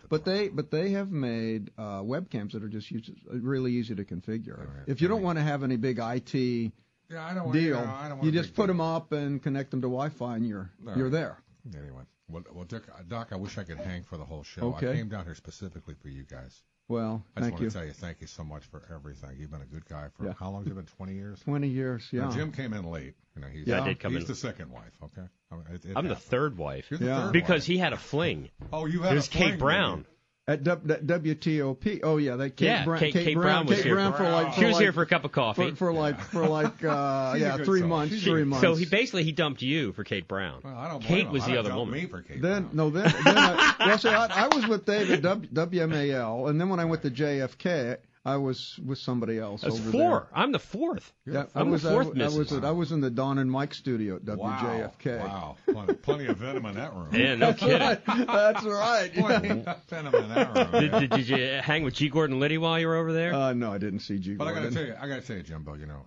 But 0.10 0.24
they 0.26 0.48
but 0.48 0.72
they 0.72 0.92
have 0.92 1.12
made 1.12 1.70
uh, 1.78 2.02
webcams 2.02 2.54
that 2.54 2.64
are 2.64 2.70
just 2.70 2.90
use, 2.90 3.12
really 3.30 3.74
easy 3.74 3.94
to 3.96 4.06
configure. 4.06 4.68
If 4.88 5.02
you 5.02 5.08
don't 5.10 5.22
want 5.22 5.38
to 5.38 5.44
have 5.44 5.64
any 5.64 5.76
big 5.76 6.00
IT 6.02 6.72
Yeah, 7.10 7.26
I 7.26 7.34
don't 7.34 7.46
want- 7.46 7.54
deal, 7.54 7.64
you 7.66 7.72
know, 7.74 7.80
I 7.80 8.08
don't 8.08 8.18
want 8.20 8.26
you 8.26 8.32
just 8.32 8.50
big 8.50 8.56
put 8.56 8.68
them 8.68 8.82
up 8.82 9.12
and 9.12 9.42
connect 9.42 9.72
them 9.72 9.82
to 9.82 9.88
Wi-Fi, 9.88 10.36
and 10.36 10.48
you're 10.48 10.70
All 10.88 10.96
you're 10.98 11.10
there. 11.10 11.38
Anyway, 11.76 12.04
well, 12.30 12.44
well 12.54 12.66
Dick, 12.66 12.84
uh, 12.94 13.02
Doc, 13.08 13.30
I 13.32 13.36
wish 13.36 13.58
I 13.58 13.64
could 13.64 13.78
hang 13.80 14.04
for 14.04 14.18
the 14.18 14.26
whole 14.26 14.44
show. 14.44 14.74
Okay. 14.76 14.92
I 14.92 14.96
came 14.96 15.10
down 15.10 15.26
here 15.26 15.36
specifically 15.36 15.96
for 15.96 16.10
you 16.10 16.24
guys. 16.24 16.62
Well, 16.88 17.24
I 17.36 17.42
just 17.42 17.44
thank 17.44 17.54
want 17.54 17.64
you. 17.64 17.70
to 17.70 17.74
tell 17.76 17.86
you 17.86 17.92
thank 17.94 18.22
you 18.22 18.26
so 18.28 18.44
much 18.44 18.64
for 18.66 18.82
everything. 18.94 19.38
You've 19.38 19.52
been 19.52 19.62
a 19.62 19.66
good 19.66 19.86
guy 19.86 20.08
for 20.18 20.26
Yeah. 20.26 20.34
how 20.40 20.50
long 20.50 20.64
has 20.64 20.72
it 20.72 20.76
been? 20.76 20.86
Twenty 20.86 21.14
years. 21.14 21.40
Twenty 21.42 21.68
years, 21.68 22.08
yeah. 22.12 22.22
Now, 22.22 22.32
Jim 22.32 22.52
came 22.52 22.74
in 22.74 22.84
late. 22.86 23.14
You 23.36 23.42
know, 23.42 23.48
he's, 23.48 23.68
Yeah, 23.68 23.84
I 23.84 23.88
did 23.90 24.00
come 24.00 24.14
he's 24.14 24.24
in. 24.24 24.28
the 24.28 24.36
second 24.36 24.72
wife. 24.72 24.92
Okay. 25.04 25.28
I 25.52 25.56
mean, 25.56 25.66
it- 25.72 25.86
it 25.86 25.94
I'm 25.96 26.08
the 26.08 26.16
third 26.16 26.58
wife. 26.58 26.90
You're 26.90 26.98
the 27.00 27.06
Yeah. 27.06 27.24
third 27.26 27.34
because 27.34 27.62
wife. 27.62 27.66
he 27.68 27.78
had 27.78 27.94
a 27.94 27.98
fling. 27.98 28.50
Oh, 28.74 28.86
you 28.86 29.02
had 29.04 29.12
It 29.12 29.16
a 29.16 29.16
was 29.18 29.28
Kate 29.28 29.60
Brown. 29.60 30.06
At 30.50 30.64
WTOP. 30.64 32.00
Oh 32.02 32.18
yeah, 32.18 32.36
that 32.38 32.56
Kate 32.56 32.66
yeah, 32.66 32.84
Brown. 32.84 33.00
Kate, 33.00 33.14
Kate 33.14 33.36
Brown, 33.36 33.44
Brown 33.44 33.66
was 33.68 33.76
Kate 33.76 33.86
here. 33.86 33.94
Brown 33.94 34.14
for 34.14 34.24
like 34.24 34.54
she 34.54 34.62
for 34.62 34.66
was 34.68 34.74
like, 34.74 34.82
here 34.82 34.94
for 34.94 35.04
a 35.04 35.06
cup 35.06 35.24
of 35.24 35.32
coffee 35.32 35.70
for, 35.70 35.76
for 35.76 35.94
like 35.94 36.20
for 36.20 36.48
like 36.48 36.84
uh, 36.84 37.36
yeah 37.38 37.58
three 37.58 37.82
soul. 37.82 37.90
months, 37.90 38.16
She's 38.16 38.24
three 38.24 38.44
months. 38.44 38.62
So 38.62 38.74
he 38.74 38.86
basically 38.86 39.24
he 39.26 39.32
dumped 39.32 39.62
you 39.62 39.94
for 39.94 40.04
Kate 40.04 40.28
Brown. 40.28 40.62
Well, 40.64 40.76
I 40.76 40.90
don't 40.90 41.02
blame 41.02 41.08
Kate 41.08 41.28
him. 41.28 41.32
was 41.34 41.44
I 41.44 41.46
the 41.46 41.52
don't 41.52 41.60
other 41.60 41.70
dump 41.70 41.80
woman. 41.82 42.02
Me 42.02 42.06
for 42.08 42.24
Kate 42.24 42.42
Then 42.42 42.70
no, 42.74 42.90
then, 42.90 43.14
then 43.24 43.38
I, 43.38 43.76
well, 43.86 43.98
see, 44.00 44.10
I, 44.10 44.46
I 44.46 44.48
was 44.48 44.66
with 44.66 44.86
David 44.88 45.22
w, 45.22 45.48
WMAL, 45.50 46.50
and 46.50 46.60
then 46.60 46.70
when 46.70 46.80
I 46.80 46.86
went 46.86 47.04
to 47.04 47.12
JFK, 47.12 47.98
I 48.30 48.38
was 48.38 48.80
with 48.86 48.98
somebody 49.00 49.38
else. 49.40 49.62
That's 49.62 49.76
over 49.80 49.92
four. 49.92 50.10
There. 50.12 50.28
I'm 50.34 50.52
the 50.52 50.60
fourth. 50.60 51.12
Yeah, 51.26 51.46
I 51.56 51.62
I'm 51.62 51.70
was, 51.72 51.84
the 51.84 51.90
fourth 51.92 52.08
I, 52.08 52.10
was- 52.26 52.36
I 52.36 52.38
was 52.40 52.52
at, 52.54 52.66
I 52.66 52.72
was 52.72 52.92
in 52.92 53.02
the 53.02 53.10
Don 53.10 53.38
and 53.40 53.52
Mike 53.52 53.74
studio 53.74 54.16
at 54.18 54.26
WJFK. 54.26 55.20
Wow. 55.20 55.56
Plenty, 55.72 55.94
plenty 55.96 56.26
of 56.28 56.38
venom 56.38 56.66
in 56.68 56.76
that 56.76 56.94
room. 56.94 57.10
Yeah, 57.14 57.36
no 57.36 57.48
That's 57.48 57.60
kidding. 57.60 57.80
right. 57.80 58.06
That's 58.28 58.64
right. 58.66 59.14
Plenty 59.14 59.50
of 59.66 59.84
venom 59.86 60.16
in 60.16 60.30
that 60.30 60.56
room. 60.56 60.82
Did, 60.82 60.92
did, 60.92 61.10
did 61.12 61.28
you 61.30 61.60
hang 61.62 61.84
with 61.84 61.96
G. 61.96 62.10
Gordon 62.10 62.40
Liddy 62.40 62.58
while 62.58 62.80
you 62.80 62.88
were 62.88 62.96
over 62.96 63.12
there? 63.14 63.34
Uh, 63.34 63.54
no, 63.54 63.72
I 63.74 63.78
didn't 63.78 64.00
see 64.02 64.20
G. 64.20 64.36
Gordon. 64.36 64.38
But 64.38 64.48
I 64.48 64.54
got 64.54 64.70
to 64.70 64.72
tell 64.76 64.86
you, 64.86 64.96
I 65.02 65.08
got 65.08 65.22
to 65.22 65.28
tell 65.28 65.38
you, 65.38 65.44
Jimbo. 65.44 65.74
You 65.76 65.86
know, 65.88 66.06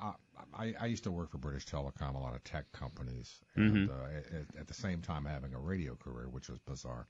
uh, 0.00 0.12
I, 0.56 0.64
I 0.64 0.74
I 0.80 0.86
used 0.86 1.04
to 1.04 1.10
work 1.10 1.30
for 1.30 1.38
British 1.38 1.66
Telecom, 1.66 2.14
a 2.14 2.18
lot 2.18 2.34
of 2.34 2.42
tech 2.44 2.70
companies, 2.72 3.32
and 3.56 3.88
Mhm. 3.88 3.90
uh, 3.90 4.16
at, 4.36 4.60
at 4.60 4.66
the 4.66 4.74
same 4.74 5.00
time 5.02 5.24
having 5.24 5.54
a 5.54 5.58
radio 5.58 5.94
career, 5.94 6.28
which 6.28 6.48
was 6.48 6.58
bizarre. 6.60 7.06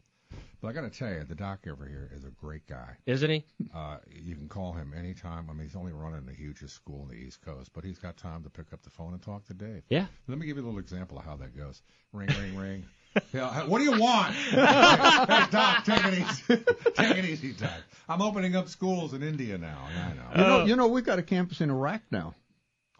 But 0.60 0.68
I 0.68 0.72
got 0.72 0.92
to 0.92 0.98
tell 0.98 1.10
you, 1.10 1.22
the 1.22 1.36
doc 1.36 1.60
over 1.70 1.86
here 1.86 2.10
is 2.16 2.24
a 2.24 2.30
great 2.30 2.66
guy. 2.66 2.96
Isn't 3.06 3.30
he? 3.30 3.44
Uh, 3.72 3.98
you 4.10 4.34
can 4.34 4.48
call 4.48 4.72
him 4.72 4.92
anytime. 4.96 5.48
I 5.48 5.52
mean, 5.52 5.62
he's 5.62 5.76
only 5.76 5.92
running 5.92 6.26
the 6.26 6.32
hugest 6.32 6.74
school 6.74 7.02
in 7.02 7.16
the 7.16 7.22
East 7.22 7.42
Coast, 7.44 7.70
but 7.72 7.84
he's 7.84 7.98
got 7.98 8.16
time 8.16 8.42
to 8.42 8.50
pick 8.50 8.72
up 8.72 8.82
the 8.82 8.90
phone 8.90 9.12
and 9.12 9.22
talk 9.22 9.46
to 9.46 9.54
Dave. 9.54 9.82
Yeah. 9.88 10.06
Let 10.26 10.38
me 10.38 10.46
give 10.46 10.56
you 10.56 10.64
a 10.64 10.66
little 10.66 10.80
example 10.80 11.16
of 11.16 11.24
how 11.24 11.36
that 11.36 11.56
goes. 11.56 11.80
Ring, 12.12 12.28
ring, 12.40 12.56
ring. 12.56 12.84
Yeah, 13.32 13.64
what 13.64 13.78
do 13.78 13.84
you 13.84 13.98
want? 13.98 14.32
hey, 14.50 15.46
Doc, 15.50 15.84
take 15.84 16.04
it 16.04 16.18
easy. 16.18 16.44
take 16.94 17.16
it 17.16 17.24
easy, 17.24 17.52
Doc. 17.52 17.72
I'm 18.08 18.22
opening 18.22 18.54
up 18.54 18.68
schools 18.68 19.12
in 19.12 19.24
India 19.24 19.58
now. 19.58 19.88
I 19.88 20.12
know. 20.12 20.30
You 20.30 20.48
know, 20.48 20.64
you 20.66 20.76
know, 20.76 20.86
we've 20.88 21.04
got 21.04 21.18
a 21.18 21.22
campus 21.22 21.60
in 21.60 21.70
Iraq 21.70 22.02
now. 22.12 22.34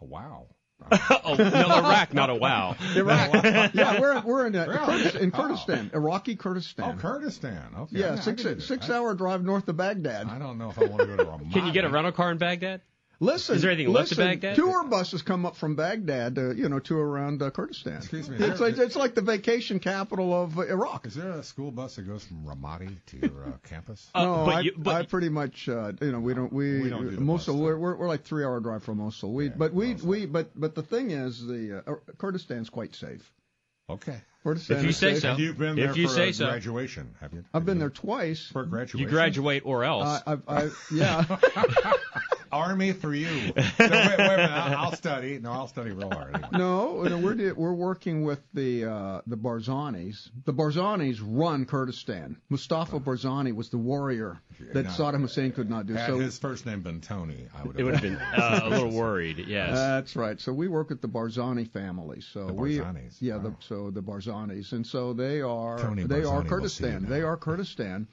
Wow. 0.01 0.47
oh, 0.91 1.35
no, 1.37 1.45
Iraq, 1.45 2.13
not 2.13 2.29
a 2.29 2.35
wow. 2.35 2.75
Iraq. 2.95 3.33
yeah, 3.73 3.99
we're 3.99 4.21
we're 4.21 4.47
in, 4.47 4.55
uh, 4.55 4.65
Really? 4.67 4.85
Kurdistan, 4.85 5.21
in 5.21 5.31
Oh. 5.33 5.37
Kurdistan, 5.37 5.91
Iraqi 5.93 6.35
Kurdistan. 6.35 6.95
Oh, 6.97 6.99
Kurdistan. 6.99 7.75
Okay. 7.77 7.99
Yeah, 7.99 8.13
I 8.13 8.19
six 8.19 8.45
six 8.65 8.89
hour 8.89 9.13
drive 9.13 9.43
north 9.43 9.67
of 9.67 9.77
Baghdad. 9.77 10.27
I 10.27 10.39
don't 10.39 10.57
know 10.57 10.69
if 10.69 10.79
I 10.79 10.85
want 10.85 11.01
to 11.01 11.07
go 11.07 11.17
to 11.17 11.25
Ramadi. 11.25 11.53
Can 11.53 11.65
you 11.65 11.73
get 11.73 11.85
a 11.85 11.89
rental 11.89 12.11
car 12.11 12.31
in 12.31 12.37
Baghdad? 12.37 12.81
Listen, 13.21 13.55
Is 13.57 13.63
there 13.63 13.71
anything 13.71 13.91
left 13.91 14.13
of 14.13 14.17
Baghdad? 14.17 14.55
Tour 14.55 14.85
buses 14.85 15.21
come 15.23 15.45
up 15.45 15.57
from 15.57 15.75
Baghdad, 15.75 16.37
uh, 16.37 16.51
you 16.51 16.69
know, 16.69 16.79
to 16.79 16.97
around 16.97 17.41
uh, 17.41 17.51
Kurdistan. 17.51 17.97
Excuse 17.97 18.29
me, 18.29 18.37
It's 18.37 18.59
there- 18.59 18.69
like 18.69 18.77
it's 18.77 18.95
like 18.95 19.13
the 19.13 19.21
vacation 19.21 19.79
capital 19.81 20.33
of 20.33 20.57
uh, 20.57 20.61
Iraq. 20.61 21.05
Is 21.05 21.15
there 21.15 21.31
a 21.31 21.43
school 21.43 21.69
bus 21.71 21.97
that 21.97 22.03
goes 22.03 22.23
from 22.23 22.45
Ramadi 22.45 22.95
to 23.07 23.17
your 23.17 23.43
uh, 23.45 23.51
campus? 23.69 24.09
no, 24.15 24.43
but 24.45 24.55
I, 24.55 24.59
you- 24.61 24.73
but- 24.77 24.95
I 24.95 25.05
pretty 25.05 25.27
much, 25.27 25.67
uh, 25.67 25.91
you 25.99 26.13
know, 26.13 26.21
we 26.21 26.33
don't 26.33 26.53
we, 26.53 26.81
We 26.81 26.89
don't 26.89 27.09
do 27.09 27.15
the 27.15 27.19
Mosul. 27.21 27.55
bus 27.55 27.61
We're, 27.61 27.77
we're 27.77 27.95
we're 27.97 28.07
like 28.07 28.23
three 28.23 28.45
hour 28.45 28.59
drive 28.61 28.83
from 28.83 28.99
Mosul. 28.99 29.33
We 29.33 29.49
but 29.49 29.73
we 29.73 29.95
we 29.95 30.25
but 30.25 30.51
but 30.57 30.75
the 30.75 30.83
thing 30.83 31.11
is 31.11 31.45
the 31.45 31.83
uh, 31.85 31.95
Kurdistan's 32.19 32.69
quite 32.69 32.95
safe. 32.95 33.29
Okay. 33.89 34.21
Kurdistan 34.43 34.77
If 34.77 34.83
you 34.85 34.91
say 34.93 35.13
safe. 35.15 35.21
so. 35.23 35.35
You've 35.35 35.57
been 35.57 35.77
If 35.77 35.97
you 35.97 36.07
for 36.07 36.13
say 36.13 36.29
a 36.29 36.33
so. 36.33 36.45
graduation, 36.45 37.15
have 37.19 37.33
you? 37.33 37.43
I've 37.53 37.65
been 37.65 37.79
there 37.79 37.89
twice. 37.89 38.47
for 38.53 38.63
graduation. 38.63 38.99
You 39.01 39.07
graduate 39.07 39.63
or 39.65 39.83
else. 39.83 40.21
Uh, 40.25 40.37
I've, 40.37 40.41
I 40.47 40.69
yeah. 40.93 41.25
Army 42.51 42.93
for 42.93 43.13
you. 43.13 43.27
No, 43.55 43.63
wait, 43.79 43.79
wait 43.79 43.89
a 43.89 44.17
minute. 44.17 44.51
I'll, 44.51 44.77
I'll 44.85 44.95
study. 44.95 45.39
No, 45.39 45.51
I'll 45.51 45.67
study 45.67 45.91
real 45.91 46.09
hard. 46.09 46.35
Anyway. 46.35 46.49
No, 46.53 47.03
no, 47.03 47.17
we're 47.17 47.35
di- 47.35 47.51
we're 47.51 47.73
working 47.73 48.23
with 48.23 48.39
the 48.53 48.85
uh, 48.85 49.21
the 49.27 49.37
Barzanis. 49.37 50.29
The 50.45 50.53
Barzanis 50.53 51.19
run 51.23 51.65
Kurdistan. 51.65 52.37
Mustafa 52.49 52.99
Barzani 52.99 53.53
was 53.55 53.69
the 53.69 53.77
warrior 53.77 54.41
that 54.73 54.83
Now, 54.85 54.91
Saddam 54.91 55.21
Hussein 55.21 55.51
could 55.51 55.69
not 55.69 55.85
do. 55.85 55.93
Had 55.93 56.07
so 56.07 56.19
his 56.19 56.37
first 56.37 56.65
name 56.65 56.81
been 56.81 57.01
Tony, 57.01 57.47
I 57.55 57.63
would 57.63 57.75
have. 57.75 57.79
it 57.79 57.83
would 57.83 57.93
have 57.95 58.03
been 58.03 58.15
uh, 58.17 58.61
a 58.63 58.69
little 58.69 58.91
worried. 58.97 59.39
Yes. 59.47 59.75
that's 59.75 60.15
right. 60.15 60.39
So 60.39 60.51
we 60.53 60.67
work 60.67 60.89
with 60.89 61.01
the 61.01 61.07
Barzani 61.07 61.71
family. 61.71 62.21
So 62.21 62.47
The 62.47 62.53
we 62.53 62.77
Barzanis, 62.77 63.17
yeah. 63.19 63.37
The, 63.37 63.55
so 63.67 63.91
the 63.91 64.01
Barzanis, 64.01 64.71
and 64.73 64.85
so 64.85 65.13
they 65.13 65.41
are 65.41 65.79
Tony 65.79 66.03
they 66.03 66.21
Barzani 66.21 66.23
will 66.23 66.31
see 66.39 66.43
you 66.43 66.49
Kurdistan. 66.49 67.05
They 67.07 67.21
are 67.21 67.37
Kurdistan. 67.37 68.07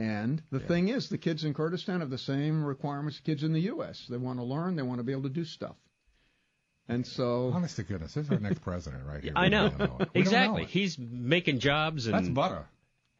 And 0.00 0.42
the 0.50 0.60
Yeah. 0.60 0.66
thing 0.66 0.88
is, 0.88 1.08
the 1.10 1.18
kids 1.18 1.44
in 1.44 1.52
Kurdistan 1.52 2.00
have 2.00 2.08
the 2.08 2.16
same 2.16 2.64
requirements 2.64 3.18
as 3.18 3.20
kids 3.20 3.42
in 3.44 3.52
the 3.52 3.60
U.S. 3.62 4.06
They 4.08 4.16
want 4.16 4.38
to 4.38 4.44
learn. 4.44 4.74
They 4.76 4.82
want 4.82 4.98
to 4.98 5.04
be 5.04 5.12
able 5.12 5.24
to 5.24 5.28
do 5.28 5.44
stuff. 5.44 5.76
And 6.88 7.06
so 7.06 7.52
Honest 7.54 7.76
to 7.76 7.82
goodness, 7.82 8.14
this 8.14 8.24
is 8.26 8.32
our 8.32 8.40
next 8.40 8.60
president 8.62 9.04
right 9.06 9.22
here. 9.22 9.32
I 9.36 9.48
know. 9.48 9.68
don't 9.68 9.80
it. 9.80 9.80
We 9.80 9.86
don't 9.88 10.00
know 10.00 10.20
exactly. 10.20 10.62
it. 10.62 10.68
He's 10.70 10.98
making 10.98 11.58
jobs 11.58 12.06
and 12.06 12.14
That's 12.14 12.28
butter. 12.28 12.64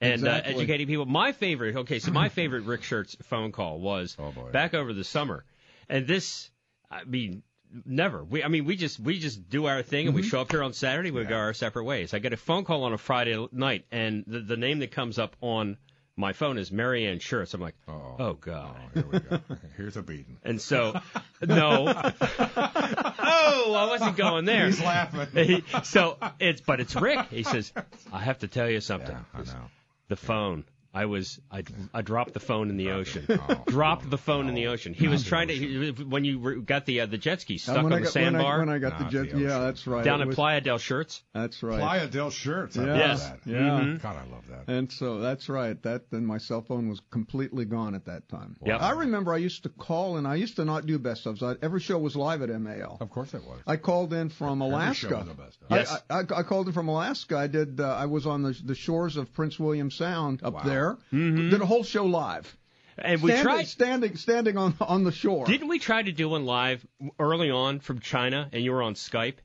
and 0.00 0.26
uh, 0.26 0.40
educating 0.44 0.86
people. 0.86 1.04
My 1.06 1.32
favorite, 1.32 1.76
okay, 1.76 1.98
so 1.98 2.10
my 2.12 2.30
favorite 2.30 2.62
Rick 2.64 2.80
Shurtz 2.80 3.14
phone 3.24 3.52
call 3.52 3.78
was 3.78 4.16
Oh, 4.18 4.32
boy. 4.32 4.50
back 4.50 4.72
over 4.74 4.92
the 4.94 5.04
summer, 5.04 5.44
and 5.88 6.06
this, 6.06 6.50
I 6.90 7.04
mean, 7.04 7.42
never. 7.84 8.24
We, 8.24 8.42
I 8.42 8.48
mean, 8.48 8.64
we 8.64 8.74
just 8.76 8.98
we 8.98 9.18
just 9.20 9.48
do 9.50 9.66
our 9.66 9.82
thing, 9.82 10.06
and 10.06 10.14
we 10.16 10.22
show 10.22 10.40
up 10.40 10.50
here 10.50 10.62
on 10.62 10.72
Saturday. 10.72 11.10
We 11.10 11.24
go 11.24 11.36
our 11.36 11.52
separate 11.54 11.84
ways. 11.84 12.14
I 12.14 12.18
get 12.20 12.32
a 12.32 12.38
phone 12.38 12.64
call 12.64 12.84
on 12.84 12.92
a 12.94 12.98
Friday 12.98 13.36
night, 13.52 13.84
and 13.92 14.24
the 14.26 14.40
the 14.40 14.56
name 14.56 14.78
that 14.80 14.90
comes 14.90 15.18
up 15.18 15.36
on 15.42 15.76
my 16.20 16.32
phone 16.34 16.58
is 16.58 16.70
Marianne 16.70 17.18
Shurtz. 17.18 17.54
I'm 17.54 17.60
like, 17.60 17.74
Uh-oh. 17.88 18.16
oh 18.18 18.34
god. 18.34 18.76
Oh, 18.76 18.90
here 18.94 19.06
we 19.10 19.18
go. 19.18 19.40
Here's 19.76 19.96
a 19.96 20.02
beating. 20.02 20.36
And 20.44 20.60
so, 20.60 21.00
no. 21.42 21.86
oh, 21.88 23.74
I 23.74 23.86
wasn't 23.88 24.16
going 24.16 24.44
there. 24.44 24.66
He's 24.66 24.80
laughing. 24.80 25.64
So 25.84 26.18
it's, 26.38 26.60
but 26.60 26.80
it's 26.80 26.94
Rick. 26.94 27.28
He 27.30 27.42
says, 27.42 27.72
I 28.12 28.18
have 28.18 28.40
to 28.40 28.48
tell 28.48 28.68
you 28.68 28.80
something. 28.80 29.16
Yeah, 29.16 29.40
I 29.40 29.44
know. 29.44 29.70
The 30.08 30.16
phone. 30.16 30.64
I 30.92 31.06
was, 31.06 31.40
I, 31.52 31.62
I 31.94 32.02
dropped 32.02 32.32
the 32.34 32.40
phone 32.40 32.68
in 32.70 32.76
the 32.76 32.90
ocean. 32.90 33.26
Oh. 33.48 33.62
dropped 33.66 34.08
the 34.10 34.18
phone 34.18 34.48
in 34.48 34.54
the 34.54 34.66
ocean. 34.68 34.92
He 34.92 35.06
was 35.08 35.22
the 35.24 35.28
trying 35.28 35.48
to, 35.48 35.54
he, 35.54 35.90
when 35.90 36.24
you 36.24 36.38
were- 36.40 36.56
got 36.56 36.84
the 36.86 37.00
uh, 37.02 37.06
the 37.06 37.16
jet 37.18 37.40
ski 37.40 37.58
stuck 37.58 37.76
Uh, 37.76 37.78
on 37.78 37.84
the 37.84 37.90
got, 37.90 37.94
when 37.96 38.06
I, 38.06 38.10
sandbar 38.10 38.58
when 38.58 38.68
I 38.68 38.78
got 38.78 39.00
Not 39.00 39.10
the 39.12 39.22
the 39.24 39.38
yeah, 39.40 39.58
that's 39.60 39.86
right. 39.86 40.04
down 40.04 40.20
It 40.20 40.22
in 40.22 40.28
was- 40.28 40.34
Playa 40.36 40.60
del 40.60 40.78
Shurtz. 40.78 41.22
That's 41.32 41.62
right. 41.62 41.78
Playa 41.78 42.06
del 42.08 42.30
Shurtz. 42.30 42.76
I 42.76 42.84
Yes. 42.98 43.22
love 43.22 43.40
that. 43.44 43.50
Yeah. 43.50 43.58
Mhm. 43.58 44.02
God, 44.02 44.16
I 44.16 44.30
love 44.32 44.46
that. 44.48 44.72
And 44.72 44.90
so 44.92 45.20
that's 45.20 45.48
right. 45.48 45.80
That 45.82 46.10
then 46.10 46.26
my 46.26 46.38
cell 46.38 46.60
phone 46.62 46.88
was 46.88 47.00
completely 47.10 47.64
gone 47.64 47.94
at 47.94 48.06
that 48.06 48.28
time. 48.28 48.56
Yep. 48.64 48.80
I 48.82 48.90
remember 48.92 49.32
I 49.32 49.38
used 49.38 49.62
to 49.62 49.68
call 49.68 50.16
and 50.16 50.26
I 50.26 50.34
used 50.34 50.56
to 50.56 50.64
not 50.64 50.86
do 50.86 50.98
best 50.98 51.24
ofs. 51.24 51.42
I, 51.42 51.56
every 51.62 51.80
show 51.80 51.98
was 51.98 52.16
live 52.16 52.42
at 52.42 52.48
MAL. 52.50 52.98
Of 53.00 53.10
course 53.10 53.32
it 53.34 53.42
was. 53.44 53.60
I 53.66 53.76
called 53.76 54.12
in 54.12 54.28
from 54.28 54.60
Every 54.60 54.74
Alaska. 54.74 55.08
show 55.08 55.16
was 55.18 55.28
the 55.28 55.34
best 55.34 55.58
of. 55.62 55.72
I- 55.72 55.76
Yes. 55.78 56.02
I, 56.10 56.14
I, 56.18 56.20
I 56.40 56.42
called 56.42 56.66
in 56.66 56.72
from 56.72 56.88
Alaska. 56.88 57.36
I 57.38 57.46
did. 57.46 57.80
Uh, 57.80 57.84
I 57.94 58.06
was 58.06 58.26
on 58.26 58.42
the 58.42 58.58
the 58.64 58.74
shores 58.74 59.16
of 59.16 59.32
Prince 59.32 59.58
William 59.58 59.90
Sound 59.90 60.40
up 60.42 60.54
Wow. 60.54 60.62
there. 60.64 60.79
Mhm. 61.12 61.50
Did 61.50 61.60
a 61.60 61.66
whole 61.66 61.84
show 61.84 62.04
live. 62.06 62.56
And 62.98 63.22
we 63.22 63.30
standing, 63.30 63.42
tried, 63.44 63.66
standing 63.68 64.16
standing 64.16 64.56
on 64.58 64.76
on 64.80 65.04
the 65.04 65.12
shore. 65.12 65.46
didn't 65.46 65.68
we 65.68 65.78
try 65.78 66.02
to 66.02 66.12
do 66.12 66.28
one 66.28 66.44
live 66.44 66.86
early 67.18 67.50
on 67.50 67.80
from 67.80 68.00
China 68.00 68.48
and 68.52 68.62
you 68.62 68.72
were 68.72 68.82
on 68.82 68.94
Skype? 68.94 69.36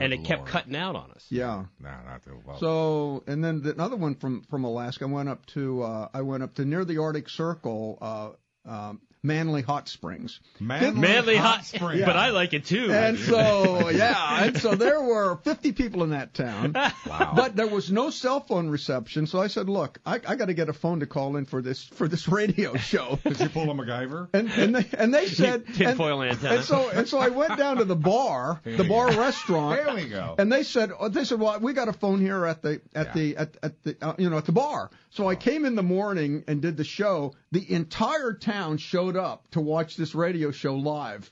and 0.00 0.10
Good 0.10 0.20
it 0.20 0.24
kept 0.24 0.46
cutting 0.46 0.74
out 0.74 0.96
on 0.96 1.10
us. 1.12 1.24
Yeah. 1.30 1.66
No, 1.78 1.90
not 2.04 2.24
the 2.24 2.36
well. 2.44 2.58
So, 2.58 3.22
and 3.26 3.44
then 3.44 3.62
the, 3.62 3.72
another 3.72 3.96
one 3.96 4.16
from 4.16 4.42
from 4.42 4.64
Alaska. 4.64 5.04
I 5.04 5.08
went 5.08 5.28
up 5.28 5.46
to 5.46 5.82
uh, 5.82 6.08
I 6.12 6.22
went 6.22 6.42
up 6.42 6.54
to 6.54 6.64
near 6.64 6.84
the 6.84 6.98
Arctic 6.98 7.28
Circle. 7.28 7.98
Uh, 8.00 8.30
um, 8.68 9.00
Manly 9.24 9.62
Hot 9.62 9.88
Springs. 9.88 10.38
Manly, 10.60 11.00
Manly 11.00 11.36
Hot 11.36 11.56
hot, 11.56 11.64
Springs. 11.64 12.02
but 12.04 12.16
I 12.16 12.30
like 12.30 12.52
it 12.52 12.66
too. 12.66 12.92
And 12.92 13.18
so, 13.18 13.88
yeah, 13.90 14.44
and 14.44 14.58
so 14.58 14.74
there 14.74 15.00
were 15.02 15.36
50 15.44 15.72
people 15.72 16.04
in 16.04 16.10
that 16.10 16.34
town. 16.34 16.76
Wow. 17.06 17.32
But 17.36 17.54
there 17.56 17.66
was 17.66 17.90
no 17.92 18.10
cell 18.10 18.40
phone 18.40 18.68
reception, 18.68 19.26
so 19.26 19.40
I 19.40 19.48
said, 19.48 19.68
"Look, 19.68 19.98
I, 20.06 20.14
I 20.26 20.36
got 20.36 20.46
to 20.46 20.54
get 20.54 20.68
a 20.68 20.72
phone 20.72 21.00
to 21.00 21.06
call 21.06 21.36
in 21.36 21.44
for 21.44 21.60
this 21.60 21.82
for 21.84 22.08
this 22.08 22.28
radio 22.28 22.74
show." 22.90 23.18
Did 23.24 23.40
you 23.40 23.48
pull 23.50 23.70
a 23.70 23.74
MacGyver? 23.74 24.28
And 24.32 24.48
and 24.50 24.74
they 24.74 24.86
and 24.98 25.12
they 25.14 25.26
said 25.26 25.66
Tinfoil 25.74 26.22
and, 26.22 26.30
antenna. 26.32 26.56
And 26.56 26.64
so 26.64 26.88
and 26.90 27.06
so 27.08 27.18
I 27.18 27.28
went 27.28 27.56
down 27.58 27.76
to 27.78 27.84
the 27.84 27.94
bar, 27.96 28.60
Here 28.64 28.76
the 28.76 28.84
bar 28.84 29.10
go. 29.10 29.18
restaurant. 29.20 29.84
There 29.84 29.94
we 29.94 30.08
go. 30.08 30.34
And 30.38 30.50
they 30.52 30.62
said 30.62 30.90
oh, 30.98 31.08
they 31.08 31.24
said, 31.24 31.38
"Well, 31.40 31.58
we 31.60 31.72
got 31.74 31.88
a 31.88 31.92
phone 31.92 32.20
here 32.20 32.44
at 32.46 32.62
the 32.62 32.80
at 32.94 33.08
Yeah. 33.08 33.12
the 33.12 33.36
at, 33.36 33.56
at 33.62 33.82
the 33.82 33.96
uh, 34.00 34.14
you 34.18 34.30
know 34.30 34.38
at 34.38 34.46
the 34.46 34.52
bar." 34.52 34.90
So 35.10 35.28
I 35.28 35.36
came 35.36 35.64
in 35.64 35.76
the 35.76 35.82
morning 35.82 36.42
and 36.48 36.60
did 36.60 36.76
the 36.76 36.84
show. 36.84 37.34
The 37.52 37.70
entire 37.72 38.32
town 38.32 38.78
showed 38.78 39.13
up 39.16 39.48
to 39.52 39.60
watch 39.60 39.96
this 39.96 40.14
radio 40.14 40.50
show 40.50 40.76
live 40.76 41.30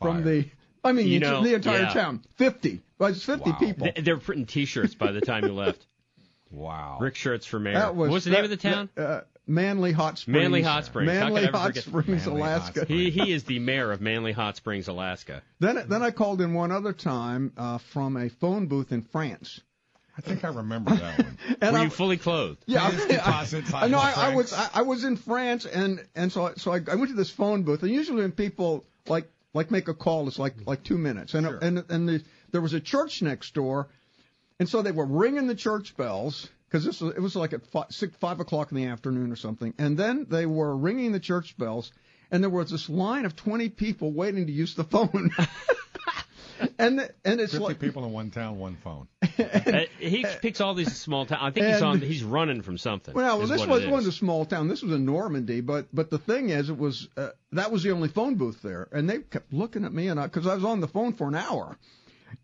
from 0.00 0.24
the 0.24 0.46
I 0.84 0.92
mean 0.92 1.06
You 1.08 1.20
the, 1.20 1.30
know, 1.30 1.42
the 1.44 1.54
entire 1.54 1.82
yeah. 1.82 1.92
town. 1.92 2.22
50. 2.36 2.80
Well, 2.98 3.10
it's 3.10 3.24
50 3.24 3.50
Wow. 3.50 3.56
people. 3.58 3.88
They- 3.94 4.00
They're 4.02 4.18
printing 4.18 4.46
T-shirts 4.46 4.94
by 4.94 5.12
the 5.12 5.20
time 5.20 5.44
you 5.44 5.52
left. 5.52 5.86
Wow. 6.50 6.98
Rick 7.00 7.14
Shurtz 7.14 7.46
for 7.46 7.58
mayor. 7.58 7.72
That 7.74 7.96
was 7.96 8.10
What's 8.10 8.24
the 8.26 8.30
that- 8.32 8.36
name 8.36 8.44
of 8.44 8.50
the 8.50 8.56
town? 8.58 8.88
uh, 8.98 9.20
Manly 9.46 9.90
Hot 9.92 10.18
Springs. 10.18 10.36
Manly 10.42 10.60
Hot 10.62 10.84
Springs. 10.84 11.06
Manly 11.06 11.40
could 11.40 11.44
I 11.44 11.48
ever 11.48 11.56
Hot 11.58 11.76
Springs, 11.76 12.26
Manly 12.26 12.42
Hot 12.42 12.50
Alaska. 12.50 12.84
He 12.86 13.10
he 13.10 13.32
is 13.32 13.44
the 13.44 13.58
mayor 13.58 13.90
of 13.90 14.00
Manly 14.02 14.32
Hot 14.32 14.56
Springs, 14.56 14.86
Alaska. 14.86 15.42
Then 15.60 15.82
then 15.88 16.02
I 16.02 16.10
called 16.10 16.40
in 16.42 16.52
one 16.52 16.70
other 16.70 16.92
time 16.92 17.52
uh, 17.56 17.78
from 17.78 18.16
a 18.18 18.28
phone 18.28 18.66
booth 18.66 18.92
in 18.92 19.00
France. 19.02 19.60
I 20.16 20.20
think 20.20 20.44
I 20.44 20.48
remember 20.48 20.94
that 20.94 21.18
one. 21.18 21.38
And 21.62 21.72
Were 21.72 21.78
I- 21.78 21.84
you 21.84 21.90
fully 21.90 22.16
clothed? 22.18 22.62
Yeah, 22.66 22.88
Please 22.90 23.04
I- 23.04 23.08
deposit 23.08 23.74
I, 23.74 23.88
no, 23.88 23.98
I, 23.98 24.12
I 24.16 24.34
was. 24.34 24.52
I, 24.52 24.68
I 24.74 24.82
was 24.82 25.04
in 25.04 25.16
France, 25.16 25.64
and 25.66 26.04
and 26.14 26.30
so 26.30 26.46
I, 26.48 26.54
so 26.54 26.72
I, 26.72 26.80
I 26.90 26.94
went 26.96 27.08
to 27.08 27.16
this 27.16 27.30
phone 27.30 27.62
booth, 27.62 27.82
and 27.82 27.90
usually 27.90 28.20
when 28.22 28.32
people 28.32 28.84
like 29.06 29.30
like 29.54 29.70
make 29.70 29.88
a 29.88 29.94
call, 29.94 30.28
it's 30.28 30.38
like 30.38 30.54
like 30.66 30.82
two 30.84 30.98
minutes, 30.98 31.34
and 31.34 31.46
Sure. 31.46 31.58
and 31.62 31.84
and 31.88 32.08
the, 32.08 32.22
there 32.50 32.60
was 32.60 32.74
a 32.74 32.80
church 32.80 33.22
next 33.22 33.54
door, 33.54 33.88
and 34.60 34.68
so 34.68 34.82
they 34.82 34.92
were 34.92 35.06
ringing 35.06 35.46
the 35.46 35.54
church 35.54 35.96
bells 35.96 36.48
because 36.68 36.84
this 36.84 37.00
was, 37.00 37.14
it 37.14 37.20
was 37.20 37.34
like 37.36 37.52
at 37.54 37.66
five, 37.66 37.86
six, 37.90 38.14
five 38.16 38.40
o'clock 38.40 38.70
in 38.70 38.76
the 38.76 38.86
afternoon 38.86 39.32
or 39.32 39.36
something, 39.36 39.72
and 39.78 39.96
then 39.96 40.26
they 40.28 40.44
were 40.46 40.76
ringing 40.76 41.12
the 41.12 41.20
church 41.20 41.56
bells, 41.56 41.90
and 42.30 42.42
there 42.42 42.50
was 42.50 42.70
this 42.70 42.88
line 42.90 43.24
of 43.24 43.34
twenty 43.34 43.68
people 43.70 44.12
waiting 44.12 44.46
to 44.46 44.52
use 44.52 44.74
the 44.74 44.84
phone. 44.84 45.30
And 46.78 47.08
and 47.24 47.40
it's 47.40 47.52
50 47.52 47.64
like 47.64 47.78
people 47.78 48.04
in 48.04 48.12
one 48.12 48.30
town, 48.30 48.58
one 48.58 48.76
phone. 48.76 49.08
Uh, 49.42 49.84
he 49.98 50.26
picks 50.40 50.60
all 50.60 50.74
these 50.74 50.94
small 50.94 51.24
towns. 51.24 51.40
I 51.42 51.50
think 51.50 51.66
he's 51.66 51.82
on. 51.82 52.00
He's 52.00 52.22
running 52.22 52.62
from 52.62 52.76
something. 52.76 53.14
Well, 53.14 53.40
is 53.42 53.48
this 53.48 53.60
what 53.60 53.68
was 53.68 53.84
it 53.84 53.90
one 53.90 54.00
is. 54.00 54.08
a 54.08 54.12
small 54.12 54.44
town. 54.44 54.68
This 54.68 54.82
was 54.82 54.92
in 54.92 55.06
Normandy, 55.06 55.60
but 55.60 55.86
but 55.92 56.10
the 56.10 56.18
thing 56.18 56.50
is, 56.50 56.68
it 56.68 56.76
was 56.76 57.08
uh, 57.16 57.30
that 57.52 57.72
was 57.72 57.82
the 57.82 57.92
only 57.92 58.08
phone 58.08 58.34
booth 58.34 58.60
there, 58.62 58.88
and 58.92 59.08
they 59.08 59.18
kept 59.18 59.52
looking 59.52 59.84
at 59.84 59.92
me, 59.92 60.08
and 60.08 60.20
because 60.22 60.46
I, 60.46 60.54
was 60.54 60.64
on 60.64 60.80
the 60.80 60.88
phone 60.88 61.14
for 61.14 61.28
an 61.28 61.34
hour, 61.34 61.78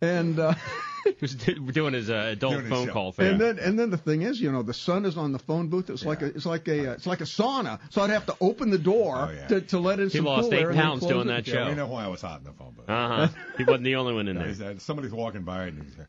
and 0.01 0.39
uh, 0.39 0.55
He 1.05 1.15
was 1.23 1.35
doing 1.37 1.95
his 1.95 2.11
uh, 2.11 2.31
adult 2.33 2.53
Doing 2.55 2.65
his 2.67 2.73
phone 2.73 2.87
show. 2.89 2.93
call 2.93 3.13
thing. 3.13 3.27
and 3.29 3.41
then 3.41 3.59
and 3.59 3.79
then 3.79 3.89
the 3.91 3.97
thing 3.97 4.23
is, 4.23 4.41
you 4.41 4.53
know, 4.53 4.63
the 4.63 4.75
sun 4.75 5.07
is 5.07 5.17
on 5.17 5.33
the 5.33 5.39
phone 5.39 5.69
booth. 5.69 5.89
It's 5.91 6.05
like 6.05 6.21
a 6.23 6.27
it's 6.27 6.45
like 6.45 6.69
a 6.69 6.91
uh, 6.91 6.95
it's 6.95 7.07
like 7.07 7.21
a 7.21 7.25
sauna. 7.25 7.79
So 7.91 8.03
I'd 8.03 8.11
have 8.11 8.27
to 8.27 8.37
open 8.41 8.71
the 8.71 8.79
door 8.79 9.15
Oh, 9.17 9.31
yeah. 9.31 9.47
to, 9.47 9.61
to 9.63 9.79
let 9.79 10.01
in 10.01 10.11
He 10.11 10.19
some 10.19 10.27
lost 10.27 10.51
cool 10.51 10.55
eight 10.55 10.61
air 10.63 10.71
and 10.71 10.79
then 10.79 10.85
pounds 10.85 11.01
close 11.01 11.13
doing 11.13 11.29
it. 11.29 11.33
that 11.33 11.47
Yeah, 11.49 11.65
show. 11.65 11.69
we 11.71 11.77
know 11.77 11.87
why 11.87 12.05
I 12.05 12.09
was 12.09 12.21
hot 12.21 12.41
in 12.41 12.45
the 12.45 12.53
phone 12.53 12.73
booth. 12.77 12.89
Uh 12.91 13.09
huh. 13.09 13.29
he 13.57 13.65
wasn't 13.65 13.85
the 13.85 13.97
only 13.97 14.13
one 14.15 14.29
in 14.29 14.37
No, 14.37 14.53
there. 14.53 14.73
he 14.75 14.79
somebody's 14.81 15.13
walking 15.13 15.43
by 15.45 15.65
and 15.67 15.83
he's 15.83 15.95
said, 15.97 16.09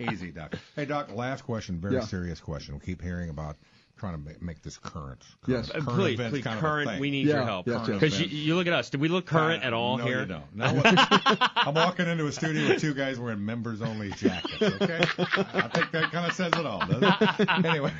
Easy, 0.12 0.30
Doc. 0.30 0.54
Hey, 0.76 0.84
Doc. 0.84 1.10
Last 1.14 1.42
question. 1.42 1.80
Very 1.80 1.94
Yeah. 1.94 2.00
serious 2.04 2.40
question. 2.40 2.74
We 2.74 2.80
keep 2.80 3.00
hearing 3.02 3.30
about 3.30 3.56
trying 3.96 4.12
to 4.12 4.18
make, 4.18 4.42
make 4.42 4.60
this 4.62 4.76
current. 4.76 5.22
Yes. 5.46 5.70
current 5.70 5.88
Uh, 5.88 5.92
please, 5.94 6.14
events 6.14 6.32
please, 6.34 6.42
kind 6.44 6.58
of 6.58 6.64
a 6.64 6.66
current. 6.66 6.90
thing. 6.90 7.00
We 7.00 7.10
need 7.10 7.26
Yeah, 7.26 7.34
your 7.36 7.44
help 7.44 7.66
yes, 7.66 7.80
yes. 7.88 8.00
because 8.00 8.20
you, 8.20 8.26
you 8.26 8.54
look 8.56 8.66
at 8.66 8.72
us. 8.72 8.90
Do 8.90 8.98
we 8.98 9.08
look 9.08 9.26
current 9.26 9.62
Uh, 9.62 9.66
at 9.68 9.72
all 9.72 9.98
no, 9.98 10.04
here? 10.04 10.22
you. 10.26 10.40
No, 10.54 10.82
I'm 10.84 11.74
walking 11.74 12.06
into 12.08 12.26
a 12.26 12.32
studio 12.32 12.68
with 12.68 12.80
two 12.80 12.94
guys 12.94 13.18
wearing 13.18 13.44
members-only 13.44 14.10
jackets. 14.10 14.60
Okay, 14.62 15.00
I 15.18 15.68
think 15.68 15.90
that 15.92 16.10
kind 16.12 16.26
of 16.26 16.32
says 16.32 16.52
it 16.56 16.66
all, 16.66 16.80
doesn't 16.86 17.04
it? 17.04 17.48
anyway, 17.64 17.92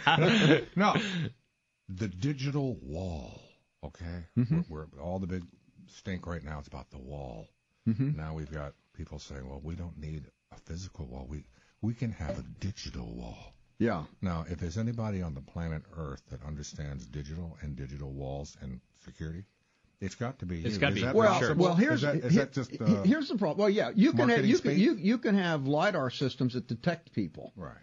no, 0.76 0.94
the 1.88 2.08
digital 2.08 2.76
wall. 2.82 3.40
Okay, 3.84 4.24
Mm-hmm. 4.38 4.60
we're, 4.68 4.86
we're 4.92 5.02
all 5.02 5.18
the 5.18 5.26
big 5.26 5.42
stink 5.86 6.26
right 6.26 6.42
now. 6.42 6.58
It's 6.58 6.68
about 6.68 6.90
the 6.90 6.98
wall. 6.98 7.48
Mm-hmm. 7.88 8.16
Now 8.16 8.32
we've 8.34 8.50
got 8.50 8.72
people 8.96 9.18
saying, 9.18 9.46
"Well, 9.48 9.60
we 9.62 9.74
don't 9.74 9.98
need 9.98 10.24
a 10.52 10.58
physical 10.60 11.04
wall. 11.06 11.26
We 11.28 11.44
we 11.82 11.92
can 11.92 12.10
have 12.12 12.38
a 12.38 12.42
digital 12.60 13.06
wall." 13.14 13.54
Yeah. 13.78 14.04
Now, 14.22 14.44
if 14.48 14.58
there's 14.60 14.78
anybody 14.78 15.20
on 15.22 15.34
the 15.34 15.40
planet 15.40 15.82
Earth 15.96 16.22
that 16.30 16.42
understands 16.44 17.06
digital 17.06 17.56
and 17.60 17.74
digital 17.76 18.12
walls 18.12 18.56
and 18.60 18.80
security, 19.04 19.44
it's 20.00 20.14
got 20.14 20.38
to 20.40 20.46
be 20.46 20.58
you. 20.58 20.66
It's 20.66 20.78
gotta 20.78 20.94
be. 20.94 21.00
that 21.02 21.14
Well, 21.14 21.32
possible? 21.32 21.64
well, 21.64 21.74
here's 21.74 21.94
is 21.96 22.02
that, 22.02 22.14
is 22.16 22.32
he- 22.32 22.38
that 22.38 22.52
just 22.52 22.80
uh, 22.80 23.02
here's 23.02 23.28
the 23.28 23.36
problem. 23.36 23.58
Well, 23.58 23.70
yeah, 23.70 23.90
you 23.94 24.10
can 24.12 24.28
have, 24.28 24.44
marketing 24.44 24.50
you 24.50 24.58
can 24.58 24.78
you 24.78 24.94
you 24.96 25.18
can 25.18 25.34
have 25.36 25.66
lidar 25.66 26.10
systems 26.10 26.54
that 26.54 26.66
detect 26.68 27.12
people. 27.14 27.52
right? 27.56 27.76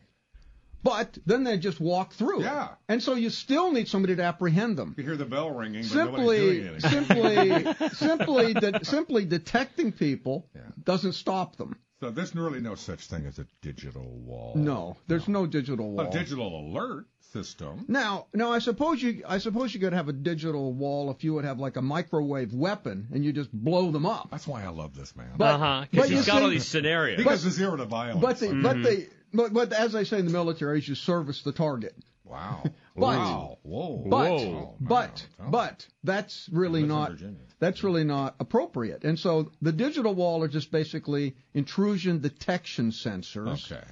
But 0.84 1.16
then 1.28 1.44
they 1.44 1.58
just 1.60 1.80
walk 1.80 2.14
through 2.14 2.42
Yeah. 2.44 2.66
it. 2.66 2.72
And 2.90 3.04
so 3.04 3.14
you 3.14 3.30
still 3.30 3.72
need 3.72 3.88
somebody 3.88 4.16
to 4.16 4.24
apprehend 4.24 4.78
them. 4.78 4.96
You 4.98 5.04
hear 5.04 5.16
the 5.16 5.26
bell 5.26 5.52
ringing, 5.52 5.84
but 5.84 6.16
doing 6.16 6.80
Simply, 6.80 6.80
simply, 6.80 7.90
simply, 7.94 8.54
de- 8.56 8.84
simply 8.86 9.26
detecting 9.26 9.92
people 9.92 10.48
Yeah. 10.56 10.62
doesn't 10.84 11.14
stop 11.14 11.56
them. 11.58 11.78
So 12.02 12.10
there's 12.10 12.36
really 12.36 12.60
no 12.60 12.74
such 12.76 13.06
thing 13.08 13.26
as 13.28 13.38
a 13.40 13.46
digital 13.62 14.04
wall. 14.04 14.54
No, 14.56 14.98
there's 15.08 15.28
no 15.28 15.46
digital 15.46 15.92
wall. 15.92 16.08
A 16.08 16.12
digital 16.12 16.60
alert 16.60 17.06
system. 17.32 17.86
Now, 17.88 18.26
now 18.34 18.52
I 18.52 18.58
suppose 18.60 19.02
you, 19.02 19.24
I 19.28 19.38
suppose 19.38 19.74
you 19.74 19.80
could 19.80 19.94
have 19.94 20.10
a 20.10 20.14
digital 20.14 20.74
wall 20.74 21.12
if 21.12 21.24
you 21.24 21.36
would 21.36 21.46
have 21.46 21.60
like 21.60 21.78
a 21.78 21.82
microwave 21.82 22.54
weapon 22.54 23.08
and 23.14 23.24
you 23.24 23.32
just 23.32 23.54
blow 23.54 23.92
them 23.92 24.06
up. 24.08 24.30
That's 24.32 24.48
why 24.48 24.64
I 24.64 24.70
love 24.70 24.96
this 24.96 25.16
man. 25.16 25.40
Uh 25.40 25.58
huh. 25.60 25.82
but 25.82 25.92
Because 25.92 26.10
you 26.10 26.18
he's 26.18 26.26
got 26.26 26.38
see- 26.40 26.44
all 26.44 26.50
these 26.50 26.68
scenarios. 26.68 27.18
because 27.18 27.46
it's 27.46 27.56
zero 27.56 27.76
to 27.78 27.86
violence. 27.86 28.20
But 28.20 28.40
the, 28.40 28.48
Okay. 28.48 28.62
but 28.62 28.74
the, 28.84 29.08
but, 29.34 29.54
but 29.54 29.74
as 29.74 29.94
I 29.96 30.04
say 30.04 30.18
in 30.20 30.26
the 30.26 30.32
military, 30.32 30.80
is 30.80 30.88
you 30.90 30.96
service 30.96 31.44
the 31.44 31.52
target. 31.54 31.96
wow. 32.26 32.64
But- 32.96 33.02
wow. 33.18 33.58
Whoa. 33.64 34.04
But 34.10 34.30
Whoa. 34.32 34.76
but 34.82 35.28
Oh. 35.40 35.50
but 35.50 35.88
that's 36.04 36.50
really 36.52 36.84
not 36.84 37.12
Virginia. 37.12 37.40
that's 37.60 37.84
really 37.84 38.04
not 38.04 38.36
appropriate. 38.40 39.04
And 39.04 39.18
so 39.18 39.52
the 39.62 39.72
digital 39.72 40.14
wall 40.14 40.44
are 40.44 40.48
just 40.50 40.72
basically 40.72 41.36
intrusion 41.54 42.20
detection 42.20 42.92
sensors. 42.92 43.72
Okay. 43.72 43.84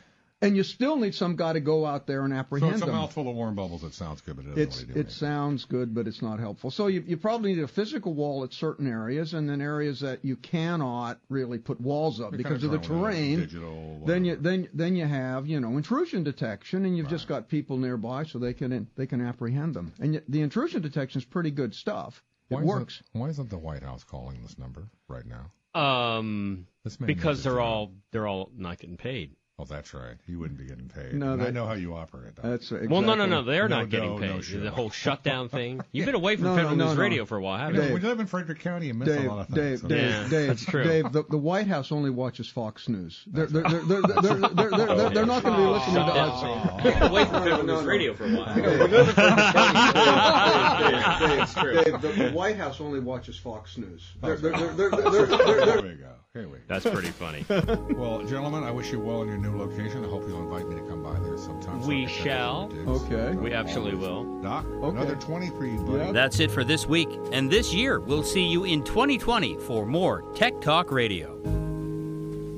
And 0.41 0.55
you 0.55 0.63
still 0.63 0.95
need 0.95 1.13
some 1.15 1.35
guy 1.35 1.51
to 1.51 1.59
go 1.59 1.85
out 1.85 2.07
there 2.07 2.23
and 2.23 2.31
So 2.33 2.37
apprehend 2.39 2.73
it's 2.75 2.81
a 2.81 2.85
them. 2.85 2.95
mouthful 2.95 3.27
of 3.29 3.35
warm 3.35 3.55
bubbles. 3.55 3.83
It 3.83 3.93
sounds 3.93 4.21
good, 4.21 4.37
but 4.37 4.45
it 4.45 4.49
doesn't 4.49 4.61
It's 4.63 4.81
really 4.83 4.93
do 4.93 4.99
it 5.01 5.11
sounds 5.11 5.65
good, 5.65 5.93
but 5.93 6.07
it's 6.07 6.21
not 6.21 6.39
helpful. 6.39 6.71
So 6.71 6.87
you 6.87 7.03
you 7.05 7.17
probably 7.17 7.53
need 7.55 7.61
a 7.61 7.67
physical 7.67 8.13
wall 8.13 8.45
at 8.45 8.53
certain 8.53 8.87
areas, 8.87 9.33
and 9.33 9.49
then 9.49 9.59
areas 9.59 9.99
that 9.99 10.23
you 10.23 10.37
cannot 10.37 11.19
really 11.27 11.57
put 11.57 11.81
walls 11.81 12.21
up 12.21 12.31
You're 12.31 12.37
because 12.37 12.61
kinda 12.61 12.73
of 12.77 12.81
the 12.81 12.87
terrain. 12.87 13.39
Digital. 13.41 14.01
Then 14.05 14.23
you 14.23 14.37
then 14.37 14.69
then 14.73 14.95
you 14.95 15.05
have 15.05 15.45
you 15.45 15.59
know 15.59 15.75
intrusion 15.75 16.23
detection, 16.23 16.85
and 16.85 16.95
you've 16.95 17.09
just 17.09 17.27
got 17.27 17.49
people 17.49 17.75
nearby 17.77 18.23
so 18.23 18.39
they 18.39 18.53
can 18.53 18.87
they 18.95 19.07
can 19.07 19.19
apprehend 19.19 19.73
them. 19.73 19.91
And 19.99 20.13
y- 20.13 20.21
the 20.29 20.39
intrusion 20.41 20.81
detection 20.81 21.19
is 21.19 21.25
pretty 21.25 21.51
good 21.51 21.75
stuff. 21.75 22.23
It 22.49 22.55
Why 22.55 22.63
works. 22.63 22.93
Isn't, 22.95 23.21
why 23.21 23.27
isn't 23.29 23.49
the 23.49 23.57
White 23.59 23.83
House 23.83 24.05
calling 24.05 24.41
this 24.41 24.57
number 24.57 24.87
right 25.09 25.25
now? 25.25 25.51
Um, 25.79 26.65
This 26.83 26.95
because 26.95 27.43
they're 27.43 27.59
all 27.59 27.91
they're 28.11 28.25
all 28.27 28.49
not 28.55 28.79
getting 28.79 28.97
paid. 28.97 29.35
Oh, 29.59 29.65
that's 29.65 29.93
right. 29.93 30.15
He 30.25 30.37
wouldn't 30.37 30.57
be 30.57 30.65
getting 30.65 30.87
paid. 30.87 31.13
No, 31.13 31.35
that, 31.35 31.47
I 31.47 31.49
know 31.49 31.65
how 31.65 31.73
you 31.73 31.93
operate. 31.93 32.33
Doc. 32.35 32.45
That's 32.45 32.71
exactly. 32.71 32.87
well, 32.87 33.01
no, 33.01 33.15
no, 33.15 33.25
no. 33.25 33.43
They're 33.43 33.67
no, 33.67 33.79
not 33.79 33.89
getting 33.89 34.11
no, 34.11 34.17
paid. 34.17 34.29
No, 34.29 34.41
sure. 34.41 34.61
The 34.61 34.71
whole 34.71 34.89
shutdown 34.89 35.49
thing. 35.49 35.81
You've 35.91 36.05
been 36.05 36.15
away 36.15 36.37
from 36.37 36.45
no, 36.45 36.55
Federal 36.55 36.77
News 36.77 36.95
Radio 36.95 37.25
for 37.25 37.35
a 37.35 37.41
while, 37.41 37.57
haven't 37.57 37.75
Dave, 37.75 37.89
you? 37.89 37.95
We 37.95 37.99
live 37.99 38.21
in 38.21 38.27
Frederick 38.27 38.61
County 38.61 38.89
and 38.89 38.99
miss 38.99 39.09
Dave, 39.09 39.25
a 39.25 39.27
lot 39.27 39.39
of 39.39 39.47
things. 39.47 39.57
Dave, 39.57 39.79
so. 39.79 39.87
Dave, 39.89 40.11
yeah, 40.11 40.27
Dave, 40.29 40.47
that's 40.47 40.63
true. 40.63 40.85
Dave, 40.85 41.11
the, 41.11 41.23
the, 41.23 41.37
White 41.37 41.67
House 41.67 41.91
only 41.91 42.09
watches 42.09 42.47
Fox 42.47 42.87
News. 42.87 43.21
They're 43.27 43.49
not 43.49 43.83
going 43.83 43.85
to 43.85 43.85
be 43.85 43.95
listening 43.97 45.95
to 45.95 46.13
us. 46.13 46.85
You've 46.85 46.93
been 46.93 47.03
away 47.03 47.25
from 47.25 47.43
Federal 47.43 47.63
News 47.63 47.83
Radio 47.83 48.13
for 48.13 48.27
a 48.27 48.37
while. 48.37 48.55
Dave, 48.55 48.81
the 52.01 52.31
White 52.33 52.55
House 52.55 52.79
only 52.79 53.01
watches 53.01 53.37
Fox 53.37 53.77
News. 53.77 54.09
There 54.21 54.35
we 54.35 54.41
go. 54.41 56.15
Here 56.33 56.47
we 56.47 56.59
go. 56.59 56.63
That's 56.67 56.85
pretty 56.85 57.09
funny. 57.09 57.43
Well, 57.49 58.23
gentlemen, 58.23 58.63
I 58.63 58.69
wish 58.69 58.91
you 58.91 58.99
well 58.99 59.23
in 59.23 59.29
your 59.29 59.37
new 59.37 59.48
location. 59.57 60.03
I 60.05 60.07
hope 60.09 60.23
you'll 60.27 60.41
invite 60.41 60.67
me 60.67 60.75
to 60.75 60.81
come 60.81 61.01
by 61.03 61.19
there 61.19 61.37
sometime. 61.37 61.81
so 61.81 61.87
We 61.87 62.05
I 62.05 62.07
shall. 62.09 62.63
out 62.63 62.73
your. 62.73 62.89
Okay. 62.89 63.35
We 63.37 63.53
absolutely 63.53 63.95
will. 63.95 64.41
Doc, 64.41 64.65
Okay. 64.65 64.97
another 64.97 65.15
20 65.15 65.49
for 65.51 65.65
you, 65.65 65.79
buddy. 65.81 65.97
Yeah. 66.05 66.11
That's 66.11 66.39
it 66.39 66.51
for 66.51 66.63
this 66.63 66.85
week. 66.87 67.09
And 67.31 67.49
this 67.51 67.73
year, 67.73 67.99
we'll 67.99 68.23
see 68.23 68.45
you 68.45 68.63
in 68.65 68.83
2020 68.83 69.57
for 69.59 69.85
more 69.85 70.23
Tech 70.35 70.59
Talk 70.61 70.91
Radio. 70.91 71.35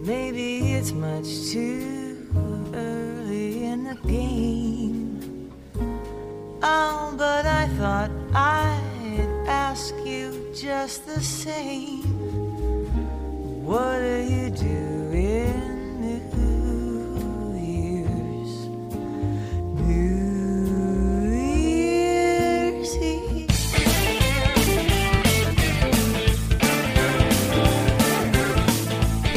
Maybe 0.04 0.74
it's 0.74 0.92
much 0.92 1.28
too 1.52 2.28
early 2.74 3.64
in 3.66 3.84
the 3.84 3.96
game. 4.08 5.52
Oh, 6.64 7.14
but 7.18 7.46
I 7.46 7.68
thought 7.78 8.12
I'd 8.34 9.46
ask 9.48 9.94
you 10.06 10.52
just 10.56 11.06
the 11.06 11.22
same. 11.22 12.04
What 13.64 14.02
are 14.02 14.22
you 14.24 14.50
doing 14.50 15.01